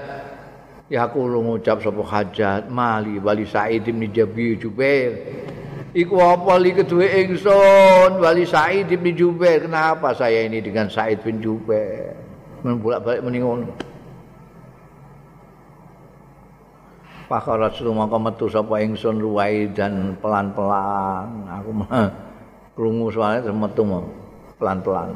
Ya 0.90 1.06
aku 1.06 1.22
lu 1.30 1.46
ngucap 1.46 1.78
sapa 1.78 2.02
hajat 2.02 2.66
mali 2.66 3.22
wali 3.22 3.46
Said 3.46 3.86
bin 3.86 4.10
Jabi 4.10 4.58
Jubair. 4.58 5.14
Iku 5.94 6.18
apa 6.18 6.58
li 6.58 6.74
kedue 6.74 7.06
ingsun 7.06 8.18
wali 8.18 8.42
Said 8.42 8.90
bin 8.90 9.14
Jubair? 9.14 9.70
Kenapa 9.70 10.10
saya 10.18 10.42
ini 10.42 10.58
dengan 10.58 10.90
Said 10.90 11.22
bin 11.22 11.38
Jubair? 11.38 12.18
Bolak-balik 12.66 13.22
mending 13.22 13.46
ngono 13.46 13.89
Pakar 17.30 17.62
Rasul 17.62 17.94
mongko 17.94 18.18
metu 18.18 18.50
sapa 18.50 18.82
ingsun 18.82 19.22
ruwai 19.22 19.70
dan 19.70 20.18
pelan-pelan. 20.18 21.46
Aku 21.62 21.70
mah 21.70 22.10
krungu 22.74 23.06
soalnya 23.14 23.54
metu 23.54 23.86
pelan-pelan. 24.58 25.14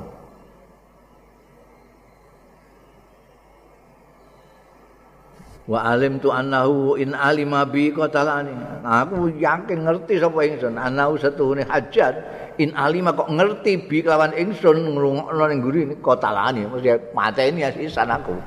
Wa 5.66 5.90
alim 5.90 6.22
tu 6.22 6.30
annahu 6.30 6.94
in 7.02 7.18
alima 7.18 7.66
bi 7.66 7.90
qatalani. 7.90 8.54
Aku 8.86 9.34
yakin 9.34 9.82
ngerti 9.82 10.22
sapa 10.22 10.38
ingsun. 10.46 10.78
Annahu 10.78 11.18
satuhune 11.18 11.66
hajat. 11.66 12.14
In 12.62 12.78
alima 12.78 13.10
kok 13.10 13.26
ngerti 13.26 13.90
bi 13.90 14.06
kelawan 14.06 14.30
ingsun 14.38 14.86
ngrungokno 14.86 15.50
ning 15.50 15.58
guri 15.58 15.82
ini 15.82 15.98
qatalani. 15.98 16.62
Mesti 16.70 17.10
mateni 17.10 17.66
asisan 17.66 18.06
aku. 18.06 18.38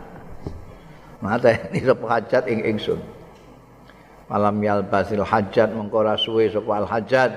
Mateni 1.19 1.83
sapa 1.83 2.05
hajat 2.15 2.47
ing 2.47 2.63
ingsun 2.63 3.16
malam 4.27 4.55
yal 4.63 4.83
basil 4.83 5.23
hajat 5.23 5.71
mengko 5.71 6.03
suwe 6.19 6.51
sapa 6.51 6.83
hajat. 6.87 7.31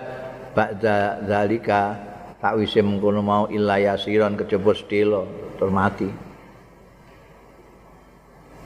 Ba'da 0.50 1.22
zalika 1.30 1.94
tak 2.42 2.58
wise 2.58 2.82
mengkono 2.82 3.22
mau 3.22 3.46
ilayasiron 3.46 4.34
kejaba 4.34 4.74
sedelo 4.74 5.22
termati 5.62 6.10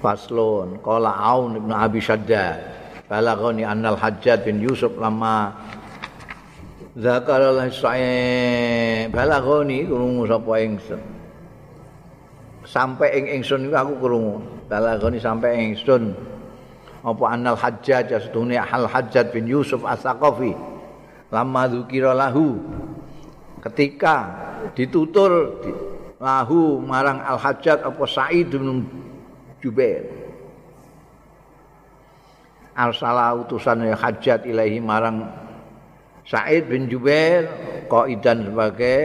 faslun 0.01 0.81
qala 0.81 1.12
aun 1.12 1.61
ibnu 1.61 1.77
abi 1.77 2.01
shaddad 2.01 2.64
balaghani 3.05 3.68
annal 3.68 4.01
hajjat 4.01 4.49
bin 4.49 4.64
yusuf 4.64 4.97
lama 4.97 5.53
zakara 6.97 7.53
la 7.53 7.68
sae 7.68 9.12
balaghani 9.12 9.85
krungu 9.85 10.25
sapa 10.25 10.53
ingsun? 10.64 11.03
Sampai 12.64 13.12
ing 13.12 13.25
ingsun 13.39 13.68
aku 13.77 14.01
krungu. 14.01 14.41
Balaghani 14.72 15.20
sampai 15.20 15.53
ing 15.53 15.77
ingsun 15.77 16.16
apa 17.05 17.24
annal 17.28 17.55
hajjat 17.55 18.09
sedune 18.09 18.57
hal 18.57 18.88
hajjat 18.88 19.28
bin 19.28 19.44
yusuf 19.44 19.84
as-saqafi 19.84 20.57
lama 21.28 21.68
dzukira 21.68 22.16
lahu 22.16 22.64
ketika 23.61 24.32
ditutur 24.72 25.61
lahu 26.16 26.80
marang 26.80 27.20
al 27.20 27.36
hajjat 27.36 27.84
apa 27.84 28.02
sa'id 28.09 28.48
bin 28.48 28.88
Jubair. 29.64 30.05
Arsala 32.76 33.32
utusan 33.38 33.86
hajat 33.86 34.44
ilahi 34.44 34.82
marang 34.82 35.24
Said 36.24 36.72
bin 36.72 36.88
Jubair 36.88 37.46
qaidan 37.86 38.48
sebagai 38.48 39.00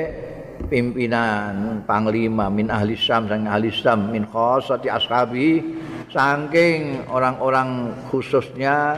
pimpinan 0.72 1.84
panglima 1.84 2.48
min 2.48 2.72
ahli 2.72 2.96
Syam 2.96 3.28
sang 3.28 3.44
ahli 3.44 3.68
Syam 3.70 4.10
min 4.10 4.24
khassati 4.24 4.88
ashabi 4.88 5.62
saking 6.10 7.06
orang-orang 7.06 7.94
khususnya 8.10 8.98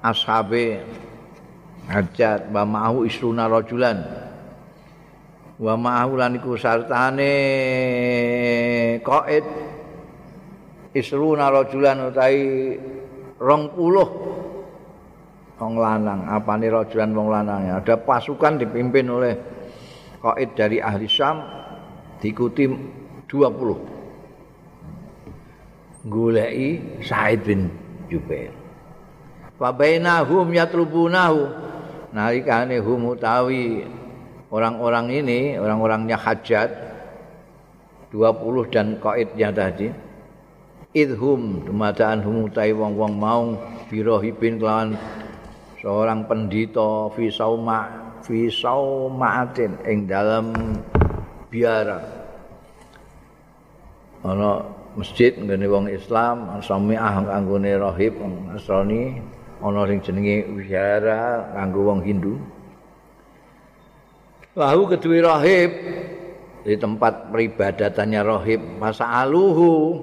ashabe 0.00 0.80
hajat 1.88 2.48
wa 2.48 2.64
ma'ahu 2.64 3.04
isruna 3.04 3.48
rajulan. 3.48 4.00
Wa 5.58 5.74
ma'ahu 5.74 6.12
lan 6.16 6.38
iku 6.38 6.54
sartane 6.54 7.34
qaid 9.02 9.44
isruna 10.94 11.50
rajulan 11.50 12.08
rong 13.36 13.64
puluh 13.74 14.08
wong 15.58 15.74
lanang. 15.76 16.30
Apane 16.30 16.70
rajulan 16.70 17.10
wong 17.12 17.28
lanang? 17.28 17.82
Ada 17.82 17.98
pasukan 18.00 18.62
dipimpin 18.62 19.06
oleh 19.10 19.34
qaid 20.22 20.54
dari 20.54 20.78
ahli 20.78 21.10
Syam 21.10 21.42
diikuti 22.22 22.64
20 23.26 23.97
goleki 26.08 27.00
Said 27.04 27.44
bin 27.44 27.70
Jubair. 28.08 28.50
Wa 29.60 29.70
bainahum 29.70 30.48
yatlubunahu. 30.50 31.68
Nalikane 32.08 32.80
hum 32.80 33.12
utawi 33.12 33.84
orang-orang 34.48 35.12
ini 35.12 35.60
orang-orangnya 35.60 36.16
hajat 36.16 36.72
20 38.08 38.72
dan 38.72 38.96
qaidnya 38.96 39.52
tadi 39.52 39.92
idhum 40.96 41.68
dumadaan 41.68 42.24
hum 42.24 42.48
utai 42.48 42.72
wong-wong 42.72 43.12
mau 43.12 43.44
birohibin 43.92 44.56
kelawan 44.56 44.96
seorang 45.84 46.24
pendito 46.24 47.12
fi 47.12 47.28
sauma 47.28 48.08
fi 48.24 48.48
saumaatin 48.48 49.76
ing 49.84 50.08
dalam 50.08 50.56
biara. 51.52 52.00
Ana 54.24 54.77
masjid 54.98 55.30
nggone 55.38 55.66
wong 55.70 55.86
Islam 55.86 56.58
sami 56.58 56.98
ah 56.98 57.22
kanggone 57.22 57.70
rohib 57.78 58.18
Nasrani 58.50 59.22
ana 59.62 59.86
sing 59.86 60.02
jenenge 60.02 60.50
biara 60.58 61.54
kanggo 61.54 61.86
wong 61.86 62.02
Hindu. 62.02 62.34
Lahu 64.58 64.90
kedua 64.90 65.22
rohib 65.22 65.70
di 66.66 66.74
tempat 66.74 67.30
peribadatannya 67.30 68.20
rohib 68.26 68.60
masa 68.82 69.06
aluhu 69.22 70.02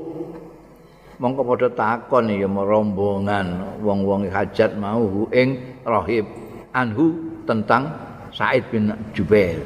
mongko 1.19 1.41
padha 1.43 1.69
takon 1.71 2.31
ya 2.31 2.47
rombongan 2.47 3.79
wong-wong 3.83 4.27
hajat 4.31 4.75
mau 4.79 5.27
ing 5.31 5.59
rahib 5.83 6.27
anhu 6.75 7.15
tentang 7.47 7.87
Said 8.35 8.67
bin 8.67 8.91
Jubair. 9.15 9.63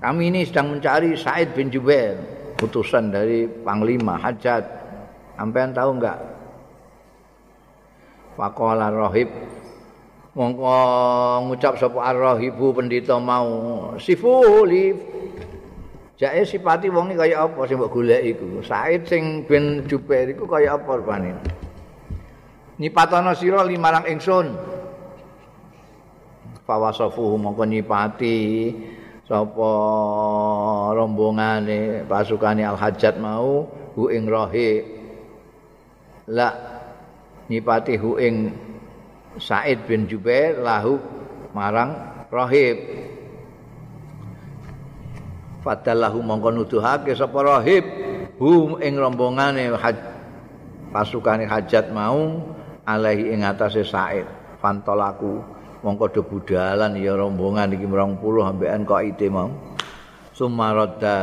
Kami 0.00 0.32
ini 0.32 0.40
sedang 0.48 0.72
mencari 0.72 1.12
Said 1.12 1.52
bin 1.52 1.68
Jubair, 1.68 2.16
utusan 2.62 3.10
dari 3.10 3.50
Panglima 3.50 4.14
Hajat. 4.16 4.62
Sampean 5.34 5.74
tahu 5.74 5.98
enggak? 5.98 6.18
Faqala 8.38 8.88
rahib 8.88 9.28
mongko 10.32 10.72
ngucap 11.50 11.76
sapa 11.76 11.98
ar-rahibu 12.14 12.72
pendeta 12.72 13.20
mau. 13.20 13.92
Sifu 14.00 14.64
li 14.64 14.94
jake 16.16 16.46
sipati 16.46 16.88
wong 16.88 17.12
iki 17.12 17.18
kaya 17.18 17.44
apa 17.44 17.66
sing 17.66 17.76
mbok 17.76 17.92
golek 17.92 18.22
iku? 18.22 18.62
Said 18.64 19.04
sing 19.10 19.44
bin 19.44 19.84
Jubair 19.90 20.30
iku 20.32 20.46
kaya 20.46 20.78
apa 20.78 20.96
rupane? 20.96 21.36
Nyipatono 22.80 23.36
sira 23.36 23.66
limarang 23.66 24.08
ingsun. 24.08 24.54
Fawasafuhu 26.62 27.36
mongko 27.36 27.66
nyipati 27.66 28.38
sapa 29.32 29.72
rombongane 30.92 32.04
pasukane 32.04 32.60
al-hajat 32.68 33.16
mau 33.16 33.64
hu 33.96 34.12
ing 34.12 34.28
rahib 34.28 34.84
la 36.28 36.52
nyipati 37.48 37.96
hu 37.96 38.20
ing 38.20 38.52
Said 39.40 39.88
bin 39.88 40.04
Jubair 40.04 40.60
lahu 40.60 41.00
marang 41.56 41.96
rahib 42.28 42.76
Fadallahu 45.64 46.20
mongko 46.20 46.52
nuduhake 46.52 47.16
sapa 47.16 47.40
rahib 47.40 47.88
hu 48.36 48.76
ing 48.84 49.00
rombongane 49.00 49.72
haj, 49.72 49.96
pasukane 50.92 51.48
hajat 51.48 51.88
mau 51.88 52.52
alaihi 52.84 53.32
ing 53.32 53.46
atase 53.46 53.86
Said. 53.86 54.26
Fantolaku 54.60 55.40
mongko 55.82 56.14
do 56.14 56.22
budalan 56.22 56.94
ya 56.96 57.18
rombongan 57.18 57.74
iki 57.74 57.84
20 57.84 58.22
ambekan 58.22 58.86
kok 58.86 59.02
ide 59.02 59.26
mau. 59.26 59.50
Sumaradda 60.32 61.18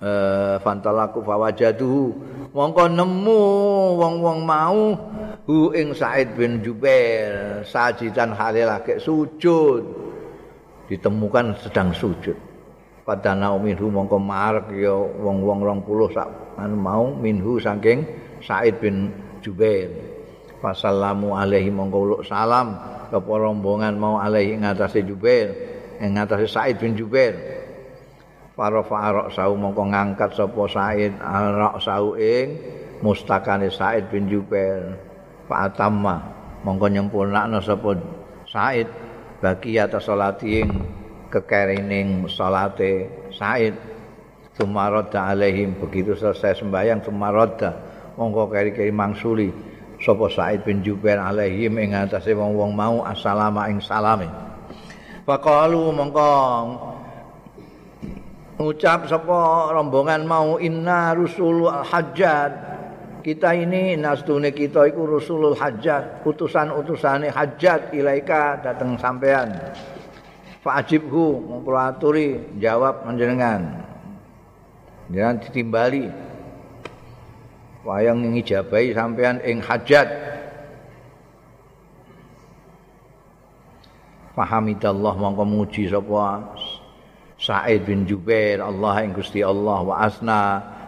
eh 0.00 0.56
fantalaku 0.60 1.24
fawajadu 1.24 2.12
mongko 2.50 2.84
nemu 2.90 3.40
wong-wong 3.96 4.38
mau 4.44 4.98
hu 5.46 5.70
ing 5.72 5.94
Said 5.94 6.34
bin 6.34 6.60
Jubair 6.60 7.62
sajidan 7.64 8.34
halil 8.34 8.68
lagi 8.68 8.98
sujud. 8.98 9.82
Ditemukan 10.90 11.54
sedang 11.62 11.94
sujud. 11.94 12.34
Pada 13.06 13.34
minhu 13.58 13.90
mongko 13.90 14.18
marek 14.18 14.74
ya 14.74 14.94
wong-wong 14.94 15.62
20 15.86 16.14
sak 16.14 16.28
mau 16.74 17.14
minhu 17.14 17.62
saking 17.62 18.02
Said 18.42 18.82
bin 18.82 19.14
Jubair. 19.38 19.88
Fasallamu 20.60 21.32
alaihi 21.32 21.72
mongko 21.72 22.20
salam 22.20 22.99
apa 23.10 23.32
rombongan 23.34 23.98
mau 23.98 24.16
alaihi 24.22 24.56
ngatasi 24.58 25.02
Jubair? 25.04 25.48
Ing 26.00 26.16
ngatasi 26.16 26.46
Said 26.46 26.78
bin 26.78 26.94
Jubair. 26.94 27.34
Para 28.54 28.84
fa'arok 28.84 29.32
sau 29.34 29.56
mongko 29.58 29.90
ngangkat 29.90 30.30
sapa 30.36 30.62
Said? 30.70 31.12
Arok 31.18 31.74
sau 31.82 32.14
ing 32.16 32.56
mustakane 33.04 33.68
Said 33.68 34.08
bin 34.08 34.30
Jubair. 34.30 34.96
Fa'atamma 35.50 36.16
mongko 36.62 36.86
nyempurnakno 36.88 37.58
sapa 37.60 37.98
Said 38.48 38.88
bagi 39.42 39.76
atas 39.76 40.06
salati 40.06 40.64
ing 40.64 40.68
kekerining 41.28 42.26
salate 42.30 43.28
Said. 43.34 43.74
Sumaroda 44.50 45.30
alaihim 45.30 45.78
begitu 45.78 46.12
selesai 46.12 46.60
sembahyang 46.60 47.00
Sumaroda 47.00 47.70
mongko 48.18 48.50
keri-keri 48.50 48.92
mangsuli 48.92 49.69
sapa 50.00 50.26
Said 50.32 50.64
bin 50.64 50.80
Jubair 50.80 51.20
alaihim 51.20 51.76
ing 51.76 51.92
atase 51.92 52.32
wong-wong 52.32 52.72
mau 52.72 53.04
assalamu 53.04 53.60
ing 53.68 53.78
salame. 53.84 54.26
Faqalu 55.28 55.92
mongko 55.92 56.32
ngucap 58.56 59.04
sapa 59.06 59.70
rombongan 59.76 60.24
mau 60.24 60.56
inna 60.56 61.12
rusulul 61.12 61.68
hajjat. 61.84 62.72
Kita 63.20 63.52
ini 63.52 64.00
nastune 64.00 64.48
kita 64.48 64.88
iku 64.88 65.04
rusulul 65.04 65.52
hajjat, 65.52 66.24
utusan-utusane 66.24 67.28
hajjat 67.28 67.92
ilaika 67.92 68.56
dateng 68.64 68.96
sampean. 68.96 69.52
Fa'ajibhu 70.64 71.44
mongko 71.44 71.72
aturi 71.76 72.40
jawab 72.56 73.04
panjenengan. 73.04 73.84
Jangan 75.12 75.36
ditimbali. 75.44 76.29
Wayang 77.84 78.36
ngijabahi 78.36 78.92
sampean 78.92 79.40
ing 79.44 79.60
hajat. 79.64 80.08
Fahamidallah 84.36 85.14
mongko 85.18 85.44
muji 85.44 85.90
sapa? 85.90 86.44
Sa'id 87.40 87.88
bin 87.88 88.04
Jubair 88.04 88.60
Allah 88.60 89.04
ing 89.04 89.16
Gusti 89.16 89.40
Allah 89.40 89.80
wa 89.80 89.96
asna. 90.00 90.42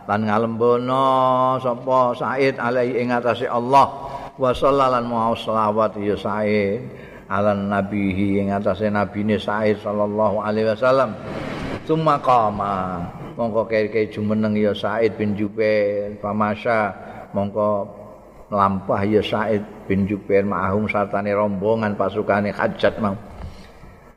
Lan 0.05 0.29
ngalembono 0.29 1.57
sapa? 1.61 2.13
Sa'id 2.17 2.61
alaihi 2.61 3.03
ing 3.03 3.09
atase 3.13 3.49
Allah. 3.49 3.89
Wa 4.37 4.53
sallallahu 4.53 5.09
mau 5.09 5.37
selawat 5.37 5.97
ya 6.01 6.17
Sa'id 6.17 6.81
ala 7.29 7.57
nabihi 7.57 8.41
ing 8.45 8.49
atase 8.53 8.89
nabine 8.93 9.41
Sa'id 9.41 9.81
sallallahu 9.81 10.41
alaihi 10.45 10.73
wasallam. 10.73 11.17
Summa 11.83 12.21
qama 12.23 13.03
mongko 13.35 13.69
kaya 13.69 14.09
jumeneng 14.09 14.57
ya 14.57 14.73
Said 14.77 15.17
bin 15.17 15.35
Jubair 15.35 16.17
pamasya 16.21 16.93
mongko 17.33 17.89
lampah 18.53 19.01
ya 19.09 19.25
Said 19.25 19.65
bin 19.89 20.05
Jubair 20.05 20.45
ma'ahum 20.45 20.85
sartane 20.87 21.33
rombongan 21.33 21.97
pasukane 21.97 22.53
hajat 22.53 23.01
mau. 23.01 23.17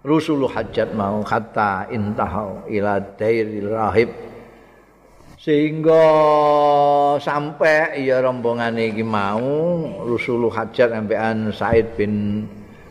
Rusulu 0.05 0.45
hajat 0.45 0.93
mau 0.93 1.25
hatta 1.25 1.89
intahau 1.89 2.61
ila 2.69 3.01
dairil 3.17 3.73
rahib. 3.73 4.09
Sehingga 5.41 6.05
sampai 7.17 8.05
ya 8.05 8.21
rombongan 8.21 8.77
iki 8.77 9.01
mau 9.01 9.41
rusulu 10.05 10.51
hajat 10.51 10.93
sampean 10.93 11.49
Said 11.49 11.97
bin 11.97 12.45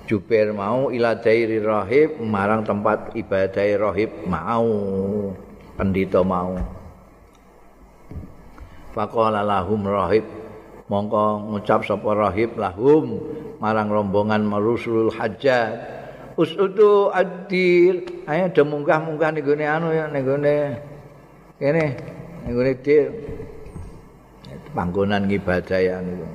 Jubair 0.04 0.52
mau 0.52 0.92
ila 0.92 1.16
dairi 1.16 1.64
rahib 1.64 2.20
marang 2.20 2.60
tempat 2.60 3.16
ibadah 3.16 3.88
rahib 3.88 4.12
mau 4.28 4.68
pendito 5.74 6.22
mau. 6.22 6.58
Faqala 8.94 9.42
lahum 9.42 9.82
rahib. 9.86 10.26
Mongko 10.84 11.48
ngucap 11.48 11.80
sapa 11.88 12.12
rahib 12.12 12.60
lahum 12.60 13.16
marang 13.56 13.88
rombongan 13.88 14.44
marusul 14.44 15.08
hajjat 15.08 16.04
usudu 16.34 17.14
adir 17.14 18.02
ayo 18.26 18.50
do 18.50 18.62
munggah-munggah 18.66 19.30
ning 19.30 19.44
gone 19.46 19.64
anu 19.64 19.94
ya 19.94 20.10
ning 20.10 20.26
gone 20.26 20.54
kene 21.58 21.94
ning 22.42 22.52
gone 22.52 22.72
dir 22.82 23.06
panggonan 24.74 25.30
ibadah 25.30 25.78
ya 25.78 26.02
niku 26.02 26.26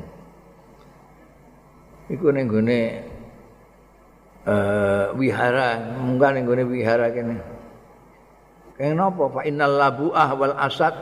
iku 2.16 2.28
ning 2.32 2.48
gone 2.48 2.80
eh 4.48 5.06
wihara 5.20 6.00
munggah 6.00 6.32
ning 6.32 6.48
gone 6.48 6.64
wihara 6.64 7.12
kene 7.12 7.36
Kaya 8.80 8.95
napa 8.95 9.27
fa 9.27 9.43
innal 9.43 9.75
labu'ah 9.75 10.30
wal 10.39 10.55
asad 10.55 10.95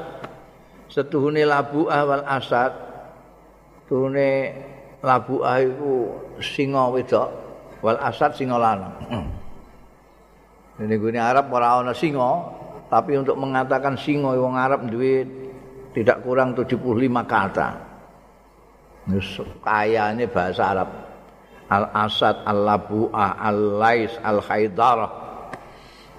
setuhune 0.90 1.46
labu'ah 1.46 2.02
wal 2.10 2.26
asad 2.26 2.74
tuhune 3.86 4.50
labu'ah 5.06 5.62
iku 5.62 6.10
singa 6.42 6.90
wedok 6.90 7.30
wal 7.86 8.02
asad 8.02 8.34
singa 8.34 8.58
lanang. 8.58 8.98
Ini 10.82 10.98
gune 10.98 11.22
Arab 11.22 11.54
ora 11.54 11.78
ana 11.78 11.94
singa, 11.94 12.50
tapi 12.90 13.14
untuk 13.14 13.38
mengatakan 13.38 13.94
singa 13.94 14.34
wong 14.34 14.58
Arab 14.58 14.90
duwe 14.90 15.22
tidak 15.94 16.26
kurang 16.26 16.58
75 16.58 16.82
kata. 17.30 17.70
Wis 19.14 19.38
kayane 19.62 20.26
bahasa 20.26 20.64
Arab. 20.66 20.90
Al-Asad, 21.68 22.48
Al-Labu'ah, 22.48 23.44
Al-Lais, 23.44 24.16
Al-Haidarah. 24.24 25.12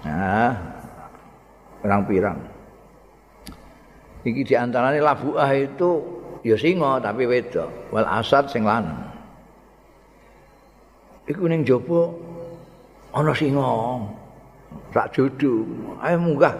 Nah, 0.05 0.68
pirang-pirang. 1.81 2.39
Iki 4.27 4.41
diantaranya 4.43 4.99
labuah 4.99 5.49
itu 5.55 6.03
ya 6.43 6.59
singa 6.59 6.99
tapi 6.99 7.23
wedok, 7.23 7.91
wal 7.91 8.07
asad 8.07 8.51
sing 8.51 8.67
lanang. 8.67 9.07
Iku 11.29 11.47
ning 11.47 11.63
jaba 11.63 12.11
ana 13.15 13.31
singa. 13.31 13.71
Tak 14.93 15.17
jodoh, 15.17 15.65
ayo 16.01 16.17
munggah 16.21 16.53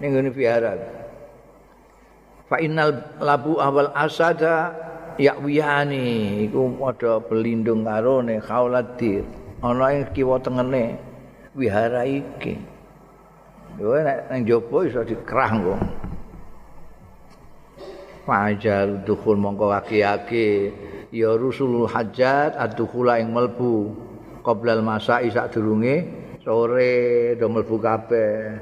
ning 0.00 0.16
ngene 0.16 0.30
biara. 0.32 0.72
Fa 2.48 2.56
innal 2.60 2.96
labu 3.20 3.60
awal 3.60 3.92
asada 3.92 4.72
yakwiyani 5.20 6.44
iku 6.48 6.72
padha 6.80 7.20
belindung 7.20 7.84
karo 7.84 8.24
ne 8.24 8.40
khaulatir. 8.40 9.24
Ana 9.60 9.92
ing 9.92 10.08
kiwa 10.16 10.40
tengene 10.40 10.96
wihara 11.52 12.08
iki. 12.08 12.56
Yo 13.80 13.96
nek 13.96 14.28
nang 14.28 14.44
jopo 14.44 14.84
iso 14.84 15.00
dikerah 15.00 15.56
kok. 15.56 15.80
Fajal 18.28 19.08
dukhul 19.08 19.40
mongko 19.40 19.72
aki-aki 19.72 20.68
ya 21.08 21.32
rusulul 21.32 21.88
hajat 21.88 22.60
ad-dukhula 22.60 23.16
ing 23.24 23.32
melbu 23.32 23.96
qoblal 24.44 24.84
masa 24.84 25.24
isak 25.24 25.56
sore 26.44 26.92
do 27.40 27.48
mlebu 27.48 27.76
kabeh. 27.80 28.60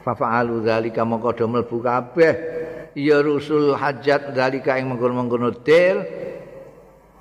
Fa 0.00 0.16
fa'alu 0.16 0.64
dzalika 0.64 1.04
mongko 1.04 1.36
do 1.36 1.44
mlebu 1.44 1.76
kabeh. 1.84 2.34
Ya 2.96 3.20
rusul 3.20 3.76
hajat 3.76 4.32
dzalika 4.32 4.80
ing 4.80 4.88
mengkono-mengkono 4.88 5.60
dil 5.60 6.08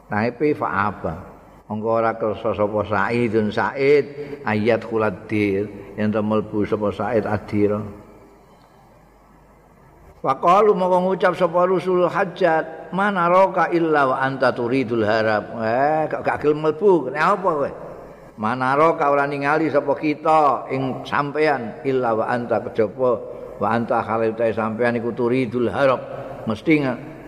naipe 0.07 0.55
fa'aba 0.55 1.32
mongko 1.67 1.89
ora 1.89 2.11
kersa 2.19 2.51
sapa 2.51 2.79
Saidun 2.85 3.47
Said 3.49 4.05
ayat 4.43 4.83
khuladir 4.83 5.95
yen 5.95 6.11
to 6.11 6.19
mlebu 6.19 6.67
sapa 6.67 6.91
Said 6.91 7.23
adira. 7.23 7.79
Faqalu 10.23 10.71
mongko 10.75 10.97
ngucap 11.03 11.33
sapa 11.35 11.67
rusul 11.67 12.07
hajat 12.07 12.95
mana 12.95 13.27
roka 13.27 13.67
illa 13.71 14.07
wa 14.07 14.15
anta 14.23 14.51
turidul 14.55 15.03
harab. 15.03 15.59
Eh 15.59 16.07
gak 16.07 16.39
gelem 16.43 16.63
mlebu? 16.63 17.11
Kenapa 17.11 17.49
kowe? 17.49 17.71
Manaro 18.33 18.97
ka 18.97 19.13
ora 19.13 19.29
ningali 19.29 19.69
sapa 19.69 19.93
kita 19.93 20.65
ing 20.73 21.05
sampean 21.05 21.85
illa 21.85 22.17
wa 22.17 22.25
anta 22.25 22.65
kejaba 22.65 23.13
wa 23.61 23.67
anta 23.69 24.01
khalita 24.01 24.49
sampean 24.49 24.97
iku 24.97 25.13
turidul 25.13 25.69
harab. 25.69 26.01
Mesti 26.49 26.81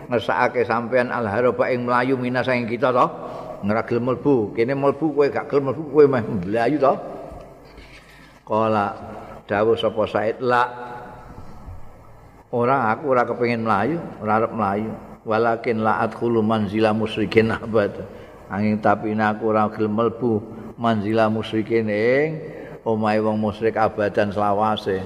ngesake 0.10 0.66
sampean 0.66 1.14
al 1.14 1.30
harab 1.30 1.62
ing 1.70 1.86
mlayu 1.86 2.18
minas 2.18 2.50
ing 2.50 2.66
kita 2.66 2.90
to 2.90 3.06
ngragel 3.66 4.00
mlebu. 4.00 4.54
Kene 4.54 4.78
mlebu 4.78 5.18
kowe 5.18 5.26
gak 5.28 5.50
gelem 5.50 5.74
mlebu 5.74 5.84
kowe 5.90 6.06
meh. 6.06 6.22
Mlayu 6.22 6.78
to 6.78 6.94
kala 8.46 8.94
dawuh 9.50 9.74
sapa 9.74 10.06
Said 10.06 10.38
la 10.38 10.64
ora 12.54 12.94
aku 12.94 13.10
ora 13.10 13.26
kepengin 13.26 13.66
mlayu 13.66 13.98
ora 14.22 14.46
arep 14.46 14.54
mlayu. 14.54 14.94
Walakin 15.26 15.82
la 15.82 16.06
adkhulu 16.06 16.46
manzila 16.46 16.94
musyrikin 16.94 17.50
abad. 17.50 18.06
Angin 18.54 18.78
tapi 18.78 19.18
aku 19.18 19.50
ora 19.50 19.66
gelem 19.74 19.98
mlebu 19.98 20.46
manzila 20.78 21.26
musyrikin 21.34 21.90
ing 21.90 22.30
omahe 22.86 23.18
wong 23.18 23.42
musyrik 23.42 23.74
abadan 23.74 24.30
selawase. 24.30 25.02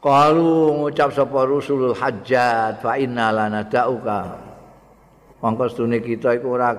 Kalu 0.00 0.80
ngucap 0.80 1.12
sapa 1.12 1.44
rusulul 1.46 1.94
hajjat 1.94 2.82
fa 2.82 2.96
inna 2.98 3.30
da'uka. 3.68 4.49
Mongko 5.40 5.72
sedune 5.72 6.04
kita 6.04 6.36
iku 6.36 6.60
ora 6.60 6.76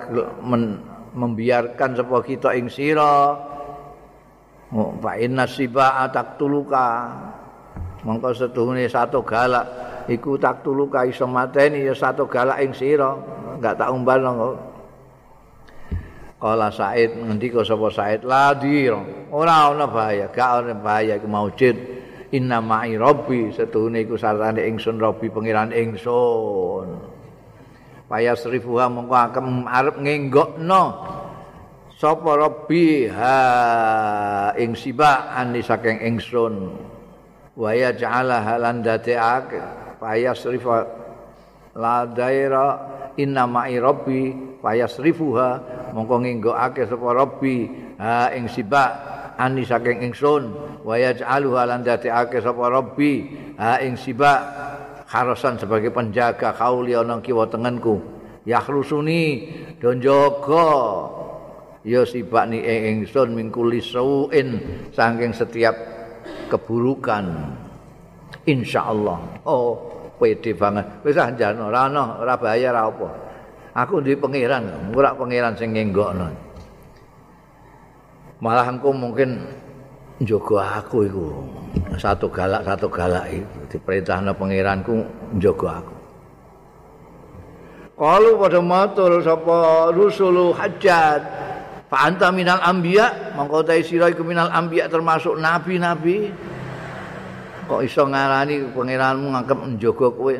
membiarkan 1.18 1.98
sapa 1.98 2.18
kita 2.22 2.54
ing 2.54 2.70
sira. 2.70 3.34
Fa 4.72 5.12
inna 5.18 5.50
siba 5.50 6.06
taqtuluka. 6.14 6.88
Mongko 8.06 8.30
sedune 8.38 8.86
satu 8.86 9.26
galak 9.26 9.66
iku 10.06 10.38
taqtuluka 10.38 11.10
iso 11.10 11.26
mateni 11.26 11.82
ya 11.82 11.98
satu 11.98 12.30
galak 12.30 12.62
ing 12.62 12.74
sira. 12.78 13.18
Enggak 13.58 13.82
tak 13.82 13.90
umbal 13.90 14.22
Kala 16.42 16.74
Said 16.74 17.14
ngendika 17.22 17.62
sapa 17.62 17.94
Said 17.94 18.26
ladir 18.26 18.98
ora 19.30 19.70
ana 19.70 19.86
bahaya 19.86 20.26
gak 20.34 20.66
ana 20.66 20.74
bahaya 20.74 21.22
iku 21.22 21.30
maujud 21.30 21.78
inna 22.34 22.58
ma'i 22.58 22.98
rabbi 22.98 23.54
setuhune 23.54 24.02
iku 24.02 24.18
sartane 24.18 24.66
ingsun 24.66 24.98
rabbi 24.98 25.30
pangeran 25.30 25.70
ingsun 25.70 27.11
paya 28.12 28.36
srifuha 28.36 28.92
mongko 28.92 29.16
akem 29.16 29.64
arep 29.64 29.96
ngenggokno. 30.04 30.84
Sapa 31.96 32.36
rabbi? 32.36 33.08
Ha 33.08 33.38
ing 34.60 34.76
siba 34.76 35.32
ani 35.32 35.64
saking 35.64 36.04
ingsun. 36.04 36.76
Waya 37.56 37.96
ja'ala 37.96 38.44
halan 38.44 38.84
paya 39.96 40.36
srifa 40.36 40.84
la 41.80 42.04
daira. 42.04 42.68
Inna 43.16 43.48
ma'i 43.48 43.80
rabbi. 43.80 44.52
Fayasrifuha 44.60 45.50
mongko 45.96 46.16
nginggokake 46.26 46.90
sapa 46.92 47.08
rabbi? 47.16 47.70
Ha 47.96 48.36
ing 48.36 48.52
siba 48.52 48.84
ani 49.40 49.64
saking 49.64 50.04
ingsun. 50.04 50.44
Wa 50.82 50.98
yaj'aluha 50.98 51.70
lan 51.70 51.86
dadekake 51.86 52.42
sapa 52.42 52.66
rabbi? 52.66 53.30
Ha 53.62 53.78
ing 53.86 53.94
siba 53.94 54.34
kharasan 55.12 55.60
sebagai 55.60 55.92
penjaga 55.92 56.56
kauli 56.56 56.96
ana 56.96 57.20
kiwa 57.20 57.44
tengenku 57.52 58.00
yakhrusuni 58.48 59.52
do 59.76 59.92
jaga. 60.00 60.72
Ya 61.82 62.06
siba 62.06 62.46
ni 62.46 62.62
ing 62.62 63.02
ingsun 63.02 63.34
mingkuli 63.34 63.82
sauin 63.82 64.62
saking 64.94 65.34
setiap 65.34 65.74
keburukan. 66.48 67.26
Insyaallah. 68.46 69.42
Oh 69.50 69.82
pede 70.22 70.54
banget. 70.54 70.86
Wis 71.02 71.18
anjan 71.18 71.58
ora 71.58 71.90
ana 71.90 72.22
ora 72.22 72.38
bahaya 72.38 72.70
ora 72.70 72.82
apa. 72.86 73.10
Aku 73.82 73.98
duwe 73.98 74.14
pangeran. 74.14 74.94
Ora 74.94 75.18
pangeran 75.18 75.58
sing 75.58 75.74
ngenggokno. 75.74 76.30
Malah 78.46 78.70
engko 78.70 78.94
mungkin 78.94 79.42
njogo 80.22 80.62
aku 80.62 81.10
iku. 81.10 81.28
Satu 81.98 82.30
galak 82.30 82.62
satu 82.62 82.88
galak 82.88 83.26
itu 83.34 83.76
diperintahno 83.76 84.38
pangeranku 84.38 85.02
njogo 85.36 85.68
aku. 85.68 85.96
Kalau 88.02 88.34
pada 88.42 88.60
matur 88.62 89.22
sapa 89.22 89.90
rusulu 89.94 90.54
hajat 90.58 91.22
fa 91.90 91.98
anta 92.10 92.30
minal 92.34 92.62
anbiya. 92.62 93.34
Mongko 93.38 93.66
ta 93.66 93.78
sira 93.82 94.10
iku 94.10 94.22
minal 94.22 94.50
anbiya 94.50 94.90
termasuk 94.90 95.38
nabi-nabi. 95.38 96.30
Kok 97.70 97.82
iso 97.86 98.04
ngarani 98.10 98.74
pangeranmu 98.74 99.28
nganggep 99.38 99.60
njogo 99.78 100.08
kowe? 100.18 100.36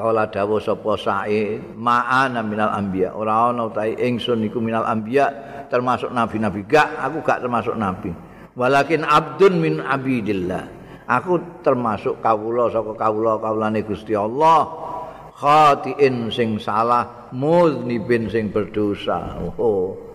Kala 0.00 0.32
dawuh 0.32 0.62
sapa 0.62 0.96
sae 0.96 1.60
ma'ana 1.76 2.40
minal 2.40 2.72
anbiya. 2.72 3.12
Ora 3.12 3.52
ana 3.52 3.68
utahe 3.68 3.98
ingsun 4.00 4.46
iku 4.46 4.62
minal 4.62 4.86
anbiya 4.86 5.28
termasuk 5.70 6.10
nabi-nabi 6.10 6.66
gak 6.66 6.98
aku 6.98 7.22
gak 7.22 7.40
termasuk 7.40 7.78
nabi. 7.78 8.10
Walakin 8.58 9.06
abdun 9.06 9.54
min 9.62 9.74
abidillah. 9.78 10.66
Aku 11.06 11.62
termasuk 11.62 12.18
kawula 12.22 12.70
saka 12.70 12.94
kawula 12.98 13.38
kawulane 13.38 13.86
Gusti 13.86 14.12
Allah. 14.14 14.66
Khatiin 15.38 16.28
sing 16.28 16.60
salah 16.60 17.30
muznibin 17.32 18.28
sing 18.28 18.52
berdosa. 18.52 19.38
Oh 19.56 20.10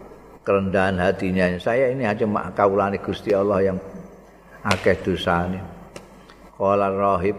kerendahan 0.45 1.01
hatinya. 1.01 1.58
Saya 1.58 1.89
ini 1.89 2.06
hanya 2.06 2.53
kawulane 2.53 3.01
Gusti 3.01 3.34
Allah 3.34 3.74
yang 3.74 3.78
akeh 4.62 4.95
dosane. 5.01 5.60
Qala 6.56 6.88
rahib 6.93 7.36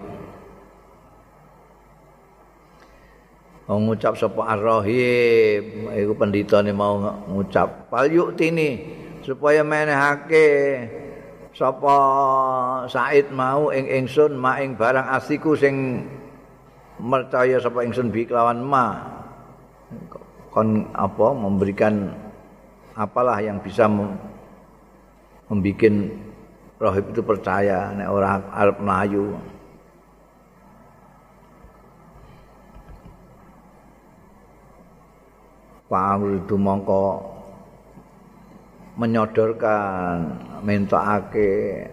ngucap 3.74 4.14
sapa 4.14 4.54
Ar-Rahim. 4.54 5.90
Iku 5.90 6.14
penditane 6.14 6.70
mau 6.70 7.02
ngucap 7.26 7.90
pal 7.90 8.06
tini 8.38 8.94
supaya 9.26 9.66
menehake 9.66 10.46
sapa 11.50 11.96
Said 12.86 13.34
mau 13.34 13.74
ing 13.74 13.90
ingsun 13.90 14.38
ma 14.38 14.62
ing 14.62 14.78
barang 14.78 15.10
asiku 15.18 15.58
sing 15.58 16.06
percaya 17.02 17.58
sapa 17.58 17.82
ingsun 17.82 18.14
bi 18.14 18.22
kelawan 18.22 18.62
ma. 18.62 19.02
Kon 20.54 20.86
apa 20.94 21.34
memberikan 21.34 22.14
apalah 22.94 23.42
yang 23.42 23.58
bisa 23.60 23.90
membuat 23.90 24.14
rohib 26.76 27.08
itu 27.12 27.22
percaya 27.24 27.92
nek 27.92 28.08
ora 28.08 28.40
arep 28.52 28.76
melayu 28.80 29.36
Itu 35.86 36.58
mongko 36.58 37.22
menyodorkan 38.98 40.18
mentokake 40.66 41.86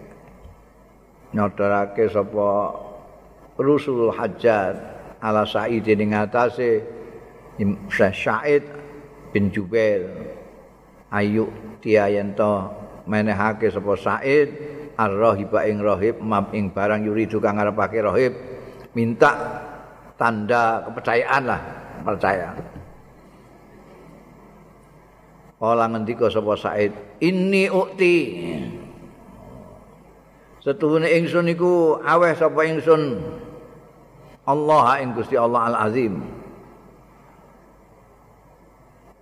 nyodorake 1.30 2.10
sapa 2.10 2.74
rusul 3.54 4.10
hajat 4.10 4.74
ala 5.22 5.46
Sa'id 5.46 5.86
ing 5.86 6.10
atase 6.10 6.82
Sa'id 7.94 8.66
bin 9.30 9.54
Jubair. 9.54 10.10
Ayu 11.14 11.46
tiayento 11.78 12.74
menehake 13.06 13.70
sapa 13.70 13.94
Sa'id 13.94 14.50
ar-rahiba 14.98 15.70
ing 15.70 15.78
rahib 15.78 16.18
mam 16.18 16.50
ing 16.50 16.74
barang 16.74 17.06
yuridu 17.06 17.38
kang 17.38 17.62
ngarepake 17.62 18.02
rahib 18.02 18.34
minta 18.98 19.62
tanda 20.18 20.82
kepercayaan 20.82 21.42
lah 21.46 21.60
percaya 22.02 22.54
Kala 25.58 25.86
ngendika 25.88 26.28
sapa 26.28 26.58
Said, 26.58 26.92
"Inni 27.22 27.70
ukti." 27.70 28.16
Setuhune 30.64 31.08
ingsun 31.12 31.44
iku 31.52 32.00
aweh 32.00 32.32
sapa 32.32 32.64
ingsun 32.64 33.20
Allah 34.48 35.00
ing 35.04 35.12
Gusti 35.12 35.36
Allah 35.36 35.72
Al-Azim. 35.72 36.24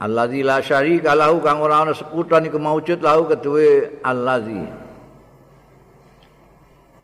Allazi 0.02 0.42
la 0.42 0.58
syarika 0.58 1.14
lahu 1.14 1.38
kang 1.42 1.62
ora 1.62 1.86
ana 1.86 1.94
sekutan 1.94 2.46
iku 2.46 2.58
maujud 2.58 2.98
lahu 3.02 3.30
keduwe 3.30 4.02
Allazi. 4.02 4.62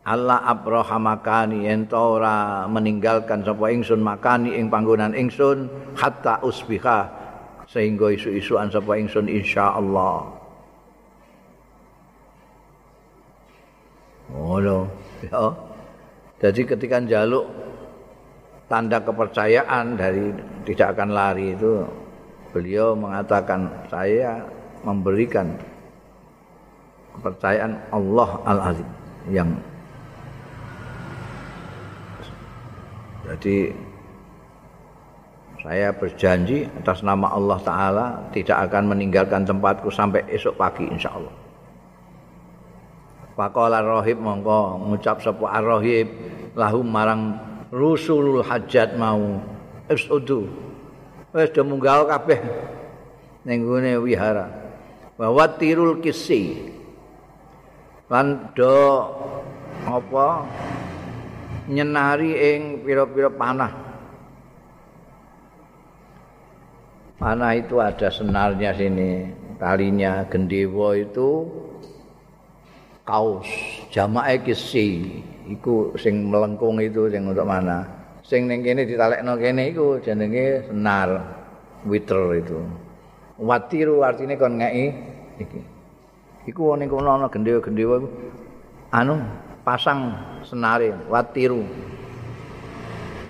Allah 0.09 0.41
abraha 0.41 0.99
makani 0.99 1.69
ento 1.69 1.99
ora 1.99 2.67
meninggalkan 2.67 3.43
sapa 3.43 3.71
ingsun 3.71 4.03
makani 4.03 4.55
ing 4.55 4.71
panggonan 4.71 5.15
ingsun 5.15 5.67
hatta 5.95 6.43
usbiha 6.43 7.18
sehingga 7.69 8.09
isu-isuan 8.13 8.73
sapa 8.73 8.97
ingsun 8.97 9.29
insyaallah. 9.29 10.25
Ngono 14.33 14.89
ya. 15.25 15.53
Jadi 16.39 16.61
ketika 16.65 16.97
jaluk 17.05 17.45
tanda 18.69 19.01
kepercayaan 19.01 19.97
dari 19.97 20.33
tidak 20.69 20.97
akan 20.97 21.11
lari 21.13 21.57
itu 21.57 21.85
beliau 22.53 22.97
mengatakan 22.97 23.69
saya 23.89 24.45
memberikan 24.85 25.57
kepercayaan 27.17 27.75
Allah 27.91 28.31
Al-Azim 28.47 28.89
yang 29.29 29.51
jadi 33.27 33.75
saya 35.59 35.91
berjanji 35.91 36.71
atas 36.79 37.03
nama 37.03 37.35
Allah 37.35 37.59
Ta'ala 37.59 38.07
tidak 38.31 38.71
akan 38.71 38.95
meninggalkan 38.95 39.43
tempatku 39.43 39.91
sampai 39.91 40.23
esok 40.31 40.55
pagi 40.55 40.87
insya 40.87 41.11
Allah. 41.11 41.35
Pakola 43.35 43.83
rohib 43.83 44.19
mongko 44.19 44.91
ngucap 44.91 45.23
sepo 45.23 45.47
rohib 45.47 46.11
lahu 46.55 46.83
marang 46.83 47.39
rusulul 47.71 48.43
hajat 48.43 48.99
mau 48.99 49.39
isudu 49.87 50.47
wes 51.35 51.51
do 51.55 51.63
munggah 51.67 52.07
kabeh 52.07 52.39
ning 53.47 53.67
wihara. 54.03 54.47
Bahwa 55.19 55.51
tirul 55.59 55.99
kisi 55.99 56.71
lan 58.07 58.55
do 58.55 58.79
apa? 59.87 60.47
Nyenari 61.69 62.33
ing 62.33 62.81
pira-pira 62.87 63.29
panah 63.29 63.88
panah 67.19 67.59
itu 67.59 67.83
ada 67.83 68.09
senarnya 68.09 68.73
sini? 68.73 69.27
Talinya 69.59 70.23
gendewa 70.31 70.95
itu 70.95 71.45
kaos. 73.03 73.51
Jamae 73.91 74.39
kisi 74.47 75.19
iku 75.51 75.99
sing 75.99 76.31
melengkung 76.31 76.79
itu 76.79 77.11
sing 77.11 77.27
untuk 77.27 77.43
mana? 77.43 77.83
Sing 78.23 78.47
ning 78.47 78.63
kene 78.63 78.87
ditalekno 78.87 79.35
kene 79.35 79.75
iku 79.75 79.99
jenenge 79.99 80.71
senar 80.71 81.09
witer 81.83 82.39
itu. 82.39 82.59
Watiru 83.43 84.07
artine 84.07 84.39
kon 84.39 84.63
ngeki 84.63 84.87
iki. 85.43 85.61
Iku 86.47 86.79
ning 86.79 86.87
kono 86.87 87.19
ana 87.19 87.27
gendewa-gendewa 87.27 87.99
anu 88.95 89.19
pasang 89.67 90.15
senare 90.47 90.95
watiru. 91.11 91.67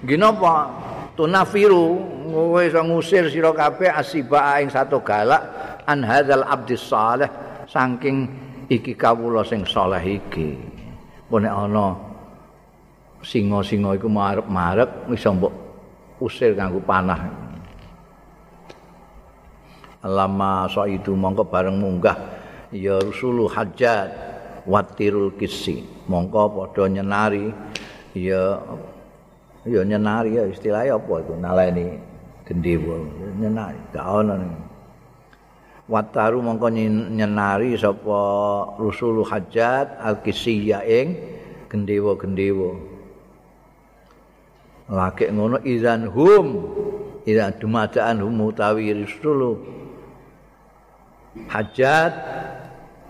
Ginapa 0.05 0.70
tunafiru 1.19 1.99
kowe 2.31 2.62
iso 2.62 2.79
ngusir 2.79 3.27
sira 3.27 3.51
kabeh 3.51 3.91
asiba 3.91 4.62
ing 4.62 4.71
satu 4.71 5.03
galak 5.03 5.43
an 5.83 6.07
hadzal 6.07 6.47
abdis 6.47 6.79
saleh 6.87 7.27
saking 7.66 8.31
iki 8.71 8.95
kawula 8.95 9.43
sing 9.43 9.66
saleh 9.66 9.99
iki. 9.99 10.55
Mun 11.27 11.43
nek 11.43 11.55
ana 11.59 11.87
singa-singa 13.27 13.99
iku 13.99 14.07
marep-marep 14.07 15.11
iso 15.11 15.35
mbok 15.35 15.55
usir 16.23 16.55
kanggo 16.55 16.79
panah. 16.87 17.19
Lama 20.07 20.71
so 20.71 20.87
itu 20.87 21.19
mongko 21.19 21.51
bareng 21.51 21.83
munggah 21.83 22.14
ya 22.71 23.03
rusulu 23.03 23.51
hajat 23.51 24.07
watirul 24.71 25.35
kisi 25.35 25.83
mongko 26.07 26.55
padha 26.55 26.87
nyenari 26.87 27.51
ya 28.14 28.62
ya 29.69 29.83
nyenari 29.85 30.41
ya 30.41 30.45
istilahnya 30.49 30.97
apa 30.97 31.12
itu? 31.21 31.33
Naleni 31.37 31.87
gendewa. 32.49 32.97
Nyenari 33.37 33.79
gak 33.93 34.07
ono 34.09 34.35
wataru 35.89 36.45
mongko 36.45 36.69
nyenari 37.16 37.73
sapa 37.81 38.21
rusulu 38.77 39.25
hajat 39.25 39.97
al-kisiyya 40.05 40.85
ing 40.85 41.16
gendewa-gendewa. 41.73 42.77
Laki 44.89 45.33
ngono 45.33 45.61
izan 45.64 46.09
hum 46.09 46.47
ila 47.25 47.53
dumadaan 47.57 48.25
hum 48.25 48.37
utawi 48.41 48.93
rusulu 49.05 49.61
hajat 51.49 52.12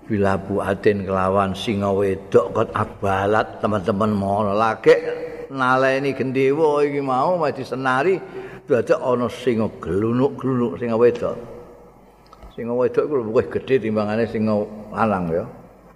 bila 0.09 0.41
buatin 0.41 1.05
kelawan 1.07 1.55
singa 1.55 1.93
wedok 1.93 2.51
kot 2.51 2.71
akbalat 2.75 3.61
teman-teman 3.63 4.11
mau 4.11 4.43
laki 4.43 4.97
naleni 5.53 6.13
gendewa 6.13 6.85
iki 6.85 7.01
mau 7.01 7.41
mesti 7.41 7.65
senari 7.65 8.17
dadak 8.69 9.01
ana 9.01 9.27
singa 9.33 9.69
gelunuk-gelunuk 9.81 10.77
singa 10.77 10.97
wedok 10.97 11.37
Singa 12.59 12.75
wedok 12.75 13.07
iku 13.07 13.15
luwih 13.23 13.47
gedhe 13.55 13.79
timbangane 13.79 14.27
singa 14.27 14.67
lanang 14.91 15.31
ya. 15.31 15.47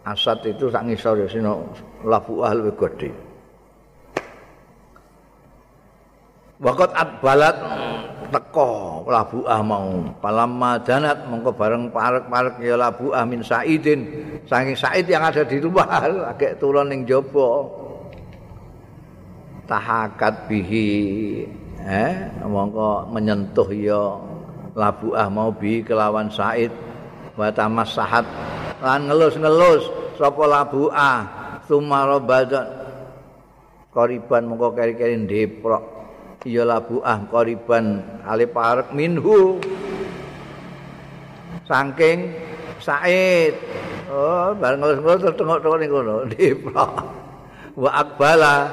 Asad 0.07 0.47
itu 0.47 0.71
sak 0.71 0.87
ngisor 0.87 1.19
ya 1.19 1.27
singa 1.27 1.59
labuah 2.07 2.55
luwih 2.55 2.71
gedhe. 2.79 3.11
Waqat 6.63 6.95
atbalat 6.95 7.59
teko 8.31 9.03
labuah 9.11 9.59
mau. 9.67 10.07
Palamma 10.23 10.79
danat 10.87 11.27
mongko 11.27 11.51
bareng 11.51 11.91
parek-parek 11.91 12.63
ya 12.63 12.79
labuah 12.79 13.27
min 13.27 13.43
Saidin. 13.43 14.07
Saking 14.47 14.79
Said 14.79 15.11
yang 15.11 15.27
ada 15.27 15.43
di 15.43 15.59
luar 15.59 15.91
agak 16.31 16.63
turun 16.63 16.95
ning 16.95 17.03
jaba. 17.11 17.82
Tahakat 19.73 20.53
bihi 20.53 20.93
eh 21.81 22.29
mongko 22.45 23.09
menyentuh 23.09 23.65
ya 23.73 24.21
labuah 24.77 25.33
mau 25.33 25.49
bi 25.49 25.81
kelawan 25.81 26.29
Said 26.29 26.69
wa 27.41 27.49
tamassahat 27.49 28.29
lan 28.85 29.09
ngelus-ngelus 29.09 29.89
sapa 30.21 30.45
labuah 30.45 31.25
sumara 31.65 32.21
badan 32.21 32.69
koriban 33.97 34.53
mongko 34.53 34.77
keri-keri 34.77 35.25
ndeprok 35.25 35.81
ya 36.45 36.69
labuah 36.69 37.33
koriban 37.33 38.05
ale 38.29 38.45
parek 38.45 38.93
minhu. 38.93 39.57
Saking 41.65 42.29
Said 42.77 43.57
oh 44.13 44.53
bareng 44.53 44.85
ngelus-ngelus 44.85 45.33
tengok-tengok 45.33 45.79
ning 45.81 45.89
kono 45.89 46.15
ndeprok. 46.29 46.93
Wa 47.73 48.05
akbala 48.05 48.69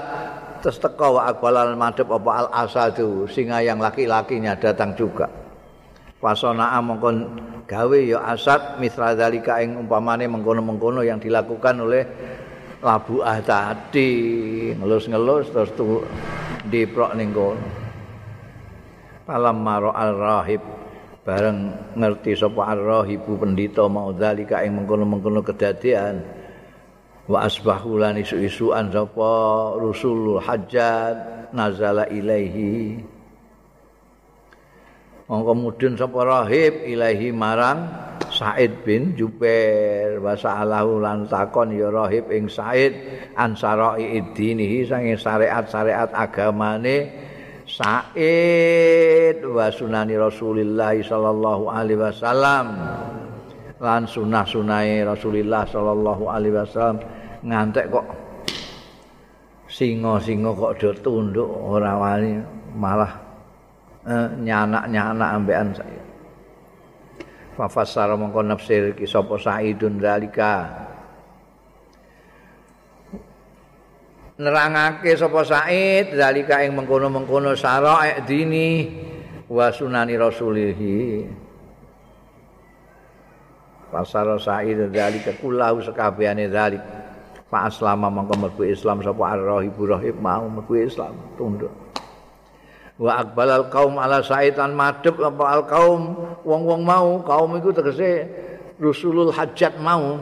terus 0.60 0.78
teko 0.80 1.20
wa 1.20 1.32
akbala 1.32 1.72
madhep 1.74 2.08
apa 2.12 2.32
al 2.46 2.48
asadu 2.68 3.28
singa 3.28 3.64
yang 3.64 3.80
laki-lakinya 3.80 4.56
datang 4.60 4.94
juga. 4.94 5.28
Fasona 6.20 6.76
mongkon 6.84 7.16
gawe 7.64 8.00
ya 8.04 8.20
asad 8.28 8.76
mitra 8.84 9.16
dalika 9.16 9.64
ing 9.64 9.80
umpamane 9.80 10.28
mengkono-mengkono 10.28 11.00
yang 11.00 11.16
dilakukan 11.16 11.80
oleh 11.80 12.04
Labu 12.80 13.20
Ah 13.20 13.44
tadi 13.44 14.12
ngelus-ngelus 14.72 15.52
terus 15.52 15.72
tu 15.76 16.00
diprok 16.72 17.12
ning 17.16 17.36
kono. 17.36 17.68
Alam 19.28 19.60
maro 19.60 19.92
al 19.92 20.16
rahib 20.16 20.64
bareng 21.28 21.92
ngerti 22.00 22.40
sapa 22.40 22.72
ar 22.72 22.80
rahibu 22.80 23.36
pendito 23.36 23.84
mau 23.92 24.16
dalika 24.16 24.64
ing 24.64 24.80
mengkono-mengkono 24.80 25.44
kedadian 25.44 26.39
wa 27.30 27.46
asbahu 27.46 28.02
lan 28.02 28.18
isu-isuan 28.18 28.90
sapa 28.90 29.32
rusulul 29.78 30.42
hajjat 30.42 31.54
nazala 31.54 32.10
ilaihi. 32.10 33.06
Mongko 35.30 35.54
mudun 35.54 35.94
sapa 35.94 36.26
rahib 36.26 36.90
ilahi 36.90 37.30
marang 37.30 37.86
Said 38.34 38.82
bin 38.82 39.14
Jubair. 39.14 40.18
Wa 40.18 40.34
sa'alahu 40.34 41.06
lan 41.06 41.30
takon 41.30 41.70
ya 41.78 41.94
rahib 41.94 42.34
ing 42.34 42.50
Said 42.50 42.98
ansara'i 43.38 44.18
idinihi 44.18 44.90
sange 44.90 45.14
syariat-syariat 45.22 46.10
agamane 46.10 47.14
Said 47.70 49.46
wa 49.46 49.70
sunani 49.70 50.18
Rasulillah 50.18 50.98
sallallahu 50.98 51.70
alaihi 51.70 52.02
wasallam. 52.02 52.66
Lan 53.78 54.10
sunah-sunahe 54.10 55.06
Rasulillah 55.06 55.70
sallallahu 55.70 56.26
alaihi 56.26 56.58
wasallam 56.58 57.19
ngantek 57.46 57.88
kok 57.88 58.08
singa-singa 59.70 60.52
kok 60.58 60.76
do 60.82 60.90
tunduk 61.00 61.48
ora 61.48 61.96
wani 61.96 62.42
malah 62.76 63.14
nyanak-nyanak 64.40 65.30
ambekan 65.36 65.70
saya. 65.76 66.04
Fafassara 67.60 68.16
mongko 68.16 68.42
nafsir 68.42 68.96
ki 68.96 69.04
sapa 69.04 69.36
Saidun 69.36 70.00
zalika. 70.00 70.88
Nerangake 74.40 75.20
sapa 75.20 75.44
Said 75.44 76.16
zalika 76.16 76.64
ing 76.64 76.72
mengkono-mengkono 76.80 77.52
syara'i 77.60 78.24
dini 78.24 78.88
wa 79.52 79.68
sunani 79.68 80.16
rasulihi. 80.16 81.28
Fasara 83.92 84.40
Said 84.40 84.80
zalika 84.96 85.36
kullahu 85.38 85.84
sekabehane 85.84 86.48
zalik. 86.48 86.99
Fa 87.50 87.66
aslama 87.66 88.14
mongko 88.14 88.38
mlebu 88.38 88.64
Islam 88.70 89.02
sapa 89.02 89.34
ar-rahibu 89.34 89.90
rahib 89.90 90.22
mau 90.22 90.46
mlebu 90.46 90.74
Islam. 90.86 91.18
Tunduk. 91.34 91.74
wa 93.00 93.24
aqbalal 93.24 93.72
kaum 93.72 93.96
ala 93.96 94.20
saitan 94.20 94.76
madhep 94.76 95.16
apa 95.24 95.44
al 95.48 95.64
kaum 95.64 96.20
wong-wong 96.44 96.84
mau 96.84 97.24
kaum 97.24 97.56
iku 97.56 97.72
tegese 97.72 98.28
rusulul 98.76 99.32
hajat 99.32 99.80
mau 99.80 100.20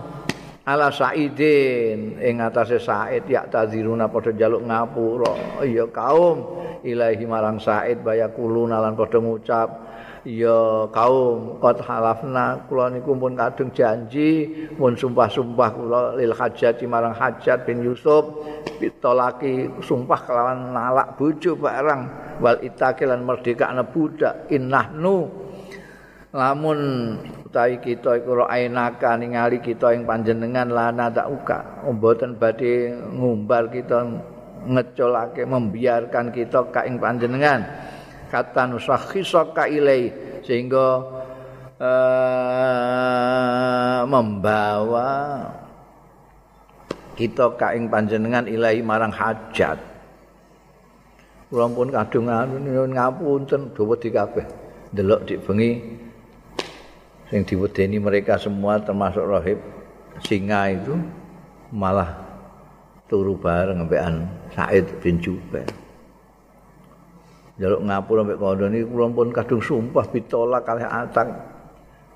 ala 0.67 0.93
saidin. 0.93 2.21
Ing 2.21 2.43
atase 2.43 2.77
said 2.77 3.25
ya 3.25 3.49
tadziruna 3.49 4.11
padha 4.11 4.35
njaluk 4.35 4.61
ngapura. 4.67 5.33
Ya 5.65 5.89
kaum 5.89 6.61
ilahi 6.85 7.25
marang 7.25 7.57
said 7.57 8.05
bayakuluna 8.05 8.77
lan 8.77 8.93
padha 8.93 9.17
ngucap 9.17 9.69
ya 10.27 10.91
kaum 10.91 11.55
qad 11.63 11.79
halafna 11.79 12.59
kula 12.67 12.91
niku 12.91 13.15
pun 13.15 13.31
kadung 13.31 13.71
janji 13.71 14.51
pun 14.75 14.91
sumpah-sumpah 14.91 15.69
kula 15.71 16.01
lil 16.19 16.35
hajat 16.35 16.83
marang 16.83 17.15
hajat 17.15 17.63
bin 17.63 17.79
Yusuf 17.79 18.27
pitolaki 18.75 19.71
sumpah 19.79 20.19
kelawan 20.27 20.75
nalak 20.75 21.15
bojo 21.15 21.55
barang 21.55 22.01
wal 22.43 22.59
itakilan 22.59 23.23
merdeka 23.23 23.71
budak 23.87 24.51
innahnu. 24.51 25.47
Lamun 26.35 26.79
utawi 27.47 27.79
kita 27.79 28.19
iku 28.19 28.45
ainaka 28.45 29.15
ningali 29.15 29.63
kita 29.63 29.95
ing 29.95 30.03
panjenengan 30.03 30.67
lana 30.67 31.07
tak 31.07 31.31
uka. 31.31 31.87
Mboten 31.87 32.35
badhe 32.35 32.93
ngumbar 33.15 33.71
kita 33.71 34.03
ngecolake 34.67 35.47
membiarkan 35.47 36.35
kita 36.35 36.67
ka 36.69 36.83
ing 36.83 36.99
panjenengan 36.99 37.63
kata 38.27 38.67
nusakhisa 38.67 39.51
ka 39.55 39.67
ilai 39.67 40.11
sehingga 40.43 41.01
uh, 41.79 42.77
membawa 44.07 45.09
kita 47.17 47.57
ka 47.57 47.73
ing 47.73 47.89
panjenengan 47.89 48.45
ilahi 48.45 48.85
marang 48.85 49.11
hajat 49.11 49.79
kula 51.47 51.71
pun 51.71 51.89
kadung 51.89 52.27
ngapunten 52.27 53.71
dawa 53.71 53.95
di 53.95 54.09
kabeh 54.11 54.45
delok 54.91 55.23
dik 55.23 55.39
bengi 55.47 55.79
sing 57.31 57.43
diwedeni 57.47 57.99
mereka 57.99 58.35
semua 58.35 58.79
termasuk 58.83 59.23
rohib 59.23 59.59
singa 60.23 60.71
itu 60.75 60.95
malah 61.71 62.27
turu 63.07 63.39
bareng 63.39 63.87
mbekan 63.87 64.27
Said 64.55 64.87
bin 64.99 65.19
Jubair. 65.19 65.86
Jaluk 67.57 67.81
ngapura 67.89 68.21
mbek 68.21 68.37
kondo 68.37 68.69
niki 68.69 68.85
kula 68.85 69.09
pun 69.09 69.33
kadung 69.33 69.61
sumpah 69.61 70.05
pitolak 70.13 70.61
kali 70.61 70.85
atang. 70.85 71.33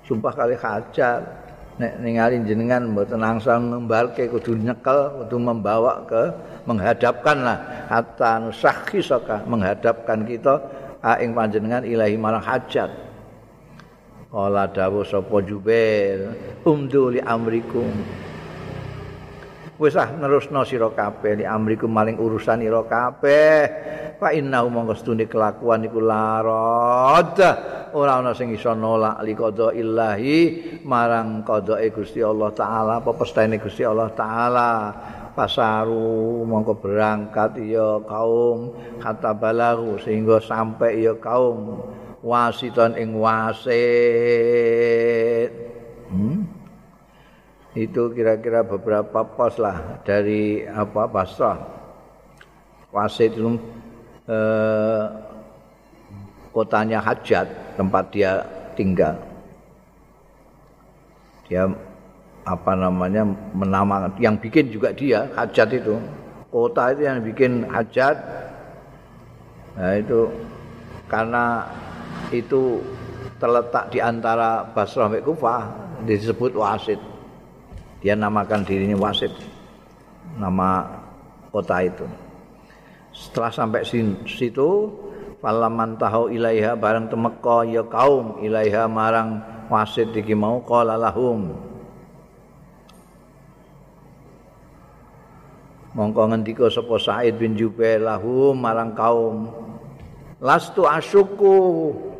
Sumpah 0.06 0.32
kali 0.34 0.54
hajar. 0.54 1.18
Nek 1.72 2.04
ningali 2.04 2.36
jenengan 2.46 2.84
mboten 2.94 3.18
langsung 3.18 3.72
ngembalke 3.72 4.28
kudu 4.28 4.54
nyekel, 4.60 5.24
kudu 5.24 5.40
membawa 5.40 6.04
ke 6.04 6.30
menghadapkan 6.68 7.42
lah 7.42 7.58
hatta 7.88 8.44
nusakhi 8.44 9.00
menghadapkan 9.48 10.22
kita 10.28 10.60
ing 11.18 11.32
panjenengan 11.32 11.82
ilahi 11.82 12.14
marang 12.20 12.44
hajat. 12.44 12.92
Kala 14.28 14.68
dawuh 14.68 15.02
sapa 15.02 15.42
Jubair, 15.42 16.36
umdu 16.62 17.16
li 17.16 17.20
amrikum. 17.24 17.90
Wis 19.80 19.96
ah 19.96 20.12
nerusno 20.12 20.68
sira 20.68 20.92
kabeh 20.92 21.40
li 21.40 21.48
amrikum 21.48 21.88
maling 21.88 22.20
urusan 22.20 22.60
ira 22.60 22.84
kabeh. 22.84 23.56
Fa 24.20 24.28
inna 24.36 24.60
mongko 24.68 24.92
stune 24.92 25.24
kelakuan 25.24 25.88
iku 25.88 25.96
larad. 26.04 27.40
Ora 27.96 28.20
ana 28.20 28.36
sing 28.36 28.52
iso 28.52 28.76
nolak 28.76 29.24
li 29.24 29.32
qada 29.32 29.72
illahi 29.72 30.40
marang 30.84 31.40
qadae 31.40 31.88
Gusti 31.88 32.20
Allah 32.20 32.52
taala 32.52 33.00
apa 33.00 33.16
pestane 33.16 33.56
Gusti 33.56 33.80
Allah 33.80 34.12
taala. 34.12 34.92
Pasaru 35.32 36.44
mongko 36.44 36.76
berangkat 36.76 37.56
ya 37.64 38.04
kaum 38.04 38.76
kata 39.00 39.32
balagu 39.32 39.96
sehingga 39.96 40.44
sampai 40.44 41.00
ya 41.08 41.16
kaum 41.16 41.80
wasiton 42.20 42.92
ing 43.00 43.16
wasit. 43.16 43.72
Hmm? 46.12 46.61
Itu 47.72 48.12
kira-kira 48.12 48.60
beberapa 48.60 49.24
pos 49.24 49.56
lah 49.56 50.04
dari 50.04 50.60
apa 50.68 51.08
Basrah. 51.08 51.56
Wasit 52.92 53.32
itu 53.32 53.56
eh, 54.28 55.04
kotanya 56.52 57.00
Hajat, 57.00 57.48
tempat 57.80 58.12
dia 58.12 58.44
tinggal. 58.76 59.16
Dia 61.48 61.64
apa 62.44 62.72
namanya 62.76 63.24
menamakan 63.56 64.20
yang 64.20 64.36
bikin 64.36 64.68
juga 64.68 64.92
dia 64.92 65.24
Hajat 65.32 65.72
itu. 65.72 65.96
Kota 66.52 66.92
itu 66.92 67.08
yang 67.08 67.24
bikin 67.24 67.64
Hajat. 67.72 68.20
Nah 69.80 69.96
itu 69.96 70.28
karena 71.08 71.64
itu 72.28 72.84
terletak 73.40 73.88
di 73.88 74.04
antara 74.04 74.60
Basrah 74.76 75.08
dan 75.08 75.24
Kufah 75.24 75.62
disebut 76.04 76.52
Wasit. 76.52 77.11
Dia 78.02 78.18
namakan 78.18 78.66
dirinya 78.66 78.98
Wasit. 78.98 79.30
Nama 80.34 80.90
kota 81.54 81.78
itu. 81.86 82.02
Setelah 83.14 83.54
sampai 83.54 83.86
situ, 84.26 84.90
falaman 85.38 85.94
tahu 85.94 86.34
ilaiha 86.34 86.74
barang 86.74 87.14
temeka 87.14 87.62
ya 87.70 87.86
kaum 87.86 88.42
ilaiha 88.42 88.90
marang 88.90 89.38
Wasit 89.70 90.10
iki 90.18 90.34
mau 90.34 90.58
qala 90.66 90.98
lahum. 90.98 91.54
Mongko 95.92 96.32
ngendika 96.32 96.66
sapa 96.72 96.96
Said 96.96 97.36
bin 97.36 97.54
Jubair 97.54 98.00
lahum 98.00 98.56
marang 98.56 98.96
kaum 98.96 99.52
lastu 100.40 100.88
asyuku 100.88 101.56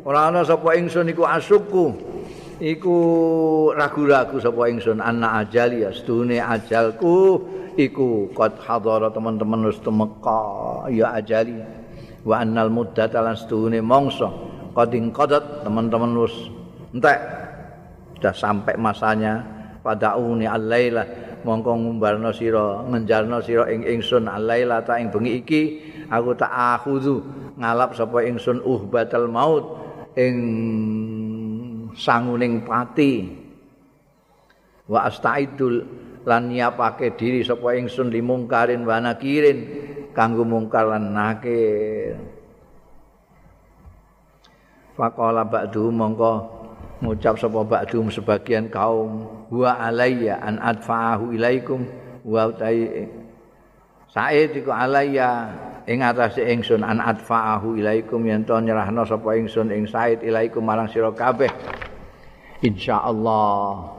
ora 0.05 0.29
ana 0.29 0.45
sapa 0.45 0.77
ingsun 0.77 1.09
iku 1.09 1.25
asyuku 1.25 2.12
iku 2.61 2.97
ragu-ragu 3.73 4.37
sapa 4.37 4.69
ingsun 4.69 4.99
ana 5.01 5.41
ajali 5.41 5.87
astune 5.87 6.37
ajalku. 6.41 7.41
Iku 7.73 8.29
qad 8.37 8.61
hadara 8.61 9.09
teman-teman 9.09 9.65
wis 9.65 9.81
temeka 9.81 10.85
ya 10.93 11.17
ajali 11.17 11.57
wa 12.21 12.37
annal 12.37 12.69
muddat 12.69 13.17
lan 13.17 13.33
stune 13.33 13.81
mongso 13.81 14.29
qading 14.77 15.09
qadat 15.09 15.65
teman-teman 15.65 16.13
wis 16.21 16.53
entek. 16.93 17.17
Sudah 18.21 18.35
sampai 18.37 18.77
masanya 18.77 19.41
pada 19.81 20.13
uni 20.21 20.45
alaila 20.45 21.01
mongko 21.41 21.75
ngumbarno 21.75 22.29
sira 22.29 22.85
ngenjarno 22.87 23.41
sira 23.41 23.65
ing 23.73 23.89
ingsun 23.89 24.29
alaila 24.29 24.85
ta 24.85 25.01
ing 25.01 25.09
bengi 25.09 25.41
iki 25.41 25.61
aku 26.13 26.37
tak 26.37 26.53
akhudhu. 26.53 27.25
Ngalap 27.57 27.97
sapa 27.97 28.21
ingsun 28.21 28.61
uhbatal 28.61 29.25
maut. 29.25 29.81
Ing 30.13 30.37
sanguning 31.97 32.65
pati. 32.65 33.41
Wa 34.89 35.07
astaidul 35.07 35.85
lan 36.27 36.51
nyiapake 36.51 37.15
diri 37.15 37.43
sapa 37.43 37.75
ingsun 37.75 38.11
limungkarin 38.11 38.83
wa 38.83 38.99
nakirin 38.99 39.59
kanggo 40.15 40.45
mungkar 40.47 40.87
lan 40.87 41.11
nakir. 41.11 42.15
Faqala 44.93 45.41
ba'du 45.49 45.89
mongko 45.89 46.33
ngucap 47.01 47.35
sapa 47.41 47.65
ba'du 47.65 48.05
sebagian 48.13 48.69
kaum 48.69 49.25
wa 49.49 49.71
alayya 49.81 50.37
an 50.37 50.61
adfa'ahu 50.61 51.33
ilaikum 51.33 51.81
wa 52.23 52.47
utai 52.47 53.09
Said 54.13 54.53
iku 54.53 54.69
alayya 54.69 55.49
ing 55.89 56.05
atase 56.05 56.45
ingsun 56.45 56.85
an 56.85 57.01
adfa'ahu 57.01 57.81
ilaikum 57.81 58.21
yen 58.29 58.45
to 58.45 58.53
nyerahno 58.61 59.01
sapa 59.09 59.33
ingsun 59.33 59.73
ing 59.73 59.89
Said 59.89 60.21
ilaikum 60.21 60.61
marang 60.61 60.85
sira 60.85 61.09
kabeh 61.09 61.49
insyaallah. 62.63 63.91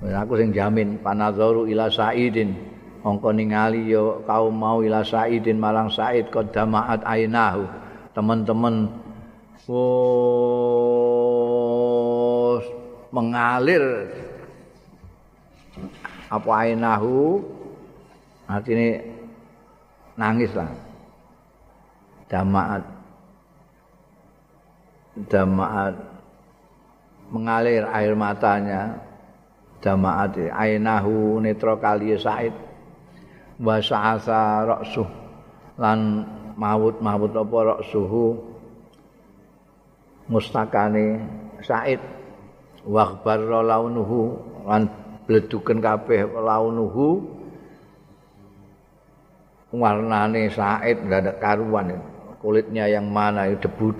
Aku 0.00 0.34
sing 0.34 0.50
jamin 0.50 0.98
panazaru 0.98 1.70
ila 1.70 1.86
Saidin. 1.92 2.56
Angka 3.00 3.32
ningali 3.32 3.88
yo 3.88 4.20
kaum 4.28 4.52
mau 4.52 4.84
ila 4.84 5.00
Saidin 5.00 5.56
marang 5.56 5.88
Said 5.88 6.28
qadamaat 6.28 7.00
ainahu. 7.06 7.64
Teman-teman 8.12 8.90
oh, 9.70 10.10
mengalir. 13.14 14.10
Apa 16.28 16.68
ainahu? 16.68 17.40
Artinya 18.50 19.00
nangis 20.18 20.50
lah. 20.52 20.68
Jamaat 22.30 23.00
jamaat 25.28 26.09
mengalir 27.30 27.86
air 27.86 28.12
matanya. 28.18 29.00
Jamaat 29.80 30.36
ainahu 30.52 31.40
netro 31.40 31.80
kali 31.80 32.12
said. 32.20 32.52
Wa 33.56 33.80
sa'asa 33.80 34.68
ra'suh. 34.68 35.08
Lan 35.80 36.28
maut 36.58 37.00
maut 37.00 37.32
apa 37.32 37.58
ra'suhu? 37.74 38.36
Mustakane 40.28 41.24
said. 41.64 42.02
Wa 42.84 43.16
kbarra 43.16 43.64
launuhu. 43.64 44.36
Lan 44.68 44.90
bleduken 45.24 45.80
kabeh 45.80 46.28
launuhu. 46.28 47.40
Warnane 49.70 50.50
Said 50.50 51.06
ndak 51.06 51.38
karuan. 51.38 51.94
Kulitnya 52.42 52.90
yang 52.90 53.06
mana? 53.06 53.46
Itu 53.46 53.70
debu 53.70 53.94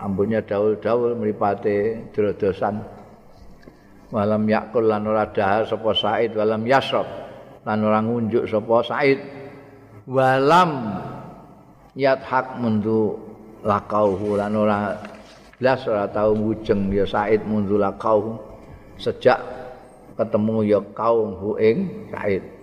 rambutnya 0.00 0.40
daul-daul 0.40 1.12
mripate 1.12 2.08
drodosan 2.16 2.80
walam 4.08 4.48
yakul 4.48 4.88
lan 4.88 5.04
ora 5.04 5.28
dahar 5.28 5.68
sapa 5.68 5.92
Said 5.92 6.32
walam 6.32 6.64
yasrab 6.64 7.04
lan 7.68 7.78
ora 7.84 8.00
ngunjuk 8.00 8.48
sapa 8.48 8.76
Said. 8.88 9.20
Walam 10.10 10.98
yathak 11.94 12.58
mundu 12.58 13.14
lakauhu 13.62 14.34
lan 14.34 14.56
ora 14.56 14.98
blas 15.60 15.86
ora 15.86 16.08
tau 16.10 16.34
mujeng 16.34 16.90
ya 16.90 17.04
Said 17.06 17.44
mundu 17.44 17.76
lakauhu. 17.76 18.40
Sejak 19.00 19.38
ketemu 20.16 20.56
ya 20.66 20.80
kaum 20.96 21.36
hu 21.36 21.56
ing 21.60 22.08
Said 22.12 22.59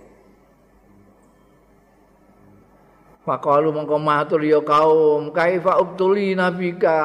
Fakalu 3.28 3.76
mongko 3.76 4.00
matur 4.00 4.40
ya 4.40 4.56
kaum, 4.64 5.36
kaifa 5.36 5.76
ubtuli 5.84 6.32
nabika? 6.32 6.96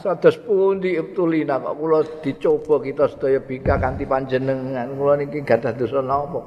Sados 0.00 0.40
pundi 0.40 0.96
ubtulina 0.96 1.60
kok 1.60 1.76
kula 1.76 2.00
dicoba 2.24 2.80
kita 2.80 3.12
sedaya 3.12 3.36
bika 3.36 3.76
kanthi 3.76 4.08
panjenengan. 4.08 4.88
Kula 4.96 5.20
niki 5.20 5.44
gadah 5.44 5.76
dosa 5.76 6.00
napa? 6.00 6.40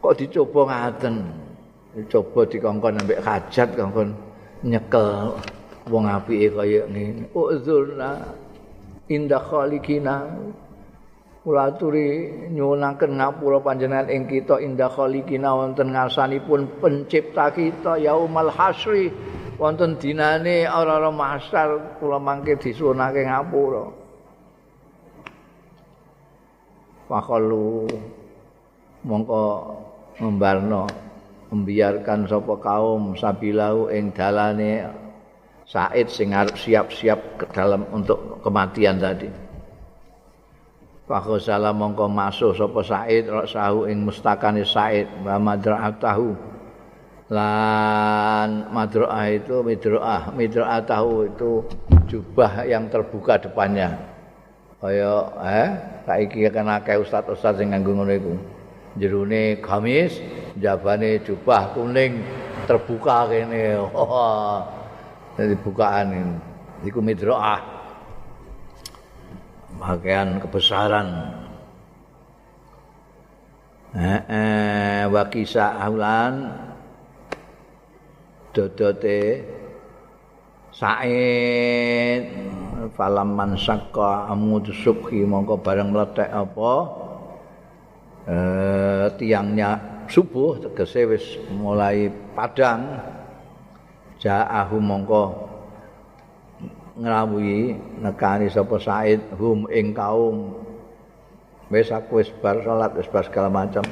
Kok 0.00 0.16
dicoba 0.16 0.64
ngaten? 0.64 1.14
Dicoba 1.92 2.48
dikongkon 2.48 3.04
ambek 3.04 3.20
hajat 3.20 3.76
kongkon 3.76 4.16
nyekel 4.64 5.36
wong 5.92 6.08
apike 6.08 6.56
kaya 6.56 6.88
ngene. 6.88 7.28
Uzurna 7.36 8.32
indah 9.12 9.44
khaliqina. 9.44 10.24
Kula 11.46 11.70
aturi 11.70 12.26
nyuwunaken 12.50 13.22
ngapura 13.22 13.62
panjenengan 13.62 14.10
ing 14.10 14.26
kita 14.26 14.58
indah 14.58 14.90
khaliqina 14.90 15.54
wonten 15.54 15.94
ngarsanipun 15.94 16.82
pencipta 16.82 17.54
kita 17.54 18.02
yaumal 18.02 18.50
hasri 18.50 19.14
wonten 19.54 19.94
dinane 19.94 20.66
ora-ora 20.66 21.14
masar 21.14 22.02
kula 22.02 22.18
mangke 22.18 22.58
disuwunake 22.58 23.22
ngapura 23.30 23.86
Fakalu 27.06 27.86
mongko 29.06 29.42
membarno 30.18 30.90
membiarkan 31.54 32.26
sapa 32.26 32.58
kaum 32.58 33.14
sabilau 33.14 33.86
ing 33.86 34.10
dalane 34.10 34.82
Said 35.66 36.06
sing 36.10 36.30
siap-siap 36.30 37.42
ke 37.42 37.46
dalam 37.50 37.90
untuk 37.90 38.38
kematian 38.38 39.02
tadi. 39.02 39.45
Fakhosala 41.06 41.70
mongko 41.70 42.10
masuk 42.10 42.50
sapa 42.58 42.82
Said 42.82 43.30
sahu 43.30 43.86
ing 43.86 44.02
mustakane 44.02 44.66
Said 44.66 45.06
wa 45.22 45.38
madra'atahu. 45.38 46.34
Lan 47.30 48.74
madra'ah 48.74 49.30
itu 49.30 49.62
midra'ah 49.62 50.34
midra'atahu 50.34 51.30
itu 51.30 51.62
jubah 52.10 52.66
yang 52.66 52.90
terbuka 52.90 53.38
depannya. 53.38 53.94
Kaya 54.82 55.30
eh 55.46 55.70
saiki 56.10 56.42
kan 56.50 56.66
akeh 56.74 56.98
ustaz-ustaz 56.98 57.62
sing 57.62 57.70
nganggo 57.70 58.02
ngono 58.02 58.10
iku. 58.10 58.34
Jerone 58.98 59.62
gamis 59.62 60.18
jabane 60.58 61.22
jubah 61.22 61.70
kuning 61.70 62.18
terbuka 62.66 63.30
kene. 63.30 63.78
Oh, 63.94 64.58
jadi 65.38 65.54
bukaan 65.62 66.34
iku 66.82 66.98
midra'ah 66.98 67.75
bagian 69.76 70.40
kebesaran. 70.40 71.08
Eh, 73.96 74.20
eh 74.28 75.02
wa 75.08 75.24
kisah 75.28 75.80
aulan. 75.80 76.34
Dodote. 78.52 79.44
Said. 80.72 82.24
Falam 82.92 83.36
man 83.36 83.56
sakka 83.56 84.28
amud 84.28 84.68
subhi. 84.72 85.24
Mongko 85.24 85.60
bareng 85.60 85.92
meletek 85.92 86.28
apa? 86.28 86.72
Eh, 88.26 89.06
tiangnya 89.16 90.02
subuh. 90.08 90.60
Tegese 90.60 91.08
wis 91.08 91.24
mulai 91.52 92.12
padang. 92.34 93.00
Ja'ahu 94.16 94.80
mongko 94.80 95.45
ngrawuhi 96.96 97.76
nekani 98.00 98.48
sapa 98.48 98.80
Said 98.80 99.20
hum 99.36 99.68
ing 99.68 99.92
kaum. 99.92 100.56
Wis 101.68 101.92
aku 101.92 102.22
wis 102.22 102.30
bar 102.40 102.62
salat 102.64 102.94
wis 102.96 103.10
bar 103.10 103.26
segala 103.26 103.52
macam 103.52 103.84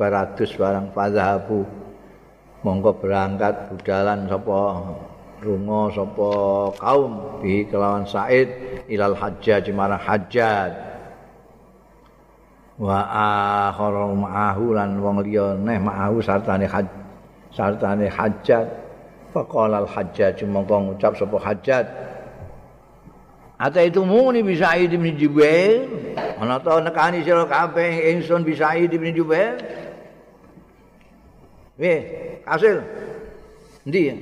bar 0.00 0.12
adus 0.14 0.56
barang 0.56 0.94
fadhabu. 0.96 1.68
Monggo 2.60 2.92
berangkat 2.96 3.72
budalan 3.72 4.28
sapa 4.28 4.60
rungo 5.40 5.88
sapa 5.92 6.30
kaum 6.76 7.40
bi 7.40 7.64
kelawan 7.68 8.04
Said 8.04 8.48
ilal 8.88 9.16
hajjaj 9.16 9.64
marang 9.72 10.00
hajjat 10.00 10.72
wa 12.80 13.04
akharu 13.68 14.16
ma'ahu 14.16 14.72
lan 14.72 14.96
wong 15.04 15.20
liya 15.20 15.52
neh 15.52 15.76
ma'ahu 15.76 16.24
sartane 16.24 16.64
haj 16.64 16.88
sartane 17.52 18.08
hajjat 18.08 18.64
faqala 19.36 19.84
al 19.84 19.88
hajjaj 19.88 20.40
monggo 20.48 20.88
ngucap 20.88 21.12
sapa 21.12 21.36
hajjat 21.44 22.09
Ata 23.60 23.84
itu 23.84 24.00
muni 24.08 24.40
bisa 24.40 24.72
Sa'id 24.72 24.96
bin 24.96 25.20
Jubair. 25.20 25.84
Ana 26.40 26.56
ta 26.64 26.80
nekani 26.80 27.20
sira 27.20 27.44
kabeh 27.44 28.08
ingsun 28.08 28.40
bisa 28.40 28.72
Sa'id 28.72 28.88
bin 28.88 29.12
Jubair. 29.12 29.60
Weh, 31.76 32.00
hasil. 32.48 32.80
Endi 33.84 34.00
ya? 34.08 34.16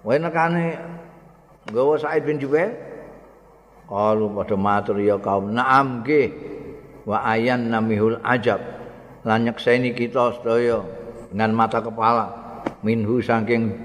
Wae 0.00 0.16
nekani 0.16 0.80
gawa 1.68 2.00
Sa'id 2.00 2.24
bin 2.24 2.40
Jubair. 2.40 2.72
Kalu 3.84 4.32
pada 4.32 4.56
matur 4.56 4.96
ya 5.04 5.20
kaum 5.20 5.52
na'am 5.52 6.00
nggih. 6.00 6.32
Wa 7.04 7.20
ayan 7.36 7.68
namihul 7.68 8.16
ajab. 8.24 8.64
Lan 9.28 9.44
nyekseni 9.44 9.92
kita 9.92 10.40
sedaya 10.40 10.80
dengan 11.28 11.52
mata 11.52 11.84
kepala 11.84 12.32
minhu 12.80 13.20
saking 13.20 13.76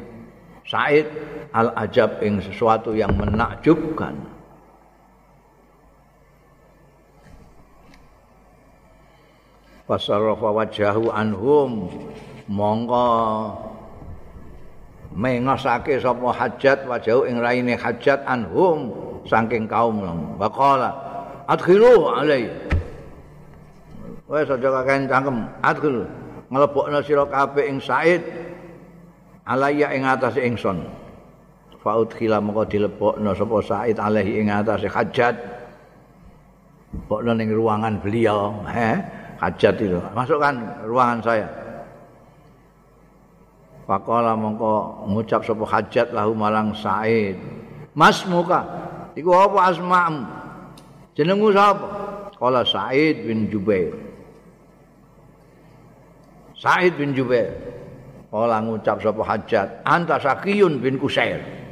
Said 0.64 1.12
al-ajab 1.54 2.20
ing 2.26 2.42
sesuatu 2.42 2.98
yang 2.98 3.14
menakjubkan. 3.14 4.18
Fasarrafa 9.86 10.50
wajahu 10.50 11.14
anhum 11.14 11.92
mongko 12.50 13.08
mengasake 15.14 16.02
sapa 16.02 16.34
hajat 16.34 16.90
wajahu 16.90 17.30
ing 17.30 17.38
raine 17.38 17.78
hajat 17.78 18.26
anhum 18.26 18.90
saking 19.30 19.70
kaum. 19.70 20.02
Waqala 20.42 20.90
adkhilu 21.46 22.10
alai. 22.10 22.50
Wes 24.26 24.50
aja 24.50 24.70
kakek 24.82 25.06
cangkem 25.12 25.46
adkhil 25.62 26.10
nglebokno 26.50 27.04
sira 27.06 27.28
kabeh 27.28 27.70
ing 27.70 27.78
Said 27.84 28.24
alaya 29.46 29.92
ing 29.94 30.08
atas 30.08 30.40
ingsun 30.40 31.03
faud 31.84 32.16
khila 32.16 32.40
moko 32.40 32.64
dilebokno 32.64 33.36
sapa 33.36 33.60
Said 33.60 34.00
alaihi 34.00 34.40
ing 34.40 34.48
atas 34.48 34.88
hajat 34.88 35.36
bokno 37.12 37.36
ning 37.36 37.52
ruangan 37.52 38.00
beliau 38.00 38.64
he 38.72 39.04
hajat 39.44 39.76
itu. 39.84 40.00
Masukkan 40.16 40.88
ruangan 40.88 41.20
saya. 41.20 41.48
Pakola 43.84 44.32
mongko 44.40 45.04
ngucap 45.12 45.44
sapa 45.44 45.64
hajat 45.68 46.16
lahu 46.16 46.32
marang 46.32 46.72
Said 46.72 47.36
Mas 47.94 48.24
muka 48.26 48.64
iku 49.20 49.36
apa 49.36 49.76
asma'mu? 49.76 50.24
Jenengmu 51.20 51.52
sapa? 51.52 51.86
Kala 52.40 52.64
Said 52.64 53.28
bin 53.28 53.52
Jubair. 53.52 53.92
Said 56.56 56.96
bin 56.96 57.12
Jubair. 57.12 57.54
Kala 58.34 58.66
ngucap 58.66 58.98
sapa 58.98 59.22
hajat, 59.22 59.86
anta 59.86 60.18
Sakiyun 60.18 60.82
bin 60.82 60.98
Kusair. 60.98 61.63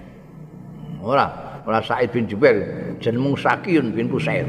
Ora, 1.02 1.28
ora 1.66 1.82
Said 1.82 2.14
bin 2.14 2.30
Jubair, 2.30 2.62
jenengmu 3.02 3.34
Sakiyun 3.34 3.90
bin 3.90 4.06
Kusair. 4.06 4.46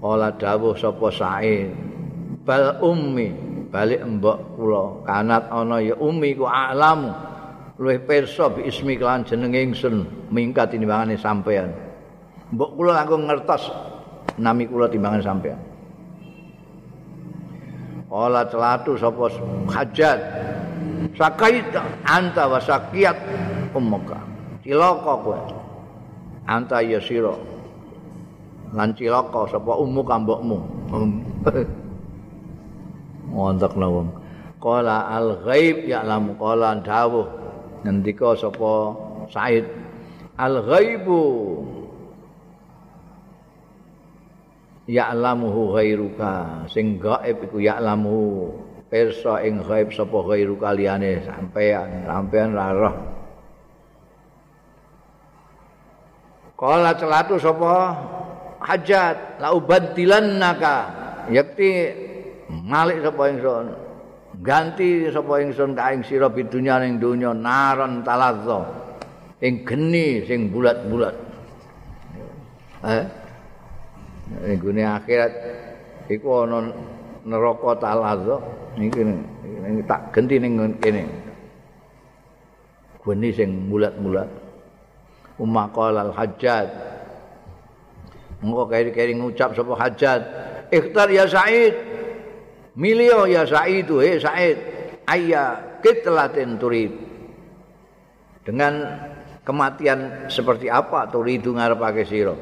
Kala 0.00 0.32
dawuh 0.36 0.76
sapa 0.76 1.08
Said, 1.08 1.72
bal 2.44 2.76
ummi, 2.84 3.32
balik 3.72 4.04
mbok 4.04 4.38
kula, 4.56 4.84
kanat 5.08 5.48
ana 5.48 5.80
ya 5.80 5.96
ummi 5.96 6.36
ku 6.36 6.44
alamu. 6.44 7.12
Luwih 7.80 7.96
pirsa 8.04 8.52
bi 8.52 8.68
ismi 8.68 9.00
kelan 9.00 9.24
jeneng 9.24 9.56
ingsun 9.56 10.04
mingkat 10.28 10.68
tinimbangane 10.68 11.16
sampean. 11.16 11.72
Mbok 12.52 12.76
kula 12.76 13.00
langkung 13.00 13.24
ngertos 13.24 13.72
nami 14.36 14.68
kula 14.68 14.92
timbangan 14.92 15.24
sampean. 15.24 15.60
Ola 18.12 18.44
celatu 18.44 19.00
sapa 19.00 19.32
hajat. 19.72 20.20
Sakait 21.16 21.64
anta 22.04 22.44
wa 22.50 22.60
sakiyat 22.60 23.16
ummuka. 23.74 24.18
Cilaka 24.62 25.14
kowe. 25.24 25.38
Anta 26.46 26.82
ya 26.82 27.00
sira. 27.00 27.34
Lan 28.74 28.94
cilaka 28.94 29.46
sapa 29.50 29.72
ummuka 29.78 30.18
mbokmu. 30.20 30.58
Ngontak 33.34 33.74
wong. 33.78 34.10
Qala 34.60 35.08
al 35.08 35.40
ghaib 35.46 35.88
ya'lam 35.88 36.36
qala 36.36 36.76
dawuh. 36.82 37.26
Ngendika 37.86 38.36
sapa 38.36 38.94
Said 39.30 39.62
al 40.40 40.58
ghaibu 40.66 41.22
ya'lamuhu 44.90 45.78
ghairuka 45.78 46.66
sing 46.66 46.98
gaib 46.98 47.46
iku 47.46 47.62
ya'lamu 47.62 48.50
pirsa 48.90 49.38
ing 49.46 49.62
gaib 49.62 49.94
sapa 49.94 50.18
ghairuka 50.26 50.74
liyane 50.74 51.22
sampean 51.22 52.10
sampean 52.10 52.58
ra 52.58 52.74
roh 52.74 53.19
Kala 56.60 56.92
celatu 56.92 57.40
sapa? 57.40 57.96
Hajat 58.60 59.40
la 59.40 59.56
ubadilannaka. 59.56 60.76
Yakti 61.32 61.88
malik 62.52 63.00
sapa 63.00 63.32
ingsun? 63.32 63.66
Ganti 64.44 65.08
sapa 65.08 65.40
ingsun 65.40 65.72
ka 65.72 65.96
ing 65.96 66.04
sira 66.04 66.28
bidunya 66.28 66.76
ning 66.84 67.00
donya 67.00 67.32
naron 67.32 68.04
talazza. 68.04 68.60
Ing 69.40 69.64
geni 69.64 70.20
sing 70.28 70.52
bulat-bulat. 70.52 71.16
Eh? 72.84 73.04
Ning 74.44 74.56
gune 74.60 74.84
akhirat 74.84 75.32
iku 76.12 76.44
ana 76.44 76.68
neraka 77.24 77.88
talazza. 77.88 78.36
Iki 78.76 79.00
tak 79.88 80.12
ganti 80.12 80.36
ning 80.36 80.60
kene 80.76 81.08
geni 83.00 83.28
sing 83.32 83.72
bulat-bulat 83.72 84.28
umakal 85.40 85.96
al 85.96 86.12
hajat 86.12 86.68
Engko 88.40 88.64
keri-keri 88.72 89.12
ngucap 89.12 89.52
sapa 89.52 89.76
hajat, 89.76 90.20
"Ikhtar 90.72 91.12
ya 91.12 91.28
Said." 91.28 91.76
Milio 92.72 93.28
ya 93.28 93.44
Said, 93.44 93.84
he 93.90 94.16
Said, 94.16 94.56
ayya 95.04 95.76
kitlatin 95.84 96.56
turid. 96.56 96.92
Dengan 98.40 98.96
kematian 99.44 100.30
seperti 100.32 100.72
apa 100.72 101.10
turidu 101.12 101.52
ngarepake 101.52 102.08
sira? 102.08 102.32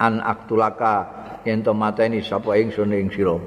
An 0.00 0.18
aktulaka 0.18 1.06
yen 1.46 1.62
to 1.62 1.70
mateni 1.70 2.18
sapa 2.24 2.58
ingsun 2.58 2.90
ing 2.90 3.14
sira. 3.14 3.38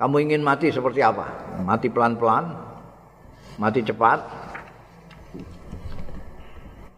Kamu 0.00 0.16
ingin 0.24 0.40
mati 0.40 0.72
seperti 0.72 1.04
apa? 1.04 1.28
Mati 1.60 1.92
pelan-pelan? 1.92 2.56
Mati 3.60 3.84
cepat? 3.84 4.49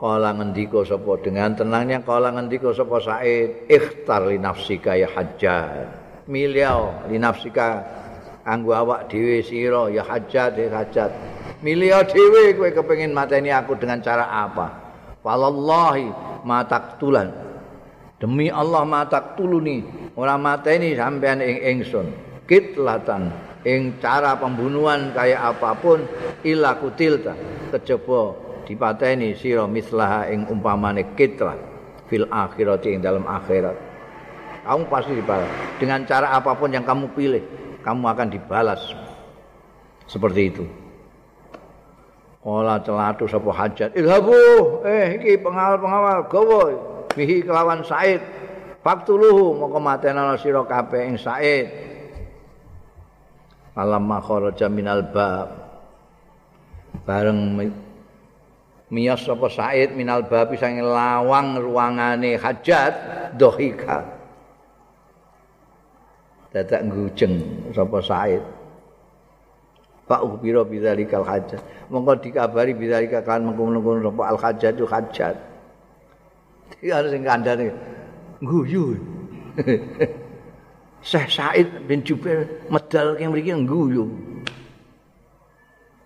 Kala 0.02 0.34
ngendika 0.34 0.82
sapa 0.82 1.14
dengan 1.22 1.54
tenangnya 1.54 2.02
kala 2.02 2.34
ngendika 2.34 2.74
sapa 2.74 2.98
Said 2.98 3.70
ikhtar 3.70 4.26
li 4.26 4.34
nafsika 4.34 4.98
ya 4.98 5.06
hajjat. 5.06 5.86
Milio 6.26 7.06
li 7.06 7.22
nafsika 7.22 7.86
kanggo 8.42 8.74
awak 8.74 9.06
dhewe 9.06 9.46
sira 9.46 9.86
ya 9.94 10.02
hajjat 10.02 10.58
ya 10.58 10.74
hajjat. 10.74 11.10
Milio 11.62 12.02
dhewe 12.02 12.50
kowe 12.58 12.74
kepengin 12.74 13.14
mateni 13.14 13.54
aku 13.54 13.78
dengan 13.78 14.02
cara 14.02 14.26
apa? 14.26 14.74
Wallahi 15.22 16.10
mataktulan. 16.42 17.30
Demi 18.18 18.50
Allah 18.50 18.82
mataktuluni 18.82 19.86
ora 20.18 20.34
mateni 20.34 20.98
sampean 20.98 21.38
ing 21.38 21.78
ingsun. 21.78 22.10
Kitlatan 22.50 23.30
ing 23.62 24.02
cara 24.02 24.34
pembunuhan 24.34 25.14
kayak 25.14 25.54
apapun 25.54 26.02
ila 26.42 26.74
kutilta 26.82 27.38
kejaba 27.70 28.50
dipateni 28.72 29.36
sira 29.36 29.68
mislaha 29.68 30.32
ing 30.32 30.48
umpamane 30.48 31.12
kitra 31.12 31.52
fil 32.08 32.24
akhirati 32.32 32.96
ing 32.96 33.04
dalam 33.04 33.28
akhirat. 33.28 33.76
Kamu 34.64 34.88
pasti 34.88 35.12
dibalas. 35.12 35.50
Dengan 35.76 36.08
cara 36.08 36.32
apapun 36.32 36.72
yang 36.72 36.88
kamu 36.88 37.12
pilih 37.12 37.44
kamu 37.84 38.04
akan 38.08 38.28
dibalas. 38.32 38.80
Seperti 40.08 40.42
itu. 40.48 40.64
Ola 42.42 42.80
celatu 42.80 43.28
sapa 43.28 43.50
hajat. 43.52 43.94
Ilhabu 43.94 44.34
eh 44.88 45.20
iki 45.20 45.38
pengawal-pengawal 45.38 46.26
gawa 46.26 46.62
bihi 47.12 47.44
kelawan 47.44 47.84
Said. 47.84 48.24
Faktuluhu 48.82 49.62
moko 49.62 49.78
matena 49.78 50.34
sira 50.40 50.64
kabeh 50.66 51.12
ing 51.12 51.16
Said. 51.20 51.68
Alam 53.76 54.08
makharaja 54.08 54.66
minal 54.66 55.06
bab. 55.10 55.48
Bareng 57.02 57.56
miyas 58.92 59.24
sapa 59.24 59.48
Said 59.48 59.96
minal 59.96 60.28
babi 60.28 60.60
sange 60.60 60.84
lawang 60.84 61.56
ruangane 61.56 62.36
hajat 62.36 62.94
dohika. 63.40 64.04
Dadak 66.52 66.84
ngujeng 66.92 67.34
sapa 67.72 67.98
Said. 68.04 68.44
Pak 70.04 70.20
Ubiro 70.20 70.68
bidzalikal 70.68 71.24
hajat? 71.24 71.64
Monggo 71.88 72.12
dikabari 72.20 72.76
bidzalika 72.76 73.24
kan 73.24 73.48
mengkono-kono 73.48 74.12
sapa 74.12 74.22
al 74.28 74.36
hajat 74.36 74.72
itu 74.76 74.84
hajat. 74.84 75.36
Iki 76.84 76.90
ana 76.92 77.08
sing 77.08 77.22
kandhane 77.24 77.66
guyu 78.44 78.98
Syekh 81.08 81.28
Said 81.32 81.68
bin 81.88 82.04
Jubair 82.04 82.44
medal 82.68 83.16
keng 83.16 83.32
mriki 83.32 83.56
guyu 83.64 84.08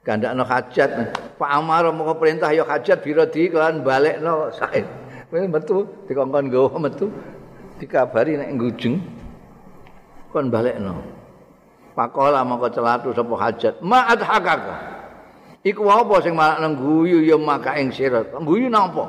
gandakno 0.07 0.47
hajat 0.47 0.91
Pak 1.37 1.51
Amar 1.53 1.93
mau 1.93 2.17
perintah 2.17 2.49
ya 2.49 2.65
hajat 2.65 3.05
birodi 3.05 3.53
kan 3.53 3.85
balekno. 3.85 4.49
Sae. 4.57 4.81
Kowe 5.29 5.45
metu 5.45 5.85
dikongkon 6.09 6.49
nggawa 6.49 6.79
metu 6.81 7.13
dikabari 7.77 8.41
nek 8.41 8.57
ngujeng 8.57 8.97
kon 10.33 10.49
balekno. 10.49 10.97
Pakola 11.93 12.41
mongko 12.41 12.69
celatu 12.73 13.09
sapa 13.13 13.35
hajat. 13.37 13.75
Ma 13.85 14.09
adhakaka. 14.09 14.77
Iku 15.61 15.83
apa 15.91 16.23
sing 16.23 16.33
malah 16.33 16.73
guyu 16.73 17.21
ya 17.27 17.37
maka 17.37 17.77
ing 17.77 17.93
sira. 17.93 18.23
Guyu 18.23 18.71
napa 18.71 19.05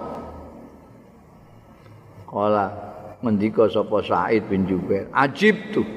Kala 2.27 2.67
mendika 3.23 3.71
sapa 3.71 4.03
Said 4.03 4.51
bin 4.51 4.67
Jubair 4.67 5.07
ajib 5.15 5.55
tuh 5.71 5.87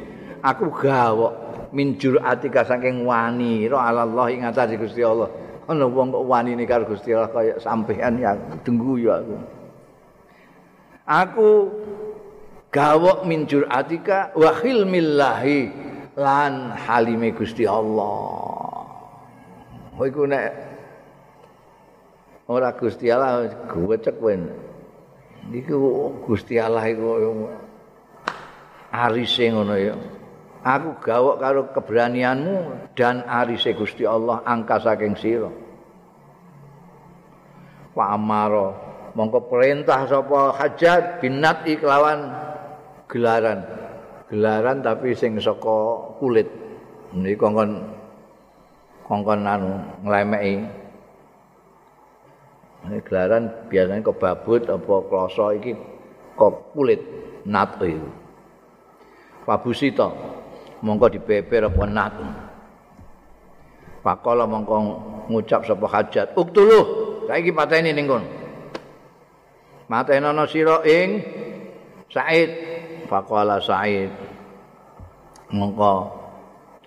aku 0.40 0.70
gawok 0.70 1.32
min 1.74 1.98
juratika 1.98 2.62
saking 2.62 3.02
wani 3.02 3.66
ro 3.66 3.76
Allah 3.82 4.30
ing 4.30 4.46
atase 4.46 4.78
Gusti 4.78 5.02
Allah. 5.02 5.26
Ana 5.70 5.86
wong 5.86 6.10
kok 6.10 6.26
wani 6.26 6.58
ning 6.58 6.66
karo 6.66 6.82
Gusti 6.82 7.14
Allah 7.14 7.30
kaya 7.30 7.54
sampean 7.62 8.18
ya 8.18 8.34
denggu 8.66 8.98
ya 8.98 9.22
aku. 9.22 9.36
Aku 11.06 11.50
gawok 12.74 13.22
min 13.22 13.46
juratika 13.46 14.34
wa 14.34 14.50
khilmillahi 14.50 15.70
lan 16.18 16.74
halime 16.74 17.30
Gusti 17.30 17.70
Allah. 17.70 18.82
Kowe 19.94 20.10
iku 20.10 20.26
nek 20.26 20.50
ora 22.50 22.74
Gusti 22.74 23.06
Allah 23.06 23.46
gocek 23.70 24.18
kowe. 24.18 24.34
Niku 25.54 25.78
Gusti 26.26 26.58
Allah 26.58 26.82
iku 26.90 27.46
arise 28.90 29.46
ngono 29.54 29.78
ya. 29.78 29.94
Aku 30.60 31.00
gawok 31.00 31.36
karo 31.40 31.62
keberanianmu 31.72 32.56
dan 32.96 33.24
arise 33.24 33.72
Gusti 33.72 34.04
Allah 34.04 34.44
angka 34.44 34.80
saking 34.80 35.14
sira. 35.16 35.50
Pak 37.90 38.08
Amaro 38.14 38.68
mongko 39.18 39.50
perintah 39.50 40.06
sapa 40.06 40.54
hajat 40.56 41.18
binat 41.20 41.66
iklawan 41.66 42.30
gelaran. 43.10 43.66
Gelaran 44.30 44.78
tapi 44.80 45.12
sing 45.18 45.36
saka 45.42 46.14
kulit. 46.22 46.46
Niki 47.10 47.34
kongkon 47.34 47.82
kongkon 49.04 49.42
anu 49.42 49.74
nglemeki. 50.06 50.54
Gelaran 53.04 53.68
biasanya 53.68 54.06
kok 54.06 54.16
babut 54.16 54.62
apa 54.70 54.94
kloso 55.10 55.52
iki 55.52 55.76
kok 56.32 56.72
kulit 56.72 57.04
nat 57.44 57.76
itu 57.84 58.08
Pabusita 59.44 60.08
mongko 60.80 61.06
dibeber 61.12 61.68
apa 61.68 61.84
nat 61.88 62.14
Pakola 64.00 64.48
mongko 64.48 64.76
ngucap 65.28 65.68
sapa 65.68 65.84
hajat. 65.84 66.32
Uktuluh 66.32 66.84
saiki 67.28 67.52
pateni 67.52 67.92
ning 67.92 68.08
kono. 68.08 68.24
Matenono 69.92 70.48
sira 70.48 70.80
ing 70.88 71.20
Said. 72.08 72.50
Pakola 73.12 73.60
Said. 73.60 74.08
Mongko 75.52 75.92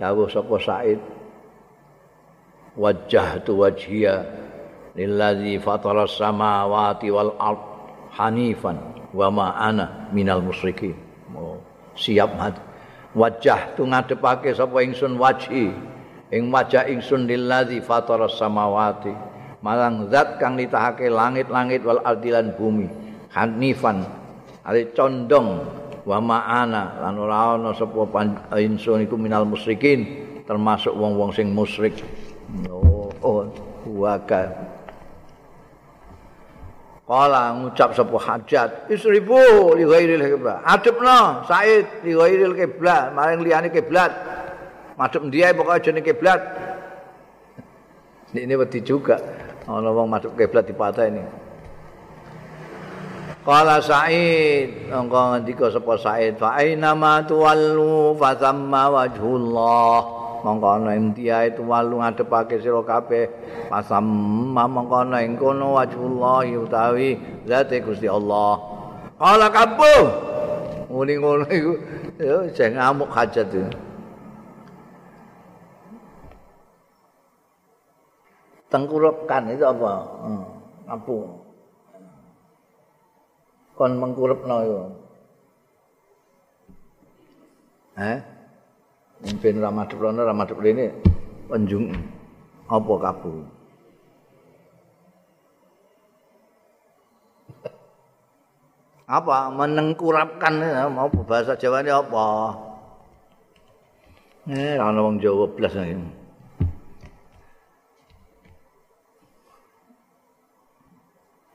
dawuh 0.02 0.26
sapa 0.26 0.58
Said. 0.58 1.00
Wajjah 2.74 3.46
tu 3.46 3.62
wajhiya 3.62 4.26
lillazi 4.98 5.62
fatara 5.62 6.10
samawati 6.10 7.14
wal 7.14 7.38
ard 7.38 7.62
hanifan 8.18 8.82
wa 9.14 9.30
ma 9.30 9.48
ana 9.54 10.10
minal 10.10 10.42
musyrikin. 10.42 10.98
Oh, 11.38 11.62
siap 11.94 12.34
mati 12.34 12.73
wajah 13.14 13.78
tu 13.78 13.86
ngadepake 13.86 14.54
sapa 14.54 14.82
ingsun 14.82 15.18
waji. 15.18 15.74
Ing 16.34 16.50
wajah 16.50 16.90
ingsun 16.90 17.30
lillazi 17.30 17.80
fataras 17.80 18.38
samawati. 18.42 19.14
Marang 19.64 20.12
zat 20.12 20.42
kang 20.42 20.60
nitahake 20.60 21.08
langit-langit 21.08 21.86
wal 21.86 22.02
ardilan 22.04 22.58
bumi. 22.58 22.90
Hanifan 23.32 24.04
ali 24.66 24.90
condong. 24.92 25.62
Wa 26.04 26.20
ma'ana 26.20 27.00
lan 27.00 27.16
ora 27.16 27.56
ana 27.56 27.72
sapa 27.72 28.04
ingsun 28.60 29.08
iku 29.08 29.16
minal 29.16 29.48
musyrikin 29.48 30.04
termasuk 30.44 30.92
wong-wong 30.92 31.32
sing 31.32 31.56
musyrik. 31.56 31.96
Oh, 32.68 33.08
oh 33.24 33.48
Kala 37.04 37.52
ngucap 37.60 37.92
sapa 37.92 38.16
hajat, 38.16 38.88
isrifu 38.88 39.76
li 39.76 39.84
ghairil 39.84 40.24
kiblat. 40.24 40.64
Adepno 40.64 41.44
Said 41.44 42.00
li 42.08 42.16
ghairil 42.16 42.56
kiblat, 42.56 43.12
maring 43.12 43.44
liyane 43.44 43.68
kiblat. 43.68 44.12
Madhep 44.96 45.28
ndi 45.28 45.44
ae 45.44 45.52
pokoke 45.52 45.84
jenenge 45.84 46.08
kiblat. 46.08 46.40
Ini 48.32 48.56
wedi 48.56 48.80
juga. 48.80 49.20
Ana 49.68 49.92
wong 49.92 50.08
madhep 50.16 50.32
kiblat 50.40 50.64
dipateni. 50.64 51.28
Kala 53.44 53.84
Said, 53.84 54.88
engko 54.88 55.36
ngendika 55.36 55.76
sapa 55.76 56.00
Said, 56.00 56.40
fa 56.40 56.56
aina 56.56 56.96
ma 56.96 57.20
tuwallu 57.20 58.16
fa 58.16 58.32
thamma 58.32 58.84
wajhullah. 58.88 60.23
Mongko 60.44 60.68
ana 60.78 60.94
ing 61.00 61.16
dia 61.16 61.48
itu 61.48 61.64
walu 61.64 62.04
ngadepake 62.04 62.60
sira 62.60 62.84
kabeh. 62.84 63.32
Pasam 63.72 64.06
mongko 64.54 65.08
ana 65.08 65.24
ing 65.24 65.40
kono 65.40 65.80
wajhullah 65.80 66.44
utawi 66.46 67.16
zate 67.48 67.80
Gusti 67.80 68.12
Allah. 68.12 68.60
Kala 69.18 69.48
kabu 69.48 69.96
muni 70.92 71.16
ngono 71.18 71.48
iku. 71.48 71.74
Yo 72.20 72.46
jeng 72.52 72.76
ngamuk 72.76 73.10
hajat 73.10 73.48
itu. 73.50 73.64
Tengkurupkan 78.68 79.54
itu 79.54 79.64
apa? 79.64 79.92
Hmm, 80.26 80.44
apa 80.90 81.44
kon 83.74 83.98
mengkurupno 83.98 84.56
itu 84.62 84.82
eh 87.98 88.18
Mimpin 89.24 89.64
Ramadhan 89.64 90.00
Rono, 90.00 90.22
Ramadhan 90.28 90.60
ini 90.68 90.86
penjung. 91.48 91.96
Apa 92.68 92.94
kabur. 93.00 93.44
apa? 99.14 99.38
Menengkurapkan. 99.54 100.54
Mau 100.90 101.08
bahasa 101.28 101.54
Jawa 101.54 101.86
ini 101.86 101.92
apa? 101.94 102.26
Eh 104.50 104.76
ana 104.76 105.00
wong 105.00 105.24
Jawa 105.24 105.48
blas 105.56 105.78
ini 105.80 106.04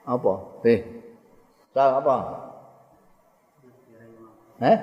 apa? 0.08 0.32
Eh 0.64 0.80
Sang 1.76 2.00
apa? 2.00 2.16
Eh? 4.58 4.78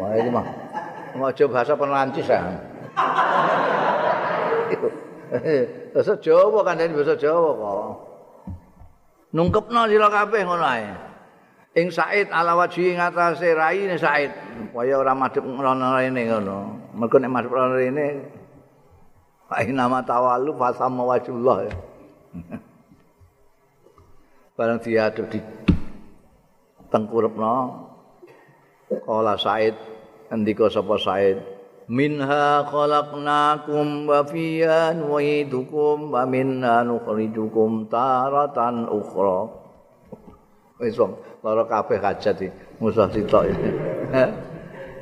Wah, 0.00 0.10
ini 0.18 0.30
mah. 0.32 0.46
Ngojo 1.12 1.44
bahasa 1.52 1.76
Perancis 1.76 2.28
ya. 2.28 2.40
Bahasa 5.92 6.12
Jawa 6.20 6.60
kan 6.64 6.80
ini 6.80 6.96
bahasa 6.96 7.16
Jawa 7.16 7.50
kok. 7.52 8.12
Nungkepno 9.32 9.88
sira 9.88 10.08
kabeh 10.12 10.44
ngono 10.44 10.64
ae. 10.64 10.88
Ing 11.72 11.88
Said 11.88 12.28
ala 12.28 12.52
waji 12.52 12.92
ing 12.92 13.00
atase 13.00 13.56
raine 13.56 13.96
Said. 13.96 14.32
Kaya 14.72 15.00
ora 15.00 15.16
madhep 15.16 15.44
ngono 15.44 15.96
rene 15.96 16.22
ngono. 16.28 16.56
Mergo 16.96 17.16
nek 17.16 17.32
madhep 17.32 17.52
ngono 17.52 17.76
rene 17.76 18.06
Ai 19.52 19.68
nama 19.68 20.00
tawalu 20.00 20.56
fasam 20.56 20.96
wajullah. 21.00 21.68
Barang 24.56 24.80
diaduk 24.80 25.28
di 25.28 25.40
tengkurepno. 26.88 27.56
Kala 28.92 29.36
Said 29.40 29.91
Andika 30.32 30.72
sapa 30.72 30.96
Said? 30.96 31.44
Minha 31.92 32.64
khalaqnakum 32.64 34.08
wa 34.08 34.24
fiha 34.24 34.96
nu'idukum 34.96 36.08
wa 36.08 36.24
minha 36.24 36.80
nukhrijukum 36.88 37.84
taratan 37.92 38.88
ukhra. 38.88 39.52
Wis 40.80 40.96
wong 40.96 41.20
lara 41.44 41.68
kabeh 41.68 42.00
hajat 42.00 42.48
iki. 42.48 42.48
Musah 42.80 43.12
sitok 43.12 43.44
iki. 43.44 43.70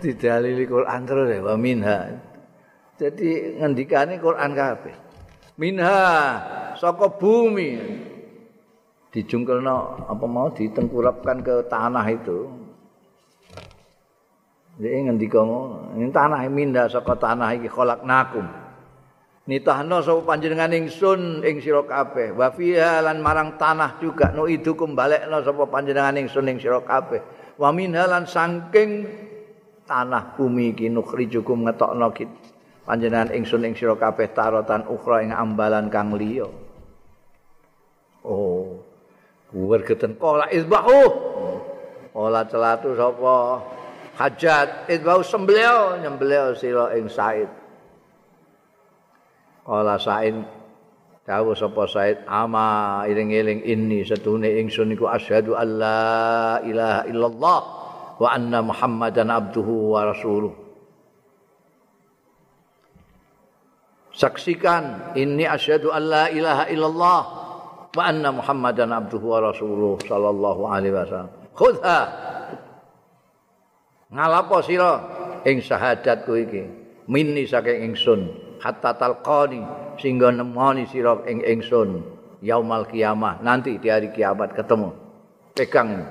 Didalili 0.03 0.67
Quran 0.67 1.01
terus 1.07 1.31
wa 1.39 1.55
minha. 1.55 2.11
Jadi 2.99 3.63
ngendikane 3.63 4.19
Quran 4.19 4.51
kabeh. 4.51 4.95
Minha 5.63 6.01
saka 6.75 7.07
bumi. 7.07 7.79
Dijungkelno 9.15 10.07
apa 10.11 10.27
mau 10.27 10.51
ditengkurapkan 10.51 11.39
ke 11.43 11.55
tanah 11.71 12.07
itu 12.11 12.60
Dia 14.81 14.97
ngendika 15.05 15.45
ngono, 15.45 15.93
ini 15.93 16.09
tanah 16.09 16.41
minda 16.49 16.89
saka 16.89 17.13
tanah 17.13 17.53
iki 17.53 17.69
khalaqnakum. 17.69 18.49
Nitahno 19.45 20.01
sapa 20.01 20.25
panjenengan 20.25 20.73
ingsun 20.73 21.45
ing 21.45 21.61
sira 21.61 21.85
kabeh. 21.85 22.33
Wa 22.33 22.49
fiha 22.49 23.05
lan 23.05 23.21
marang 23.21 23.61
tanah 23.61 24.01
juga 24.01 24.33
no 24.33 24.49
idukum 24.49 24.97
balekno 24.97 25.45
sapa 25.45 25.69
panjenengan 25.69 26.17
ingsun 26.25 26.49
ing 26.49 26.57
sira 26.57 26.81
kabeh. 26.81 27.21
Wa 27.61 27.69
minha 27.77 28.09
lan 28.09 28.25
saking 28.25 29.05
tanah 29.85 30.33
bumi 30.39 30.73
iki 30.73 30.89
nukhrijukum 30.89 31.69
ngetokno 31.69 32.09
kit 32.17 32.31
panjenengan 32.89 33.37
ingsun 33.37 33.69
ing 33.69 33.77
sira 33.77 34.01
kabeh 34.01 34.33
tarotan 34.33 34.89
ukhra 34.89 35.21
ing 35.21 35.37
ambalan 35.37 35.93
kang 35.93 36.17
liya. 36.17 36.49
Oh. 38.25 38.81
Wergeten 39.51 40.17
kala 40.17 40.47
isbahu. 40.49 41.01
Ola 42.15 42.47
celatu 42.47 42.95
sapa? 42.95 43.37
Hajat. 44.21 44.93
Idbau 44.93 45.25
sembelio 45.25 45.97
nyembelio 45.97 46.53
sira 46.53 46.93
ing 46.93 47.09
Said. 47.09 47.49
Kala 49.65 49.97
Said 49.97 50.37
dawuh 51.25 51.57
sapa 51.57 51.87
Said 51.89 52.27
ama 52.29 53.01
iling-iling 53.07 53.65
ini 53.65 54.03
setune 54.03 54.51
ingsun 54.61 54.93
iku 54.93 55.07
asyhadu 55.09 55.55
alla 55.55 56.59
ilaha 56.67 57.07
illallah 57.07 57.61
wa 58.21 58.29
anna 58.29 58.61
muhammadan 58.61 59.33
abduhu 59.33 59.97
wa 59.97 60.11
rasuluh. 60.11 60.53
Saksikan 64.11 65.17
ini 65.17 65.49
asyhadu 65.49 65.95
alla 65.95 66.29
ilaha 66.29 66.69
illallah 66.69 67.21
wa 67.95 68.03
anna 68.05 68.29
muhammadan 68.35 68.91
abduhu 68.93 69.33
wa 69.33 69.39
rasuluh 69.49 69.97
sallallahu 70.05 70.67
alaihi 70.67 70.93
wasallam. 70.93 71.31
Khudha 71.57 72.01
ngalapo 74.11 74.61
sira? 74.63 74.93
Ing 75.47 75.65
syahadatku 75.65 76.37
iki. 76.37 76.63
Minni 77.09 77.49
saking 77.49 77.91
ingsun. 77.91 78.21
Hatta 78.61 78.93
talqani 78.93 79.65
sehingga 79.97 80.29
nemoni 80.35 80.85
sira 80.85 81.17
ing 81.25 81.41
ingsun. 81.41 82.05
Yaumal 82.45 82.85
kiamah. 82.91 83.41
Nanti 83.41 83.81
di 83.81 83.89
hari 83.89 84.13
kiamat 84.13 84.53
ketemu. 84.53 84.93
Pegang. 85.57 86.05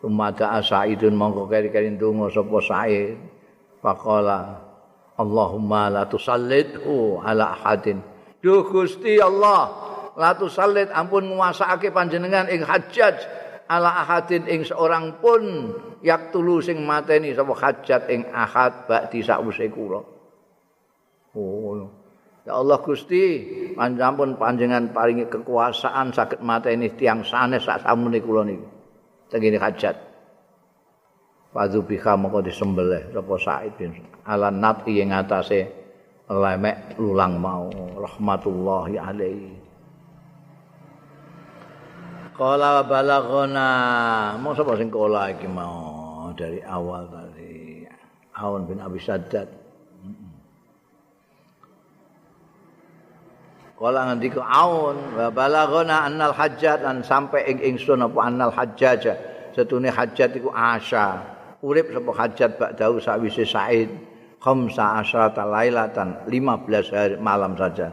Tumada 0.00 0.58
asaidun 0.58 1.14
mongko 1.14 1.46
keri-keri 1.46 1.94
ndonga 1.94 2.32
sapa 2.32 2.58
sae. 2.64 3.14
Faqala 3.78 4.40
Allahumma 5.20 5.92
la 5.92 6.02
tusallithu 6.08 7.20
ala 7.20 7.54
ahadin. 7.54 8.00
Duh 8.42 8.66
Gusti 8.66 9.22
Allah 9.22 9.70
la 10.16 10.36
tusallit 10.36 10.92
ampun 10.92 11.24
nguasake 11.24 11.88
panjenengan 11.92 12.48
ing 12.52 12.64
hajjaj 12.64 13.16
ala 13.70 14.02
ahadin 14.02 14.46
ing 14.50 14.66
seorang 14.66 15.22
pun 15.22 15.74
yak 16.02 16.34
tulu 16.34 16.58
sing 16.58 16.82
mateni 16.82 17.30
sapa 17.36 17.54
hajat 17.54 18.02
ing 18.10 18.26
ahad 18.34 18.86
ba'di 18.90 19.22
sakwise 19.22 19.70
kula. 19.70 20.00
Oh. 21.32 21.86
Ya 22.42 22.58
Allah 22.58 22.82
Gusti, 22.82 23.46
panjenengan 23.78 24.34
panjenengan 24.34 24.90
paringi 24.90 25.30
kekuasaan 25.30 26.10
saged 26.10 26.42
mateni 26.42 26.90
tiang 26.98 27.22
sanes 27.22 27.62
sak 27.62 27.86
samune 27.86 28.18
kula 28.18 28.42
niku. 28.42 28.66
Tengene 29.30 29.62
hajat. 29.62 29.94
Fadhu 31.54 31.86
biha 31.86 32.18
moko 32.18 32.42
disembelih 32.42 33.14
sapa 33.14 33.34
Said 33.38 33.76
bin 33.78 33.94
ala 34.26 34.50
nati 34.50 34.98
ing 34.98 35.14
atase 35.14 35.68
lemek 36.26 36.98
lulang 36.98 37.38
mau 37.38 37.70
rahmatullahi 37.94 38.98
alaihi. 38.98 39.61
Kala 42.32 42.80
balagona. 42.88 43.68
Mau 44.40 44.56
sapa 44.56 44.72
sing 44.80 44.88
kala 44.88 45.36
iki 45.36 45.44
mau 45.44 46.32
dari 46.32 46.64
awal 46.64 47.04
tadi. 47.12 47.84
Aun 48.40 48.64
bin 48.64 48.80
Abi 48.80 48.96
Saddad. 48.96 49.52
Kala 53.76 54.00
ngendika 54.08 54.40
Aun 54.40 55.12
wa 55.12 55.28
balagona 55.28 56.08
annal 56.08 56.32
hajjat 56.32 56.80
lan 56.80 57.04
sampai 57.04 57.52
ing 57.52 57.76
ingsun 57.76 58.00
apa 58.00 58.18
annal 58.24 58.48
hajjaj. 58.48 59.12
Setune 59.52 59.92
hajjat 59.92 60.32
iku 60.32 60.48
asya. 60.48 61.20
Urip 61.60 61.92
sapa 61.92 62.10
hajjat 62.16 62.56
ba'dahu 62.56 62.96
sawise 62.96 63.44
Said. 63.44 63.92
Khamsa 64.40 65.04
asrata 65.04 65.44
lailatan 65.44 66.24
15 66.26 66.96
hari 66.96 67.14
malam 67.20 67.54
saja. 67.60 67.92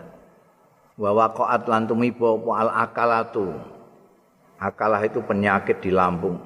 Wa 0.95 1.11
waqa'at 1.11 1.68
lan 1.68 1.86
tumiba 1.86 2.40
apa 2.40 2.52
al 2.56 2.70
akalatu 2.88 3.78
akalah 4.60 5.02
itu 5.07 5.23
penyakit 5.23 5.80
di 5.80 5.90
lambung 5.90 6.38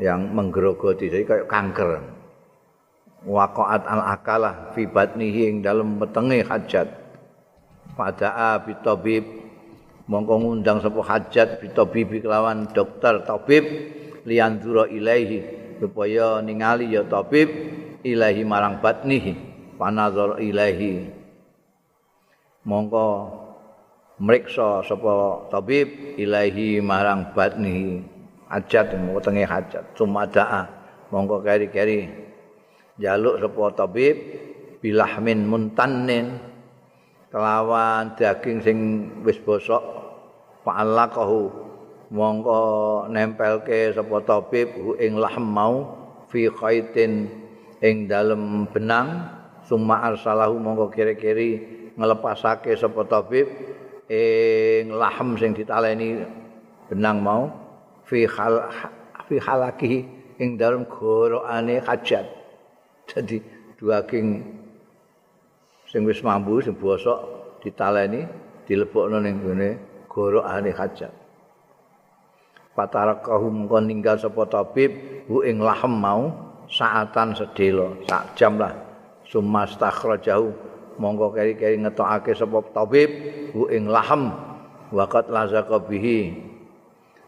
yang 0.00 0.32
menggerogoti 0.32 1.12
jadi 1.12 1.24
kayak 1.26 1.46
kanker. 1.50 1.90
Waqaat 3.28 3.82
al 3.84 4.02
akalah 4.14 4.72
fi 4.72 4.86
batnihi 4.86 5.50
ing 5.50 5.56
dalam 5.60 5.98
wetenge 5.98 6.46
hajat. 6.46 6.88
Pada 7.98 8.56
abi 8.56 8.78
tabib. 8.80 9.26
Mongko 10.08 10.40
ngundang 10.40 10.80
sapa 10.80 11.04
hajat 11.04 11.60
bitabibi 11.60 12.24
kelawan 12.24 12.64
dokter 12.72 13.28
tabib 13.28 13.60
liandura 14.24 14.88
ilaihi 14.88 15.44
supaya 15.84 16.40
ningali 16.40 16.96
ya 16.96 17.04
tabib 17.04 17.52
ilahi 18.00 18.40
marang 18.40 18.80
batnihi. 18.80 19.36
Panazor 19.76 20.40
ilahi 20.40 21.12
mongko 22.64 23.06
mriksa 24.18 24.82
sapa 24.82 25.46
tabib 25.50 26.18
ilahi 26.18 26.82
marang 26.82 27.30
batnihi 27.32 28.02
hajat 28.50 28.98
mongko 28.98 29.20
tenge 29.22 29.44
hajat. 29.46 29.84
Sumadaa 29.94 30.66
mongko 31.14 31.42
keri-keri 31.42 32.10
jaluk 32.98 33.38
sapa 33.38 33.62
tabib 33.78 34.16
bilahmin 34.82 35.46
muntanin 35.46 36.38
kelawan 37.30 38.14
daging 38.18 38.58
sing 38.64 38.78
wis 39.22 39.38
bosok 39.38 39.82
fa'allaqahu 40.66 41.40
mongko 42.10 42.60
nempelke 43.12 43.94
sapa 43.94 44.16
tabib 44.26 44.72
ing 44.98 45.20
lahm 45.20 45.44
mau 45.44 45.74
fi 46.32 46.48
khaitin 46.48 47.28
ing 47.84 48.10
dalem 48.10 48.66
benang 48.72 49.28
summa 49.68 50.08
arsalahu 50.08 50.56
mongko 50.58 50.90
kiri-kiri 50.90 51.78
ngelepasake 51.94 52.74
sapa 52.74 53.04
tabib 53.04 53.46
ing 54.08 54.92
lahm 54.92 55.36
sing 55.36 55.52
ditaleni 55.52 56.24
benang 56.88 57.20
mau 57.20 57.52
fi 58.08 58.24
hal 58.24 58.68
fi 59.28 59.36
halaki 59.36 60.04
ing 60.40 60.56
dalem 60.56 60.88
gorokane 60.88 61.80
hajat 61.84 62.24
jadi 63.08 63.36
daging 63.76 64.40
sing 65.88 66.02
wis 66.08 66.20
mambu 66.24 66.60
sing 66.64 66.72
bosok 66.76 67.18
ditaleni 67.60 68.24
dilebokno 68.64 69.20
ning 69.20 69.40
gone 69.44 69.70
gorokane 70.08 70.72
hajat 70.72 71.12
patarakahum 72.72 73.66
kon 73.66 73.90
ninggal 73.90 74.16
sapa 74.16 74.46
tabib 74.46 74.94
hu 75.26 75.42
ing 75.42 75.58
lahem 75.58 75.90
mau 75.90 76.48
saatan 76.70 77.32
sedelo 77.32 77.96
sak 78.04 78.36
jam 78.36 78.60
lah. 78.60 78.72
Sumastakhrajahu 79.28 80.67
monggo 80.98 81.32
keri-keri 81.32 81.78
ngetokake 81.80 82.34
sapa 82.34 82.60
tabib 82.74 83.10
hu 83.54 83.70
ing 83.70 83.88
lahem 83.88 84.34
waqat 84.92 85.30
lazaqa 85.30 85.78
bihi 85.82 86.34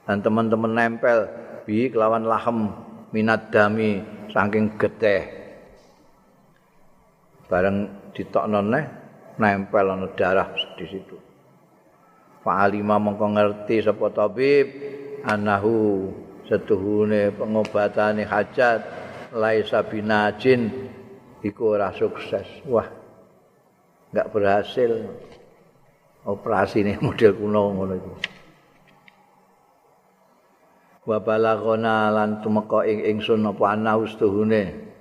dan 0.04 0.20
teman-teman 0.20 0.74
nempel 0.74 1.30
bi 1.64 1.88
kelawan 1.88 2.26
lahem 2.26 2.74
minat 3.14 3.48
dami 3.54 4.02
saking 4.30 4.74
geteh 4.78 5.40
bareng 7.50 8.10
ditokno 8.14 8.62
neh 8.62 8.84
nempel 9.40 9.86
ana 9.90 10.06
darah 10.14 10.52
di 10.76 10.86
situ. 10.86 11.16
Fa'alima 12.40 12.96
mongko 13.00 13.26
ngerti 13.36 13.84
sapa 13.84 14.12
tabib 14.12 14.66
anahu 15.24 16.08
setuhune 16.48 17.32
pengobatane 17.36 18.24
hajat 18.24 18.80
laisa 19.34 19.84
binajin 19.84 20.88
iku 21.44 21.76
ora 21.76 21.92
sukses. 21.96 22.46
Wah. 22.68 22.99
Enggak 24.10 24.28
berhasil. 24.34 24.90
Operasi 26.26 26.84
ini 26.84 27.00
model 27.04 27.32
kuno 27.32 27.62
ngono 27.72 27.94
iku. 27.96 28.12
Wa 31.08 31.18
balagona 31.22 32.12
lan 32.12 32.44
tumeka 32.44 32.84
ing 32.84 33.16
ingsun 33.16 33.48
apa 33.48 33.72
anahu 33.72 34.04
setuhune 34.04 34.92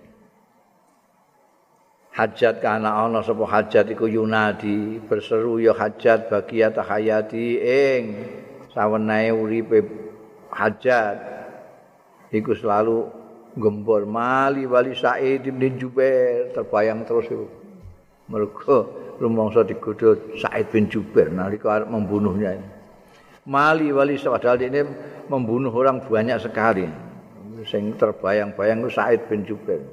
hajat 2.16 2.64
kana 2.64 3.04
ana 3.04 3.20
sapa 3.20 3.44
hajat 3.44 3.92
iku 3.92 4.08
yunadi. 4.08 5.04
Berseru 5.04 5.60
ya 5.60 5.76
hajat 5.76 6.32
bagiat 6.32 6.80
hayati 6.80 7.60
ing 7.60 8.04
sawenae 8.72 9.34
uripe 9.36 9.84
hajat. 10.56 11.18
Iku 12.32 12.56
selalu 12.56 13.10
gembor. 13.60 14.08
Mali 14.08 14.64
wali 14.70 14.96
Said 14.96 15.44
bin 15.50 15.76
Jubair 15.82 16.54
terbayang 16.56 17.04
terus 17.04 17.28
itu 17.28 17.59
mergo 18.30 18.78
rumangsa 19.18 19.66
digodho 19.66 20.38
Said 20.38 20.70
bin 20.72 20.88
Jubair 20.88 21.34
nalika 21.34 21.82
arep 21.82 21.90
membunuhnya 21.90 22.62
mali 23.50 23.90
wali 23.90 24.16
padahal 24.16 24.62
ini 24.62 24.82
membunuh 25.30 25.74
orang 25.74 26.02
banyak 26.06 26.38
sekali. 26.42 26.86
Sing 27.68 27.92
terbayang-bayang 28.00 28.88
itu 28.88 28.90
Said 28.96 29.28
bin 29.28 29.44
Jubair 29.44 29.84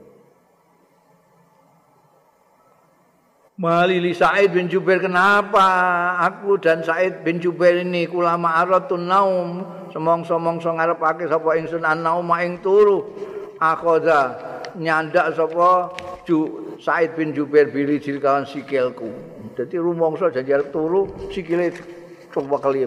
Malili 3.57 4.13
Said 4.13 4.53
bin 4.53 4.69
Jubair 4.69 5.01
kenapa 5.01 5.65
aku 6.21 6.61
dan 6.61 6.85
Said 6.85 7.25
bin 7.25 7.41
Jubair 7.41 7.81
ini 7.81 8.05
kulama 8.05 8.61
aratun 8.61 9.09
naum? 9.09 9.65
Semong-semongso 9.97 10.77
ngarepake 10.77 11.25
sapa 11.25 11.57
ingsun 11.57 11.89
anaum 11.89 12.29
ing 12.37 12.61
turu? 12.61 13.17
Akhoza 13.57 14.37
nyandak 14.77 15.33
sapa 15.33 15.89
Ju 16.29 16.66
Said 16.81 17.17
bin 17.17 17.33
Jubair 17.33 17.73
bili 17.73 18.01
kawan 18.01 18.45
sikilku 18.45 19.09
dadi 19.57 19.77
rumangsa 19.81 20.29
janji 20.33 20.53
arep 20.53 20.73
turu 20.73 21.09
sikile 21.33 21.73
coba 22.33 22.61
kali 22.61 22.85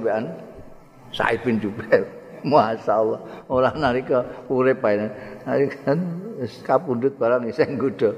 Said 1.10 1.42
bin 1.42 1.58
Jubair. 1.58 2.06
Masyaallah. 2.46 3.50
Ora 3.50 3.74
nalika 3.76 4.24
urip 4.48 4.86
ae. 4.86 5.10
Nalika 5.44 5.98
kapundhut 6.64 7.20
barang 7.20 7.52
iseng 7.52 7.76
nggodho 7.76 8.16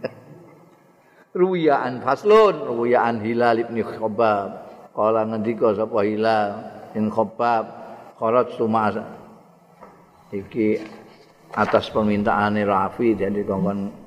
ruyaan 1.40 2.00
faslun 2.00 2.64
ruyaan 2.64 3.20
hilal 3.20 3.60
ibn 3.60 3.84
khabab 3.84 4.48
kala 4.96 5.28
ngendika 5.28 5.76
sapa 5.76 6.00
hilal 6.00 6.50
in 6.96 7.12
khabab 7.12 7.64
kharat 8.16 8.48
tumas 8.56 8.96
iki 10.32 10.80
atas 11.52 11.92
permintaane 11.92 12.64
Rafi 12.64 13.18
dan 13.18 13.36
dikongkon 13.36 13.99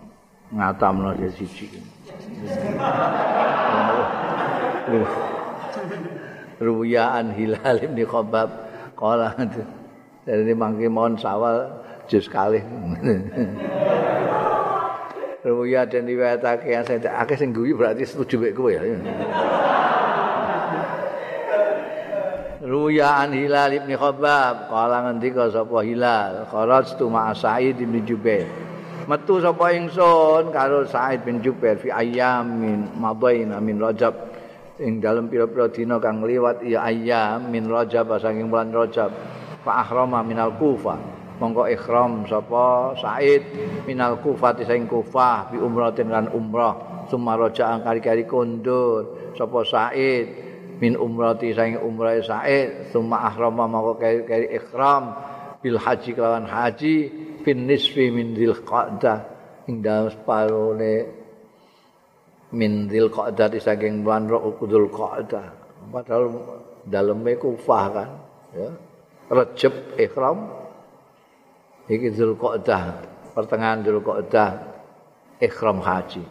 ngatamno 0.53 1.17
dia 1.17 1.29
siji. 1.33 1.67
Ruyaan 6.61 7.33
hilal 7.33 7.77
ibn 7.81 7.99
khabab 8.05 8.49
kala 8.93 9.33
dari 10.23 10.53
mangke 10.55 10.87
mohon 10.87 11.17
sawal 11.19 11.83
jus 12.07 12.29
kalih. 12.29 12.63
Ruya 15.43 15.83
dan 15.83 16.07
riwayatake 16.07 16.71
saya 16.87 17.19
akeh 17.19 17.35
sing 17.35 17.51
guyu 17.51 17.75
berarti 17.75 18.07
setuju 18.07 18.47
mek 18.47 18.55
kowe 18.55 18.71
ya. 18.71 18.79
Ruya 22.63 23.27
an 23.27 23.35
Hilal 23.35 23.75
bin 23.83 23.91
Khabbab. 23.99 24.71
Kala 24.71 25.03
ngendika 25.03 25.51
sapa 25.51 25.83
Hilal? 25.83 26.47
Kharaj 26.47 26.95
tu 26.95 27.11
ma 27.11 27.35
Sa'id 27.35 27.75
bin 27.75 27.91
Jubair. 28.07 28.47
Metu 29.03 29.43
sapa 29.43 29.75
ingsun 29.75 30.55
karo 30.55 30.87
Sa'id 30.87 31.27
bin 31.27 31.43
Jubair 31.43 31.75
fi 31.75 31.91
ayyamin 31.91 32.87
madaina 32.95 33.59
min 33.59 33.75
Rajab. 33.75 34.15
Ing 34.79 35.03
dalem 35.03 35.27
pira-pira 35.27 35.67
dina 35.67 35.99
kang 35.99 36.23
liwat 36.23 36.63
ya 36.63 36.87
ayyam 36.87 37.51
min 37.51 37.67
Rajab 37.67 38.15
saking 38.23 38.47
bulan 38.47 38.71
Rajab. 38.71 39.11
Fa 39.67 39.83
ahrama 39.83 40.23
minal 40.23 40.55
Kufah. 40.55 41.11
mongko 41.33 41.67
ikhram 41.67 42.23
sapa 42.29 42.95
Said 42.95 43.43
minal 43.83 44.21
Kufah 44.23 44.55
sing 44.63 44.87
Kufah 44.87 45.51
bi 45.51 45.59
umratin 45.59 46.07
lan 46.07 46.31
umrah. 46.31 47.03
Sumaraja 47.11 47.83
kari-kari 47.83 48.23
kondur 48.23 49.19
sapa 49.35 49.67
Said 49.67 50.25
min 50.79 50.95
umrati 50.95 51.51
sing 51.51 51.75
umrah 51.75 52.23
Said. 52.23 52.95
Summa 52.95 53.27
ahrama 53.27 53.67
mongko 53.67 53.99
kari-kari 53.99 54.47
ikhram 54.55 55.11
bil 55.63 55.79
haji 55.79 56.11
kelawan 56.11 56.43
haji 56.43 56.95
fin 57.41 57.63
nisfi 57.63 58.11
min 58.11 58.35
dzil 58.35 58.59
qa'dah 58.67 59.19
ing 59.71 59.79
dalem 59.79 60.11
separone 60.11 60.95
min 62.51 62.91
dzil 62.91 63.07
qa'dah 63.09 63.47
saking 63.57 64.03
bulan 64.05 64.29
Rukudul 64.29 64.91
Qa'dah. 64.91 65.47
Padahal 65.89 66.25
daleme 66.87 67.35
Kufah 67.39 67.85
kan 67.91 68.09
ya. 68.53 68.69
Rejab 69.31 69.73
ikhram 69.97 70.51
iki 71.87 72.11
Zulqa'dah 72.13 72.83
pertengahan 73.33 73.81
Zulqa'dah 73.81 74.49
ikhram 75.41 75.79
haji. 75.81 76.23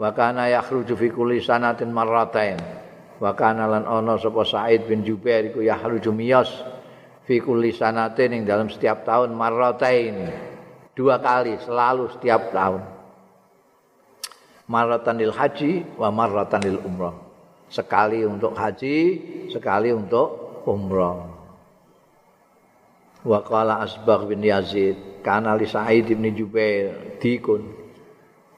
Wa 0.00 0.10
kana 0.16 0.48
yakhruju 0.48 0.96
fi 0.96 1.12
kulli 1.12 1.44
sanatin 1.44 1.92
marratain 1.92 2.56
wa 3.20 3.36
kana 3.36 3.68
lan 3.68 3.84
ana 3.84 4.16
sapa 4.16 4.48
Said 4.48 4.88
bin 4.88 5.04
Jubair 5.04 5.52
iku 5.52 5.60
yakhruju 5.60 6.08
miyas 6.08 6.48
fi 7.30 7.38
kulli 7.38 7.70
sanatin 7.70 8.34
ing 8.34 8.42
dalam 8.42 8.66
setiap 8.66 9.06
tahun 9.06 9.30
marratain 9.38 10.34
dua 10.98 11.22
kali 11.22 11.54
selalu 11.62 12.10
setiap 12.18 12.50
tahun. 12.50 12.82
Marratanil 14.66 15.30
haji 15.30 15.94
wa 15.94 16.10
marratanil 16.10 16.82
umrah. 16.82 17.14
Sekali 17.70 18.26
untuk 18.26 18.58
haji 18.58 18.98
sekali 19.46 19.94
untuk 19.94 20.58
umrah. 20.66 21.30
Wa 23.22 23.46
qala 23.46 23.78
asbagh 23.86 24.26
bin 24.26 24.42
yazid 24.42 25.22
kana 25.22 25.54
li 25.54 25.70
sa'id 25.70 26.10
bin 26.10 26.34
jubair 26.34 27.14
dikun. 27.22 27.62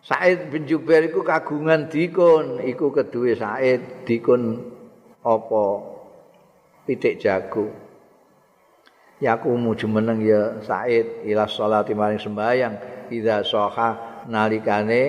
Sa'id 0.00 0.48
bin 0.48 0.64
jubair 0.64 1.12
iku 1.12 1.20
kagungan 1.20 1.92
dikun. 1.92 2.64
Iku 2.64 2.88
keduwe 2.88 3.36
sa'id 3.36 4.08
dikun 4.08 4.64
apa? 5.24 5.64
Pitik 6.88 7.20
jago 7.20 7.81
yakumu 9.22 9.78
jumeneng 9.78 10.18
ya 10.26 10.58
Said 10.66 11.22
ila 11.22 11.46
sholati 11.46 11.94
maring 11.94 12.18
sembayang 12.18 12.74
idza 13.14 13.46
soha 13.46 14.26
nalikane 14.26 15.02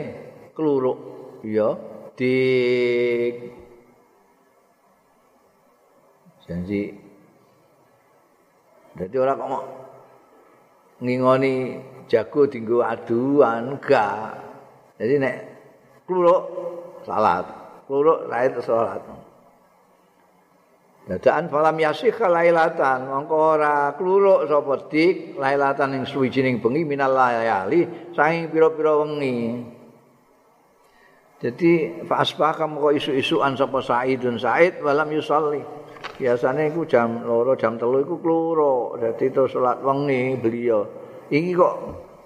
kluruk 0.53 0.97
ya 1.41 1.73
di 2.13 2.37
janji. 6.45 6.93
Jadi 8.93 9.15
orang 9.17 9.41
kok 9.41 9.65
ngingoni 11.01 11.53
jago 12.05 12.45
tinggu 12.45 12.85
aduan 12.85 13.73
enggak. 13.73 14.37
Jadi 15.01 15.13
nek 15.17 15.37
kluruk 16.05 16.43
salat. 17.01 17.49
Kluruk 17.89 18.29
Said 18.29 18.53
salat 18.61 19.22
Dadaan 21.03 21.51
falam 21.51 21.75
yasih 21.75 22.15
lailatan 22.15 23.11
mongko 23.11 23.59
ora 23.59 23.91
kluruk 23.99 24.47
sapa 24.47 24.87
dik 24.87 25.35
lailatan 25.35 25.99
ing 25.99 26.03
suwijining 26.07 26.63
bengi 26.63 26.87
minal 26.87 27.11
layali 27.11 27.83
saking 28.15 28.47
pira-pira 28.47 29.03
wengi. 29.03 29.67
Jadi 31.43 31.71
fa 32.07 32.23
asbaha 32.23 32.63
mongko 32.71 32.95
isu-isuan 32.95 33.59
sapa 33.59 33.83
Saidun 33.83 34.39
Said 34.39 34.79
walam 34.79 35.11
yusalli. 35.11 35.59
Biasane 36.15 36.71
iku 36.71 36.87
jam 36.87 37.27
loro 37.27 37.59
jam 37.59 37.75
telu 37.75 37.99
iku 37.99 38.23
kluruk. 38.23 39.03
Dadi 39.03 39.27
terus 39.27 39.51
salat 39.51 39.83
wengi 39.83 40.39
beliau. 40.39 40.87
Iki 41.27 41.51
kok 41.51 41.75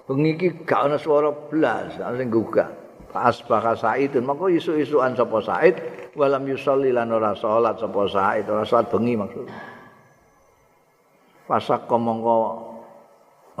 bengi 0.06 0.38
iki 0.38 0.48
gak 0.62 0.86
ana 0.86 1.02
swara 1.02 1.34
blas, 1.34 1.98
sing 1.98 2.30
gugah. 2.30 2.70
asbaha 3.18 3.74
saidun 3.74 4.28
maka 4.28 4.46
isu-isuan 4.52 5.16
sapa 5.18 5.42
said 5.42 5.74
walam 6.18 6.42
yusolli 6.50 6.90
lan 6.90 7.14
ora 7.14 7.32
salat 7.38 7.78
sapa 7.78 8.02
said 8.10 8.50
ora 8.50 8.66
salat 8.66 8.90
bengi 8.90 9.14
maksud 9.14 9.46
pasak 11.46 11.86
mongko 11.86 12.36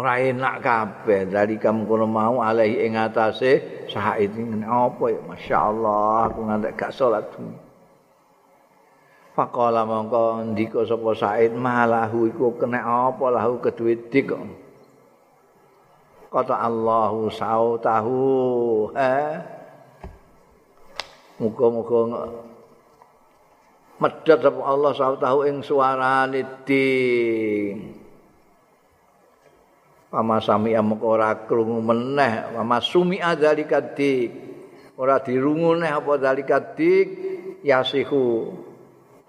ora 0.02 0.18
enak 0.18 0.58
kabeh 0.58 1.30
dari 1.30 1.54
kamu 1.56 1.86
kono 1.86 2.06
mau 2.10 2.42
alaihi 2.42 2.82
ing 2.82 2.98
atase 2.98 3.86
said 3.86 4.34
ngene 4.34 4.66
apa 4.66 5.04
ya? 5.14 5.20
Masyaallah 5.22 6.34
aku 6.34 6.40
ngantek 6.50 6.74
gak 6.74 6.92
salat 6.92 7.24
Faqala 9.38 9.86
mongko 9.86 10.50
ndika 10.50 10.82
sapa 10.82 11.14
Said 11.14 11.54
malahu 11.54 12.26
iku 12.26 12.58
kena 12.58 12.82
apa? 12.82 13.22
Lahu 13.30 13.62
kedue 13.62 13.94
dik 14.10 14.34
kata 16.28 16.60
Allahu 16.60 17.32
sautahu 17.32 18.92
eh 18.92 19.57
muga-muga 21.38 22.26
medhot 23.98 24.38
sapa 24.42 24.60
Allah 24.62 24.92
sautahu 24.94 25.38
ing 25.46 25.62
suarane 25.62 26.62
di 26.62 26.86
Pama 30.08 30.40
sami 30.40 30.72
amuk 30.72 31.04
ora 31.04 31.44
krungu 31.44 31.84
meneh, 31.84 32.56
pama 32.56 32.80
sumi 32.80 33.20
adzalika 33.20 33.92
dik. 33.92 34.32
Ora 34.96 35.20
dirungu 35.20 35.76
neh 35.76 35.92
apa 35.92 36.16
dzalika 36.16 36.72
dik 36.72 37.08
yasihu 37.60 38.48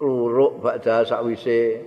kluruk 0.00 0.64
badha 0.64 1.04
sakwise 1.04 1.84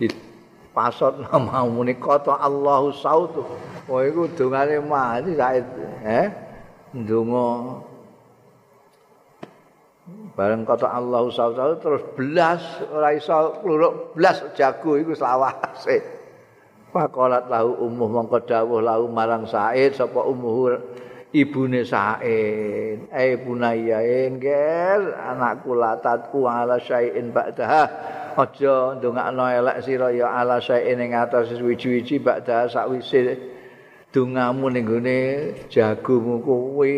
dipasot 0.00 1.20
mau 1.36 1.68
muni 1.68 2.00
kata 2.00 2.40
Allahu 2.40 2.96
sautu. 2.96 3.44
Oh 3.92 4.00
iku 4.00 4.32
dongane 4.32 4.80
mati 4.80 5.36
said 5.36 5.68
eh 6.00 6.26
ndonga 6.96 7.44
bareng 10.34 10.64
kata 10.64 10.88
Allah 10.88 11.26
SAW 11.28 11.76
terus 11.82 12.02
belas 12.16 12.62
ora 12.88 13.12
iso 13.12 13.60
kluruk 13.60 14.16
belas 14.16 14.40
jago 14.56 14.96
iku 14.96 15.12
selawase. 15.12 16.00
Pakolat 16.90 17.46
lahu 17.46 17.86
umuh 17.86 18.10
mongko 18.10 18.42
dawuh 18.48 18.82
lahu 18.82 19.06
marang 19.06 19.46
Said 19.46 19.94
sapa 19.94 20.26
umuh 20.26 20.74
ibune 21.30 21.86
Said. 21.86 23.06
Eh 23.14 23.38
bunaya 23.38 24.02
engger 24.02 25.14
anakku 25.14 25.78
latatku 25.78 26.50
ala 26.50 26.82
syai'in 26.82 27.30
ba'daha 27.30 27.82
aja 28.34 28.98
ndongakno 28.98 29.44
elek 29.44 29.78
sira 29.86 30.10
ya 30.10 30.34
ala 30.34 30.58
syai'in 30.58 30.98
ing 30.98 31.14
atas 31.14 31.54
wiji-wiji 31.62 32.18
ba'daha 32.18 32.66
sakwise 32.66 33.38
dongamu 34.10 34.66
ning 34.74 34.82
gone 34.82 35.18
jagomu 35.70 36.42
kowe 36.42 36.90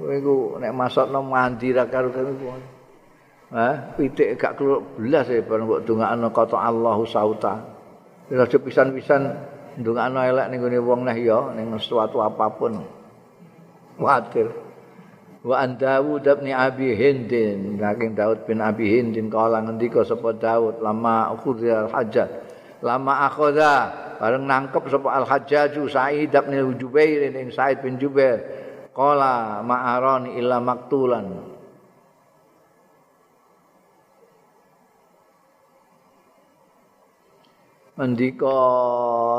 kowe 0.00 0.12
iku 0.16 0.56
nek 0.56 0.72
masakno 0.72 1.20
mandi 1.20 1.76
ra 1.76 1.84
karo 1.84 2.08
kowe 2.08 2.56
ha 3.52 3.92
pitik 3.94 4.40
gak 4.40 4.56
keluk 4.56 4.96
belas 4.96 5.28
e 5.28 5.44
bareng 5.44 5.68
kok 5.68 5.84
dongakno 5.86 6.28
kata 6.32 6.56
Allahu 6.56 7.04
sauta. 7.06 7.54
Aja 8.26 8.58
pisan-pisan 8.58 9.22
ndongakno 9.78 10.18
elek 10.24 10.46
ning 10.50 10.58
gone 10.64 10.78
wong 10.82 11.00
neh 11.06 11.16
ya 11.20 11.52
ning 11.54 11.70
sesuatu 11.78 12.24
apapun. 12.24 12.80
Kuatir 14.00 14.50
wa 15.46 15.62
an 15.62 15.78
Dawud 15.78 16.26
bin 16.26 16.50
Abi 16.50 16.96
Hindin. 16.96 17.78
Saking 17.78 18.18
Daud 18.18 18.48
bin 18.48 18.58
Abi 18.58 18.98
Hindin 18.98 19.30
kala 19.30 19.62
ngendika 19.62 20.02
sapa 20.02 20.34
Daud 20.34 20.82
lama 20.82 21.30
khudhal 21.38 21.92
hajat 21.92 22.28
lama 22.82 23.30
akhadha 23.30 24.05
bareng 24.18 24.44
nangkep 24.44 24.84
sapa 24.88 25.08
Al 25.12 25.24
Hajjaju 25.28 25.82
Sa'id 25.88 26.32
bin 26.32 26.76
Jubair 26.80 27.30
ing 27.30 27.52
Sa'id 27.52 27.80
bin 27.84 28.00
Jubair 28.00 28.42
qala 28.96 29.60
ma'aron 29.60 30.32
illa 30.36 30.60
maktulan 30.60 31.56
Mendika 37.96 38.60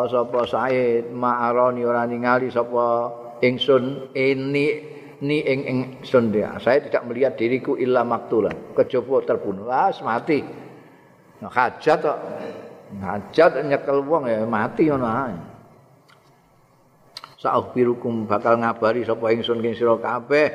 sapa 0.10 0.50
Said 0.50 1.14
ma'aroni 1.14 1.86
ora 1.86 2.10
ningali 2.10 2.50
sapa 2.50 3.14
ingsun 3.38 4.18
ini 4.18 4.68
ni 5.22 5.46
ing 5.46 5.62
ingsun 5.66 6.34
dia. 6.34 6.58
Saya 6.58 6.82
tidak 6.82 7.06
melihat 7.06 7.38
diriku 7.38 7.78
illa 7.78 8.02
maktulan, 8.02 8.74
kejaba 8.74 9.22
terbunuh. 9.26 9.70
Mati. 10.02 10.42
Nah, 11.38 11.54
hajat 11.54 11.98
kok. 12.02 12.20
Hajat 12.88 13.68
nyekel 13.68 14.00
wong 14.08 14.32
ya 14.32 14.48
mati 14.48 14.88
ngono 14.88 15.08
ae. 15.08 15.36
Sa'ubirukum 17.38 18.26
bakal 18.26 18.58
ngabari 18.58 19.06
sapa 19.06 19.30
ingsun 19.30 19.62
ing 19.62 19.78
sira 19.78 19.94
kabeh. 20.00 20.48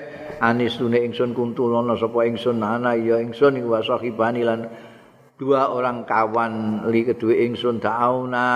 Anisune 0.42 0.98
ingsun 1.04 1.30
kuntulana 1.36 1.94
sapa 1.94 2.26
ingsun 2.26 2.58
ana 2.58 2.98
ya 2.98 3.22
ingsun 3.22 3.60
iku 3.60 3.78
wasahibani 3.78 4.42
lan 4.42 4.66
dua 5.38 5.70
orang 5.74 6.06
kawan 6.06 6.86
li 6.90 7.02
kedue 7.02 7.34
ingsun 7.46 7.82
dauna 7.82 8.46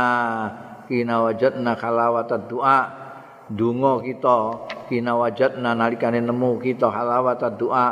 kina 0.87 1.19
wajadna 1.27 1.75
kalawata 1.75 2.39
doa 2.47 2.81
donga 3.51 3.99
kita 4.07 4.39
kina 4.87 5.19
wajadna 5.19 5.75
nalikane 5.75 6.23
nemu 6.23 6.63
kita 6.63 6.87
halawata 6.87 7.51
doa 7.51 7.87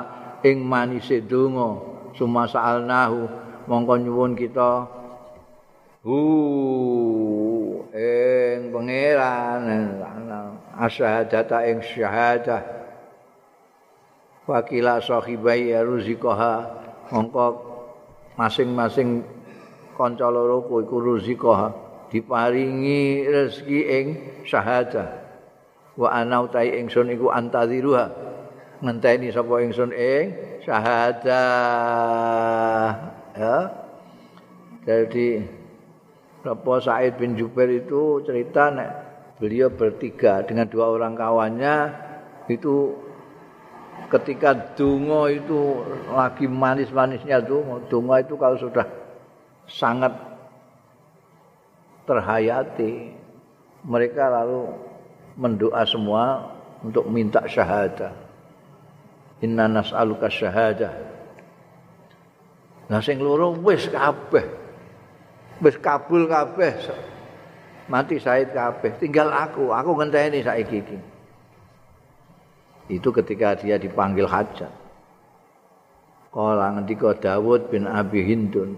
ing 0.47 0.63
manise 0.63 1.27
donga 1.27 1.83
sumasa 2.15 2.63
alnahu 2.63 3.27
mongko 3.67 3.95
nyuwun 3.99 4.39
kita 4.39 4.87
hu 6.05 6.21
ing 7.97 8.69
pangeran 8.69 9.65
asyhadata 10.77 11.65
ing 11.65 11.81
syahadah 11.81 12.61
wakila 14.45 15.01
sahibai 15.01 15.73
ruzikaha 15.81 16.69
mongko 17.09 17.57
masing-masing 18.37 19.25
kanca 19.97 20.29
loro 20.29 20.61
iku 20.85 21.01
ruzikaha 21.01 21.73
diparingi 22.13 23.25
rezeki 23.25 23.81
ing 23.89 24.07
syahadah 24.45 25.09
wa 25.97 26.13
ana 26.13 26.45
utai 26.45 26.85
ingsun 26.85 27.17
iku 27.17 27.33
antaziruha 27.33 28.13
ngenteni 28.85 29.33
sapa 29.33 29.57
ingsun 29.65 29.89
ing 29.97 30.37
syahadah 30.61 31.33
ya 33.33 33.57
jadi 34.85 35.64
Bapak 36.45 36.85
Said 36.85 37.17
bin 37.17 37.41
Jubair 37.41 37.73
itu 37.73 38.21
cerita 38.21 38.69
nek 38.69 38.91
beliau 39.41 39.73
bertiga 39.73 40.45
dengan 40.45 40.69
dua 40.69 40.93
orang 40.93 41.17
kawannya 41.17 41.77
itu 42.53 42.93
ketika 44.13 44.77
dungo 44.77 45.25
itu 45.33 45.81
lagi 46.13 46.45
manis-manisnya 46.45 47.41
dungo, 47.41 47.81
dungo 47.89 48.13
itu 48.21 48.37
kalau 48.37 48.61
sudah 48.61 48.85
sangat 49.65 50.13
terhayati 52.05 53.17
mereka 53.89 54.29
lalu 54.29 54.69
mendoa 55.41 55.81
semua 55.89 56.53
untuk 56.85 57.09
minta 57.09 57.41
syahadah. 57.49 58.13
Inna 59.41 59.65
nas'aluka 59.65 60.29
syahadah. 60.29 60.93
Nah 62.93 63.01
sing 63.01 63.17
loro 63.17 63.57
wis 63.65 63.89
kabeh 63.89 64.64
wis 65.65 65.81
kabul 65.81 66.29
kabeh. 66.29 66.77
Mati 67.89 68.21
Said 68.21 68.53
kabeh. 68.53 69.01
Tinggal 69.01 69.33
aku. 69.33 69.73
Aku 69.73 69.97
ngenteni 69.97 70.45
saiki 70.45 70.77
iki. 70.85 70.99
Itu 72.93 73.09
ketika 73.17 73.57
dia 73.57 73.81
dipanggil 73.81 74.29
hajat. 74.29 74.73
Kala 76.29 76.77
ngendika 76.77 77.17
Dawud 77.17 77.71
bin 77.71 77.87
Abi 77.87 78.27
Hindun 78.27 78.75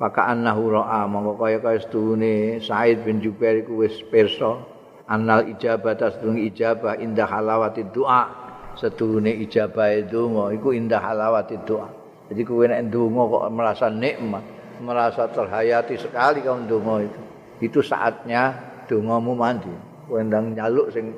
Maka 0.00 0.32
annahu 0.32 0.72
ra'a. 0.78 1.04
Mongko 1.06 1.38
kaya-kaya 1.38 1.78
sedune 1.82 2.58
Said 2.62 3.06
bin 3.06 3.22
Jubair 3.22 3.62
iku 3.62 3.82
wis 3.82 3.94
pirsa 4.10 4.78
annal 5.08 5.48
ijabah 5.48 5.96
sedune 5.96 6.44
ijabah 6.52 7.00
indah 7.00 7.24
halawati 7.24 7.82
doa 7.90 8.28
sedune 8.76 9.32
ijabah 9.48 10.04
donga 10.04 10.52
iku 10.52 10.76
indah 10.76 11.00
halawati 11.00 11.56
doa 11.64 11.88
jadi 12.28 12.44
kowe 12.44 12.64
nek 12.68 12.92
ndonga 12.92 13.22
kok 13.24 13.44
merasa 13.48 13.86
nikmat 13.88 14.44
merasa 14.80 15.26
terhayati 15.30 15.98
sekali 15.98 16.42
kau 16.42 16.58
ndonga 16.58 17.04
itu. 17.04 17.20
Itu 17.58 17.80
saatnya 17.82 18.54
dongamu 18.86 19.34
mandi. 19.34 19.70
Kowe 20.08 20.22
ndang 20.24 20.56
nyaluk 20.56 20.88
sing 20.94 21.12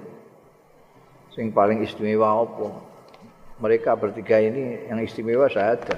sing 1.31 1.55
paling 1.55 1.85
istimewa 1.85 2.43
apa? 2.43 2.69
Mereka 3.61 3.95
bertiga 4.01 4.41
ini 4.41 4.89
yang 4.89 4.99
istimewa 5.05 5.47
saya 5.47 5.77
ada 5.77 5.97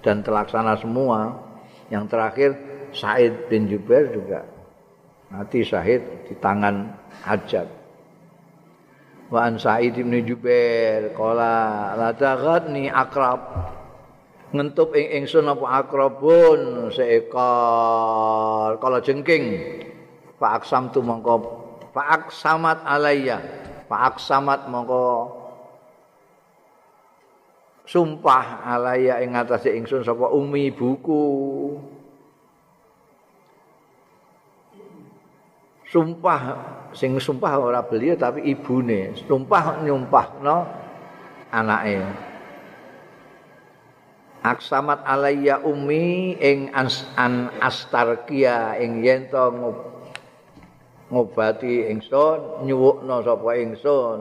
dan 0.00 0.24
terlaksana 0.24 0.78
semua. 0.80 1.50
Yang 1.90 2.04
terakhir 2.06 2.50
Said 2.94 3.50
bin 3.50 3.66
Jubair 3.66 4.14
juga. 4.14 4.46
Mati 5.30 5.62
syahid 5.62 6.26
di 6.26 6.34
tangan 6.38 6.90
Hajjat. 7.26 7.66
Wa 9.30 9.50
Said 9.58 9.98
bin 9.98 10.14
Jubair 10.22 11.10
qala 11.14 11.94
la 11.98 12.10
taghatni 12.14 12.86
akrab 12.86 13.79
ngentup 14.50 14.94
ing 14.98 15.22
ingsun 15.22 15.46
apa 15.46 15.66
akrabun 15.82 16.90
seekor 16.90 18.78
kala 18.82 18.98
jengking. 19.02 19.44
Fa 20.40 20.56
aksam 20.58 20.88
tu 20.90 21.04
mongko 21.04 21.34
fa 21.92 22.16
aksamat 22.16 22.80
alayya 22.86 23.38
fa 23.86 24.08
aksamat 24.08 24.72
mongko 24.72 25.36
sumpah 27.84 28.62
alaya 28.64 29.18
ing 29.20 29.34
atase 29.34 29.74
ingsun 29.74 30.06
sapa 30.06 30.30
umi 30.30 30.70
buku. 30.70 31.26
Sumpah 35.90 36.42
sing 36.94 37.18
sumpah 37.18 37.58
ora 37.58 37.82
beliau 37.82 38.14
tapi 38.14 38.46
ibune. 38.46 39.10
Sumpah 39.26 39.82
nyumpahno 39.82 40.62
anake 41.50 42.29
aksamat 44.40 45.04
alayya 45.04 45.60
umi 45.64 46.36
ing 46.40 46.72
an 46.72 47.52
astarkia 47.60 48.80
ing 48.80 49.04
yen 49.04 49.28
to 49.28 49.44
ngobati 51.10 51.90
ingsun 51.90 52.64
nyuwukno 52.64 53.20
sapa 53.26 53.50
ingsun. 53.58 54.20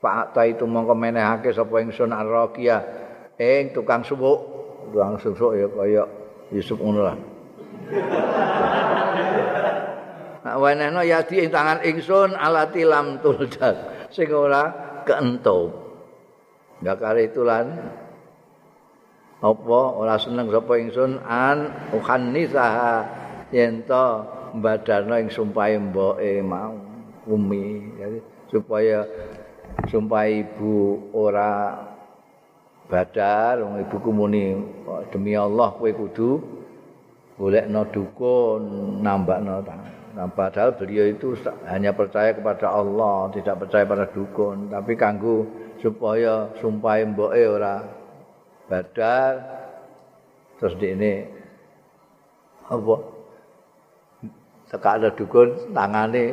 Pak 0.00 0.32
ta 0.32 0.48
itu 0.48 0.64
mongko 0.64 0.96
menehake 0.96 1.52
sapa 1.52 1.84
ingsun 1.84 2.16
arraqiya 2.16 2.78
ing 3.36 3.76
tukang 3.76 4.00
suwuk. 4.00 4.40
Tukang 4.96 5.20
suwuk 5.20 5.52
ya 5.60 5.68
kaya 5.68 6.04
Yusuf 6.50 6.80
ngono 6.80 7.00
lah 7.04 7.16
wenehno 10.44 11.04
ya 11.04 11.20
di 11.24 11.44
tangan 11.48 11.84
ingsun 11.84 12.32
alati 12.36 12.82
lam 12.84 13.20
tuldak. 13.20 14.08
Sing 14.14 14.28
ora 14.32 14.70
keentup. 15.04 15.70
Ya 16.80 16.96
kare 16.96 17.28
itu 17.28 17.44
lan 17.44 17.76
apa 19.40 19.80
ora 19.96 20.16
seneng 20.16 20.48
sapa 20.48 20.80
ingsun? 20.80 21.20
An 21.24 21.90
ukhannisaha 21.92 22.92
yen 23.52 23.84
to 23.84 24.06
mbadana 24.56 25.20
ing 25.20 25.28
sumpahe 25.28 25.76
mboke 25.76 26.40
mau 26.40 26.76
umi. 27.28 27.92
Supaya 28.50 29.06
sumpah 29.86 30.26
ibu 30.26 31.08
ora 31.14 31.78
badar 32.90 33.62
wong 33.62 33.86
ibu 33.86 33.96
kumuni 34.02 34.58
demi 35.14 35.38
Allah 35.38 35.70
kowe 35.78 35.86
kudu 35.94 36.42
golekno 37.38 37.86
dukun 37.86 38.98
nambahno 38.98 39.62
nah, 40.16 40.26
padahal 40.26 40.74
beliau 40.74 41.06
itu 41.06 41.38
hanya 41.66 41.94
percaya 41.94 42.34
kepada 42.34 42.70
Allah 42.70 43.30
tidak 43.34 43.66
percaya 43.66 43.84
pada 43.86 44.06
dukun. 44.10 44.70
Tapi 44.70 44.92
kanggo 44.98 45.46
supaya 45.78 46.50
sumpah 46.58 47.00
mboke 47.06 47.42
ora 47.46 47.82
badar 48.66 49.32
terus 50.60 50.74
di 50.76 50.88
ini 50.92 51.12
apa? 52.70 52.94
Sekali 54.70 55.08
dukun 55.14 55.74
tangane 55.74 56.24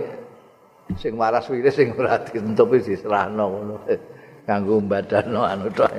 sing 0.96 1.18
waras 1.18 1.50
wire 1.50 1.74
sing 1.74 1.94
ora 1.98 2.22
dientup 2.22 2.70
wis 2.72 2.86
diserahno 2.86 3.46
ngono. 3.50 3.76
Kanggo 4.48 4.80
mbadano 4.80 5.44
anu 5.44 5.68
tok. 5.74 5.92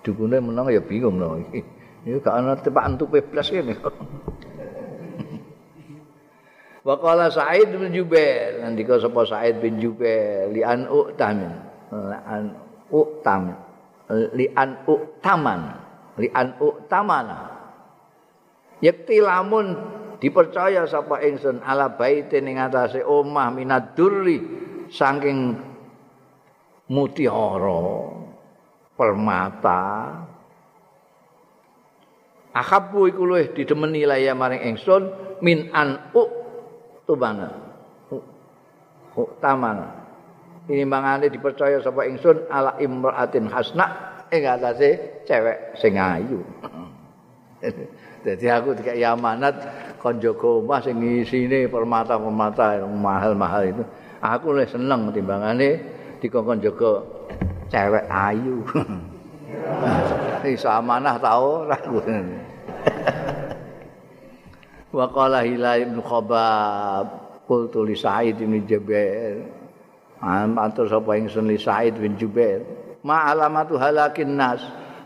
Dukune 0.00 0.40
menang 0.40 0.72
ya 0.72 0.80
bingung 0.80 1.20
no. 1.20 1.36
Iki 1.38 2.18
gak 2.24 2.32
ana 2.32 2.56
tepak 2.56 2.88
entupe 2.88 3.20
blas 3.20 3.52
kene 3.52 3.76
Wa 6.80 6.96
qala 6.96 7.28
Sa'id 7.28 7.76
bin 7.76 7.92
Jubair. 7.92 8.64
Nandika 8.64 8.96
sapa 8.96 9.28
Sa'id 9.28 9.60
bin 9.60 9.76
Jubair 9.76 10.48
li 10.48 10.64
an 10.64 10.88
utamin. 10.88 11.52
An 12.24 12.56
utam 12.88 13.52
li 14.36 14.46
an 14.56 14.80
utaman. 14.88 15.60
Li 16.16 16.28
an 16.32 16.56
utamana. 16.56 17.38
Yakti 18.80 19.20
lamun 19.20 19.76
dipercaya 20.20 20.88
sapa 20.88 21.20
ingsun 21.20 21.60
ala 21.60 21.92
baite 21.92 22.40
ning 22.40 22.56
atase 22.56 23.04
omah 23.04 23.52
minad 23.52 23.92
durri 23.92 24.40
saking 24.88 25.56
mutiara 26.88 27.84
permata. 28.96 29.84
Akhabu 32.50 33.06
iku 33.06 33.22
luwih 33.30 33.54
didemeni 33.54 34.08
laya 34.08 34.34
maring 34.34 34.74
ingsun 34.74 35.12
min 35.44 35.70
an 35.70 36.10
u 36.16 36.39
tubana 37.10 37.50
utaman 39.18 39.82
ini 40.70 40.86
mangane 40.86 41.26
dipercaya 41.26 41.82
sapa 41.82 42.06
ingsun 42.06 42.46
ala 42.46 42.78
imraatin 42.78 43.50
hasna 43.50 44.14
ing 44.30 44.46
atase 44.46 45.18
cewek 45.26 45.74
sing 45.74 45.98
ayu 45.98 46.38
Jadi 48.20 48.52
aku 48.52 48.76
dikai 48.76 49.00
amanat 49.00 49.56
kon 49.96 50.20
jaga 50.20 50.60
omah 50.60 50.80
sing 50.84 51.00
isine 51.00 51.64
permata-permata 51.72 52.84
mahal-mahal 52.84 53.62
itu. 53.64 53.84
Aku 54.20 54.52
lebih 54.52 54.76
seneng 54.76 55.08
timbangane 55.08 55.80
dikon 56.20 56.60
jaga 56.60 57.00
cewek 57.72 58.04
ayu. 58.12 58.60
Iso 60.52 60.68
amanah 60.68 61.16
ta 61.16 61.40
ora. 61.40 61.76
Wa 64.90 65.06
qala 65.10 65.46
Hilal 65.46 65.86
bin 65.86 66.02
Khabab 66.02 67.06
qultu 67.46 67.86
li 67.86 67.94
Sa'id 67.94 68.38
bin 68.38 68.66
Jubair. 68.66 69.42
Am 70.20 70.58
atur 70.58 70.90
sapa 70.90 71.16
ingsun 71.16 71.46
li 71.46 71.58
Sa'id 71.58 71.94
bin 71.96 72.18
Jubair. 72.18 72.62
Ma 73.06 73.30
alamatu 73.30 73.78
halakin 73.80 74.36
nas. 74.36 74.60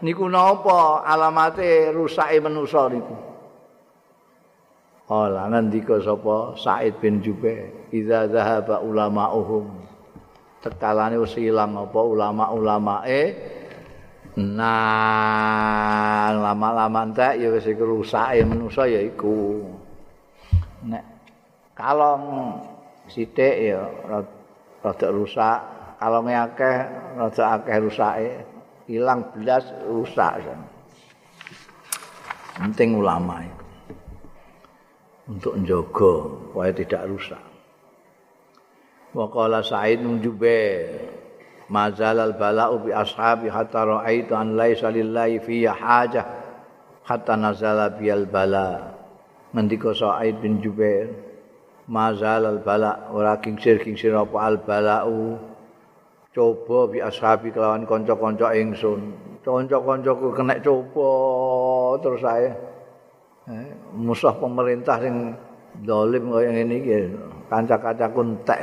niku 0.05 0.28
napa 0.28 1.01
alamate 1.09 1.89
rusake 1.97 2.36
manusa 2.44 2.93
niku 2.93 3.16
Kala 5.05 5.52
ngendika 5.52 6.01
sapa 6.01 6.56
Said 6.56 6.97
bin 7.01 7.20
Jubair 7.20 7.93
idza 7.93 8.28
zahaba 8.28 8.81
ulama'uhum 8.81 9.69
tekalane 10.65 11.20
wis 11.20 11.36
ilang 11.36 11.77
apa 11.77 12.01
ulama-ulamae 12.01 13.20
nah 14.35 16.31
lama-lama 16.35 17.06
entek 17.06 17.39
ya 17.39 17.48
wis 17.55 17.66
rusake 17.70 18.43
manusa 18.43 18.82
ya 18.90 18.98
iku. 18.98 19.62
Nek 20.85 21.05
kalong 21.78 22.59
sithik 23.06 23.70
ya 23.70 23.86
rada 24.82 25.09
rusak 25.15 25.59
kalonge 26.02 26.35
akeh 26.35 26.77
rada 27.15 27.44
akeh 27.59 27.77
rusake 27.78 28.31
hilang 28.90 29.24
belas 29.32 29.65
rusak 29.86 30.44
penting 32.55 32.94
ulama 32.94 33.43
itu 33.43 33.65
untuk 35.24 35.52
menjaga 35.56 36.15
supaya 36.52 36.70
tidak 36.77 37.02
rusak. 37.09 37.43
Wa 39.16 39.27
qala 39.31 39.65
sa'id 39.65 40.05
jubair 40.20 41.01
mazal 41.69 42.20
al 42.20 42.35
bala'u 42.36 42.89
bi 42.89 42.91
ashabi 42.93 43.49
hatta 43.49 43.85
ra'aitu 43.85 44.36
an 44.36 44.57
laisa 44.57 44.93
lillahi 44.93 45.41
fi 45.41 45.65
hajah 45.65 46.27
hatta 47.05 47.35
nazala 47.36 47.93
bi 47.93 48.11
al 48.11 48.27
bala. 48.28 48.93
Ngendika 49.55 49.95
sa'id 49.95 50.43
bin 50.43 50.61
jubair 50.61 51.09
mazal 51.89 52.49
al 52.49 52.61
bala 52.61 53.09
ora 53.12 53.39
kingsir 53.39 53.81
kingsir 53.81 54.12
apa 54.16 54.36
al 54.41 54.57
bala'u 54.61 55.39
coba 56.35 56.91
bi 56.91 56.99
ashabi 56.99 57.55
kelawan 57.55 57.86
kanca-kanca 57.86 58.53
ingsun. 58.59 59.15
Kanca-kancaku 59.45 60.32
kena 60.35 60.57
coba 60.59 61.09
terus 62.01 62.20
saya 62.24 62.53
eh, 63.49 63.69
musuh 63.93 64.32
pemerintah 64.41 64.97
sing 64.99 65.36
dolim 65.85 66.32
kaya 66.32 66.51
ngene 66.51 66.74
iki 66.81 66.99
kanca-kancaku 67.53 68.20
entek. 68.24 68.61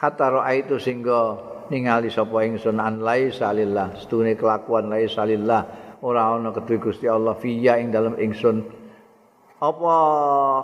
Kata 0.00 0.26
roa 0.28 0.52
itu 0.52 0.76
sehingga 0.76 1.53
ningali 1.72 2.12
sapa 2.12 2.44
ingsun 2.44 2.76
an 2.80 3.00
lai 3.00 3.32
salillah 3.32 3.96
stune 4.00 4.36
kelakuan 4.36 4.90
lai 4.92 5.08
salillah 5.08 5.62
ora 6.04 6.36
ana 6.36 6.52
kedue 6.52 6.80
Gusti 6.80 7.08
Allah 7.08 7.32
fiya 7.38 7.80
ing 7.80 7.88
dalem 7.94 8.16
ingsun 8.20 8.64
apa 9.62 9.96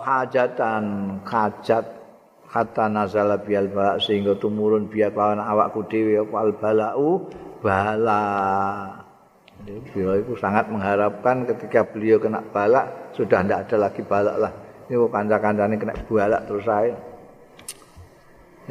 hajatan 0.05 0.83
hajat 1.25 1.85
hatta 2.51 2.85
nazala 2.91 3.41
bial 3.41 3.71
bala 3.71 3.97
sehingga 3.97 4.37
tumurun 4.37 4.91
biya 4.91 5.09
lawan 5.09 5.41
awakku 5.41 5.87
dhewe 5.87 6.21
apa 6.21 6.35
al 6.37 6.51
balau 6.53 7.25
bala 7.63 8.23
Beliau 9.61 10.17
itu 10.17 10.33
sangat 10.41 10.73
mengharapkan 10.73 11.45
ketika 11.45 11.85
beliau 11.85 12.17
kena 12.17 12.41
balak 12.41 13.13
sudah 13.13 13.45
tidak 13.45 13.69
ada 13.69 13.75
lagi 13.77 14.01
balak 14.01 14.35
lah. 14.41 14.51
Ini 14.89 14.97
kanca-kancane 14.97 15.75
kena 15.77 15.93
balak 16.09 16.41
terus 16.49 16.65
saya. 16.65 16.97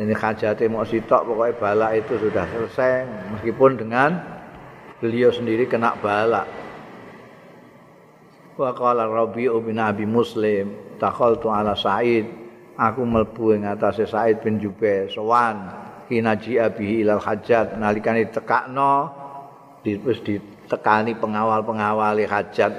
Ini 0.00 0.16
hajatnya 0.16 0.72
mau 0.72 0.80
sitok 0.88 1.28
pokoknya 1.28 1.60
balak 1.60 1.90
itu 2.00 2.16
sudah 2.16 2.48
selesai. 2.48 3.04
Meskipun 3.36 3.76
dengan 3.76 4.16
beliau 4.96 5.28
sendiri 5.28 5.68
kena 5.68 5.92
balak. 6.00 6.48
Wa 8.56 8.72
qala 8.72 9.04
Rabi'u 9.04 9.60
bin 9.60 9.76
Abi 9.76 10.08
Muslim, 10.08 10.96
takhaltu 10.96 11.52
ala 11.52 11.76
Sa'id, 11.76 12.24
aku 12.80 13.04
mlebu 13.04 13.60
ing 13.60 13.68
atase 13.68 14.08
Sa'id 14.08 14.40
bin 14.40 14.56
Jubair 14.56 15.12
sowan. 15.12 15.68
Kinaji 16.08 16.56
abi 16.56 17.04
ilal 17.04 17.20
hajat. 17.20 17.76
Nalikane 17.76 18.24
tekakno 18.32 19.12
wis 19.84 20.18
ditekani 20.24 21.12
pengawal-pengawali 21.20 22.24
hajat 22.24 22.72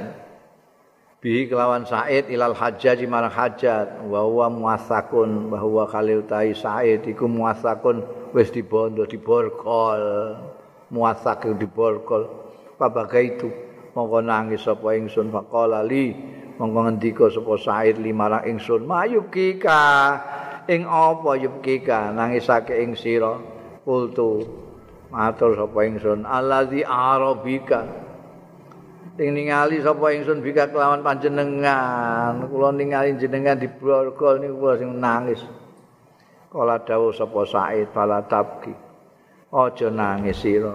bi 1.22 1.46
kelawan 1.46 1.86
Sa'id 1.86 2.34
ilal 2.34 2.58
hajat 2.58 2.98
marang 3.06 3.30
hajat 3.30 4.02
wa 4.10 4.26
huwa 4.26 4.50
muasakun 4.50 5.54
bahwa 5.54 5.86
khalil 5.86 6.26
tai 6.26 6.58
Sa'id. 6.58 7.06
Iku 7.06 7.30
muasakun 7.30 8.02
wis 8.34 8.50
dibondo 8.50 9.06
diborgol. 9.06 10.02
Muasak 10.90 11.46
diborgol. 11.62 12.26
Apa 12.82 13.06
itu? 13.22 13.48
Mongko 13.94 14.20
nangis 14.26 14.66
sapa 14.66 14.98
ingsun 14.98 15.30
faqala 15.30 15.86
li. 15.86 16.10
Mongko 16.58 16.90
ngendika 16.90 17.30
sapa 17.30 17.54
Said 17.62 18.02
limarang 18.02 18.50
ingsun 18.50 18.90
mayukika 18.90 20.18
ing 20.66 20.90
apa 20.90 21.38
yukika 21.38 22.10
nangisake 22.10 22.82
ing 22.82 22.98
sira. 22.98 23.38
Kultu 23.86 24.42
matur 25.14 25.54
sapa 25.54 25.80
ingsun 25.86 26.26
allazi 26.26 26.82
arabika 26.82 27.86
ing 29.22 29.38
ningali 29.38 29.78
sapa 29.86 30.18
ingsun 30.18 30.42
bika 30.42 30.74
kelawan 30.74 31.06
panjenengan. 31.06 32.42
Kula 32.50 32.74
ningali 32.74 33.14
jenengan 33.22 33.54
di 33.54 33.70
borgol 33.70 34.42
niku 34.42 34.58
kula 34.58 34.74
sing 34.82 34.98
nangis. 34.98 35.42
Kala 36.50 36.82
dawuh 36.82 37.14
sapa 37.14 37.46
Said 37.46 37.94
fala 37.94 38.26
tabki 38.26 38.74
aja 39.54 39.88
nangis 39.94 40.42
sira. 40.42 40.74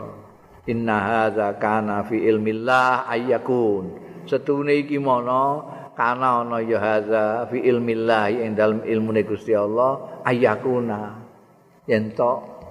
Inna 0.71 0.97
hadza 1.03 1.59
kana 1.59 2.07
fi 2.07 2.23
ilmillah 2.23 3.11
ayyakun. 3.11 3.99
Setune 4.31 4.79
iki 4.79 5.03
mono 5.03 5.67
kana 5.99 6.47
ana 6.47 6.63
ya 6.63 6.79
hadza 6.79 7.51
fi 7.51 7.67
ilmillah 7.67 8.31
ing 8.31 8.55
dalem 8.55 8.87
ilmune 8.87 9.27
Gusti 9.27 9.59
Allah 9.59 10.23
ayyakuna. 10.23 11.19
Yen 11.91 12.15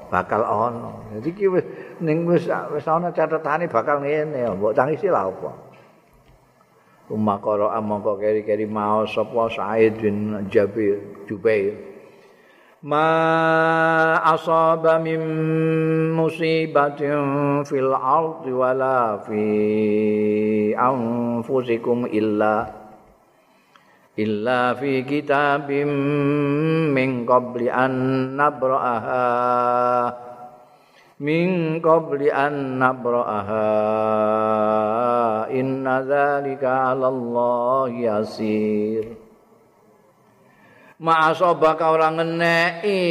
bakal 0.08 0.40
ana. 0.40 1.04
Dadi 1.12 1.36
iki 1.36 1.52
wis 1.52 1.68
ning 2.00 2.24
wis 2.24 2.48
wis 2.48 2.88
ana 2.88 3.12
bakal 3.12 4.00
ngene 4.00 4.56
mbok 4.56 4.72
tangisi 4.72 5.12
lha 5.12 5.28
apa 5.28 5.65
Umma 7.06 7.38
Umakoro 7.38 7.70
amongko 7.70 8.18
ah, 8.18 8.20
keri-keri 8.20 8.66
mau 8.66 9.06
sapa 9.06 9.46
Said 9.54 10.02
bin 10.02 10.34
Jabir 10.50 10.98
Jubair. 11.30 11.78
Ma 12.82 14.18
asaba 14.26 14.98
min 14.98 15.22
musibatin 16.18 17.62
fil 17.70 17.94
ardi 17.94 18.50
wala 18.50 19.22
fi 19.22 20.74
anfusikum 20.74 22.10
illa 22.10 22.74
illa 24.18 24.74
fi 24.74 25.06
kitabim 25.06 25.90
min 26.90 27.22
qabli 27.22 27.70
an 27.70 27.94
nabra'aha 28.34 30.25
min 31.24 31.80
qabli 31.80 32.28
an 32.28 32.76
nabraha 32.76 33.64
inna 35.48 36.04
dzalika 36.04 36.92
'ala 36.92 37.08
Allah 37.08 37.88
yasir. 37.92 39.06
Ma'asaba 40.96 41.76
ka 41.76 41.92
ora 41.92 42.08
ngeneki 42.08 43.04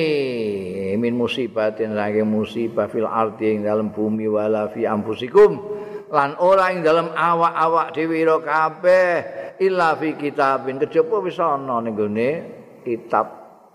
min 0.96 1.12
musibatin 1.20 1.92
lagi 1.92 2.24
musibah 2.24 2.88
fil 2.88 3.04
ardi 3.04 3.52
ing 3.52 3.60
dalem 3.60 3.92
bumi 3.92 4.24
wala 4.24 4.72
fi 4.72 4.88
anfusikum. 4.88 5.60
Lan 6.08 6.32
ora 6.40 6.72
ing 6.72 6.80
dalem 6.80 7.12
awak-awak 7.12 7.92
dhewe 7.92 8.24
kabeh 8.40 9.12
illa 9.60 10.00
fi 10.00 10.16
kitabin. 10.16 10.80
Kecepo 10.80 11.20
wis 11.20 11.36
ana 11.36 11.84
ning 11.84 11.92
kitab 12.80 13.26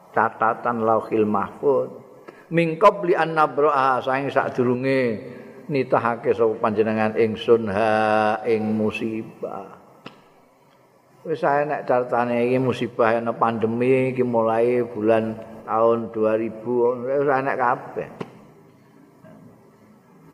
catatan 0.10 0.82
lauhil 0.82 1.30
mahfud. 1.30 1.99
Min 2.50 2.78
qabli 2.82 3.14
an 3.14 3.38
nabraha 3.38 4.02
saking 4.02 4.34
sadurunge 4.34 5.02
nitahake 5.70 6.34
sapa 6.34 6.58
panjenengan 6.58 7.14
ingsun 7.14 7.70
ha 7.70 8.42
ing 8.46 8.74
musibah 8.74 9.78
wis 11.26 11.46
saya 11.46 11.66
nek 11.70 11.86
cartane 11.86 12.50
iki 12.50 12.58
musibah 12.58 13.14
ana 13.14 13.38
pandemi 13.38 14.10
iki 14.10 14.26
mulai 14.26 14.82
bulan 14.82 15.38
tahun 15.70 16.10
2000 16.10 17.06
wis 17.06 17.30
enak 17.30 17.58
kabeh 17.58 18.10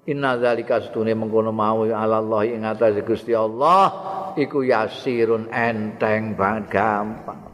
Inna 0.06 0.38
zalika 0.38 0.78
stune 0.86 1.18
mengkono 1.18 1.50
mau 1.50 1.82
ala 1.82 2.22
Allah 2.22 2.46
ing 2.46 2.62
atase 2.62 3.02
Gusti 3.02 3.34
Allah 3.34 3.90
iku 4.38 4.62
yasirun 4.62 5.50
enteng 5.50 6.38
banget 6.38 6.78
gampang. 6.78 7.45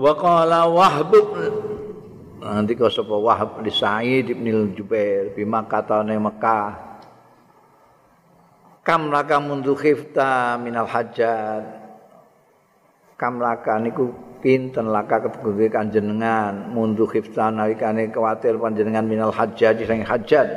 Wa 0.00 0.16
qala 0.16 0.64
Wahb. 0.64 1.12
Nanti 2.40 2.72
kau 2.72 2.88
sapa 2.88 3.12
Wahb 3.20 3.60
di 3.60 3.68
Sa'id 3.68 4.32
bin 4.32 4.72
Jubair 4.72 5.36
bima 5.36 5.60
katane 5.68 6.16
Mekah. 6.16 6.88
Kam 8.80 9.12
laka 9.12 9.36
mundu 9.36 9.76
khifta 9.76 10.56
minal 10.56 10.88
hajat 10.88 11.80
kam 13.20 13.36
laka 13.36 13.76
niku 13.76 14.08
pinten 14.40 14.88
laka 14.88 15.20
ketuge 15.20 15.68
kanjenengan 15.68 16.72
mundu 16.72 17.04
khifta 17.04 17.52
nalikane 17.52 18.08
kuwatir 18.08 18.56
panjenengan 18.56 19.04
minal 19.04 19.28
hajat 19.28 19.84
sing 19.84 20.00
hajat 20.00 20.48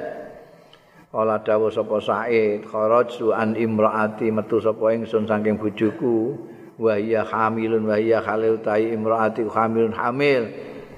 Kala 1.14 1.44
dawuh 1.46 1.70
sapa 1.70 2.02
Said 2.02 2.66
kharaju 2.66 3.38
an 3.38 3.54
imraati 3.54 4.34
metu 4.34 4.58
sapa 4.58 4.98
ingsun 4.98 5.30
saking 5.30 5.62
bojoku 5.62 6.34
wa 6.84 7.00
hiya 7.00 7.24
hamilun 7.24 7.88
wa 7.88 7.96
hiya 7.96 8.20
khalil 8.20 8.60
tai 8.60 8.92
imraati 8.92 9.48
hamilun 9.48 9.96
hamil. 9.96 10.52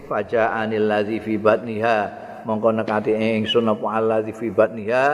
Fajaanil 0.10 0.86
ladzi 0.90 1.22
fi 1.22 1.38
batniha. 1.38 1.98
Mongko 2.46 2.74
nekati 2.74 3.14
ingsun 3.14 3.70
apa 3.70 3.86
allazi 4.02 4.34
fi 4.34 4.50
batniha. 4.50 5.06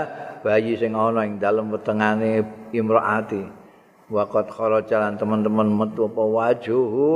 Bayi 0.44 0.80
sing 0.80 0.96
ana 0.96 1.28
ing 1.28 1.40
dalem 1.44 1.76
wetengane 1.76 2.44
imraati. 2.72 3.44
Waqat 4.12 4.52
kharaja 4.52 5.00
lan 5.00 5.16
teman-teman 5.16 5.68
metu 5.68 6.08
apa 6.08 6.24
wajuhu 6.24 7.12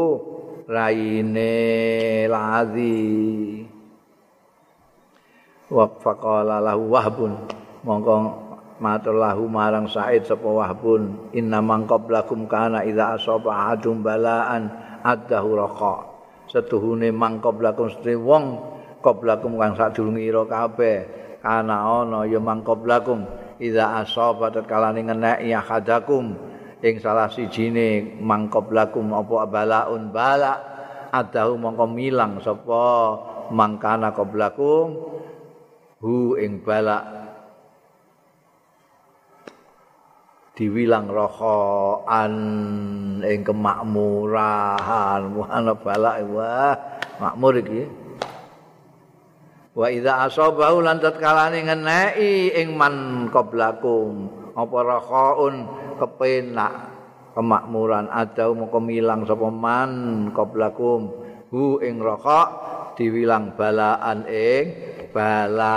raine 0.68 1.52
ladzi. 2.28 3.68
Wa 5.72 5.90
faqala 6.00 6.62
lahu 6.62 6.94
wahbun 6.94 7.32
mongko 7.82 8.14
matur 8.80 9.16
lahu 9.16 9.48
marang 9.48 9.88
Said 9.88 10.28
sapa 10.28 10.46
wahbun 10.46 11.32
inna 11.32 11.64
man 11.64 11.88
qablakum 11.88 12.48
kana 12.50 12.84
idza 12.84 13.16
asaba 13.16 13.72
adum 13.72 14.04
balaan 14.04 14.72
addahu 15.04 15.56
raqa. 15.56 15.96
Setuhune 16.52 17.10
man 17.16 17.42
qablakum 17.42 17.90
wong 18.22 18.44
qablakum 19.02 19.58
kang 19.58 19.74
sadurunge 19.74 20.22
ira 20.22 20.44
kabeh 20.46 20.98
kana 21.42 21.86
ana 22.04 22.26
ya 22.26 22.42
mangkoblakum 22.42 23.26
idza 23.62 24.02
asaba 24.02 24.52
tatkalane 24.52 25.02
ngeneki 25.06 25.54
ahadakum. 25.56 26.36
Ing 26.86 27.02
salah 27.02 27.32
sijine 27.34 28.22
mangkoblakum 28.22 29.10
apa 29.16 29.50
balaun 29.50 30.14
bala 30.14 30.54
adahu 31.10 31.58
mongko 31.58 31.86
milang 31.90 32.38
sapa 32.44 32.86
mangkana 33.50 34.14
qablakum 34.14 34.94
hu 36.04 36.38
ing 36.38 36.62
bala 36.62 37.25
diwilang 40.56 41.12
rohoan 41.12 42.34
ing 43.20 43.44
kemakmurahan 43.44 45.22
ana 45.52 45.74
bala 45.76 46.24
wah 46.24 46.76
makmur 47.20 47.60
iki. 47.60 47.84
Wa 49.76 49.92
idza 49.92 50.24
asabahu 50.24 50.80
lan 50.80 51.04
tatkalane 51.04 51.68
ngeneki 51.68 52.56
ing 52.56 52.80
man 52.80 53.28
qablakum 53.28 54.32
apa 54.56 54.78
rakhaun 54.80 55.68
kepenak 56.00 56.96
kemakmuran. 57.36 58.08
Ada 58.08 58.48
moko 58.56 58.80
milang 58.80 59.28
sapa 59.28 59.52
man 59.52 59.92
qablakum 60.32 61.12
hu 61.52 61.84
ing 61.84 62.00
rokok 62.00 62.48
diwilang 62.96 63.60
balaan 63.60 64.24
ing 64.32 64.64
bala 65.12 65.76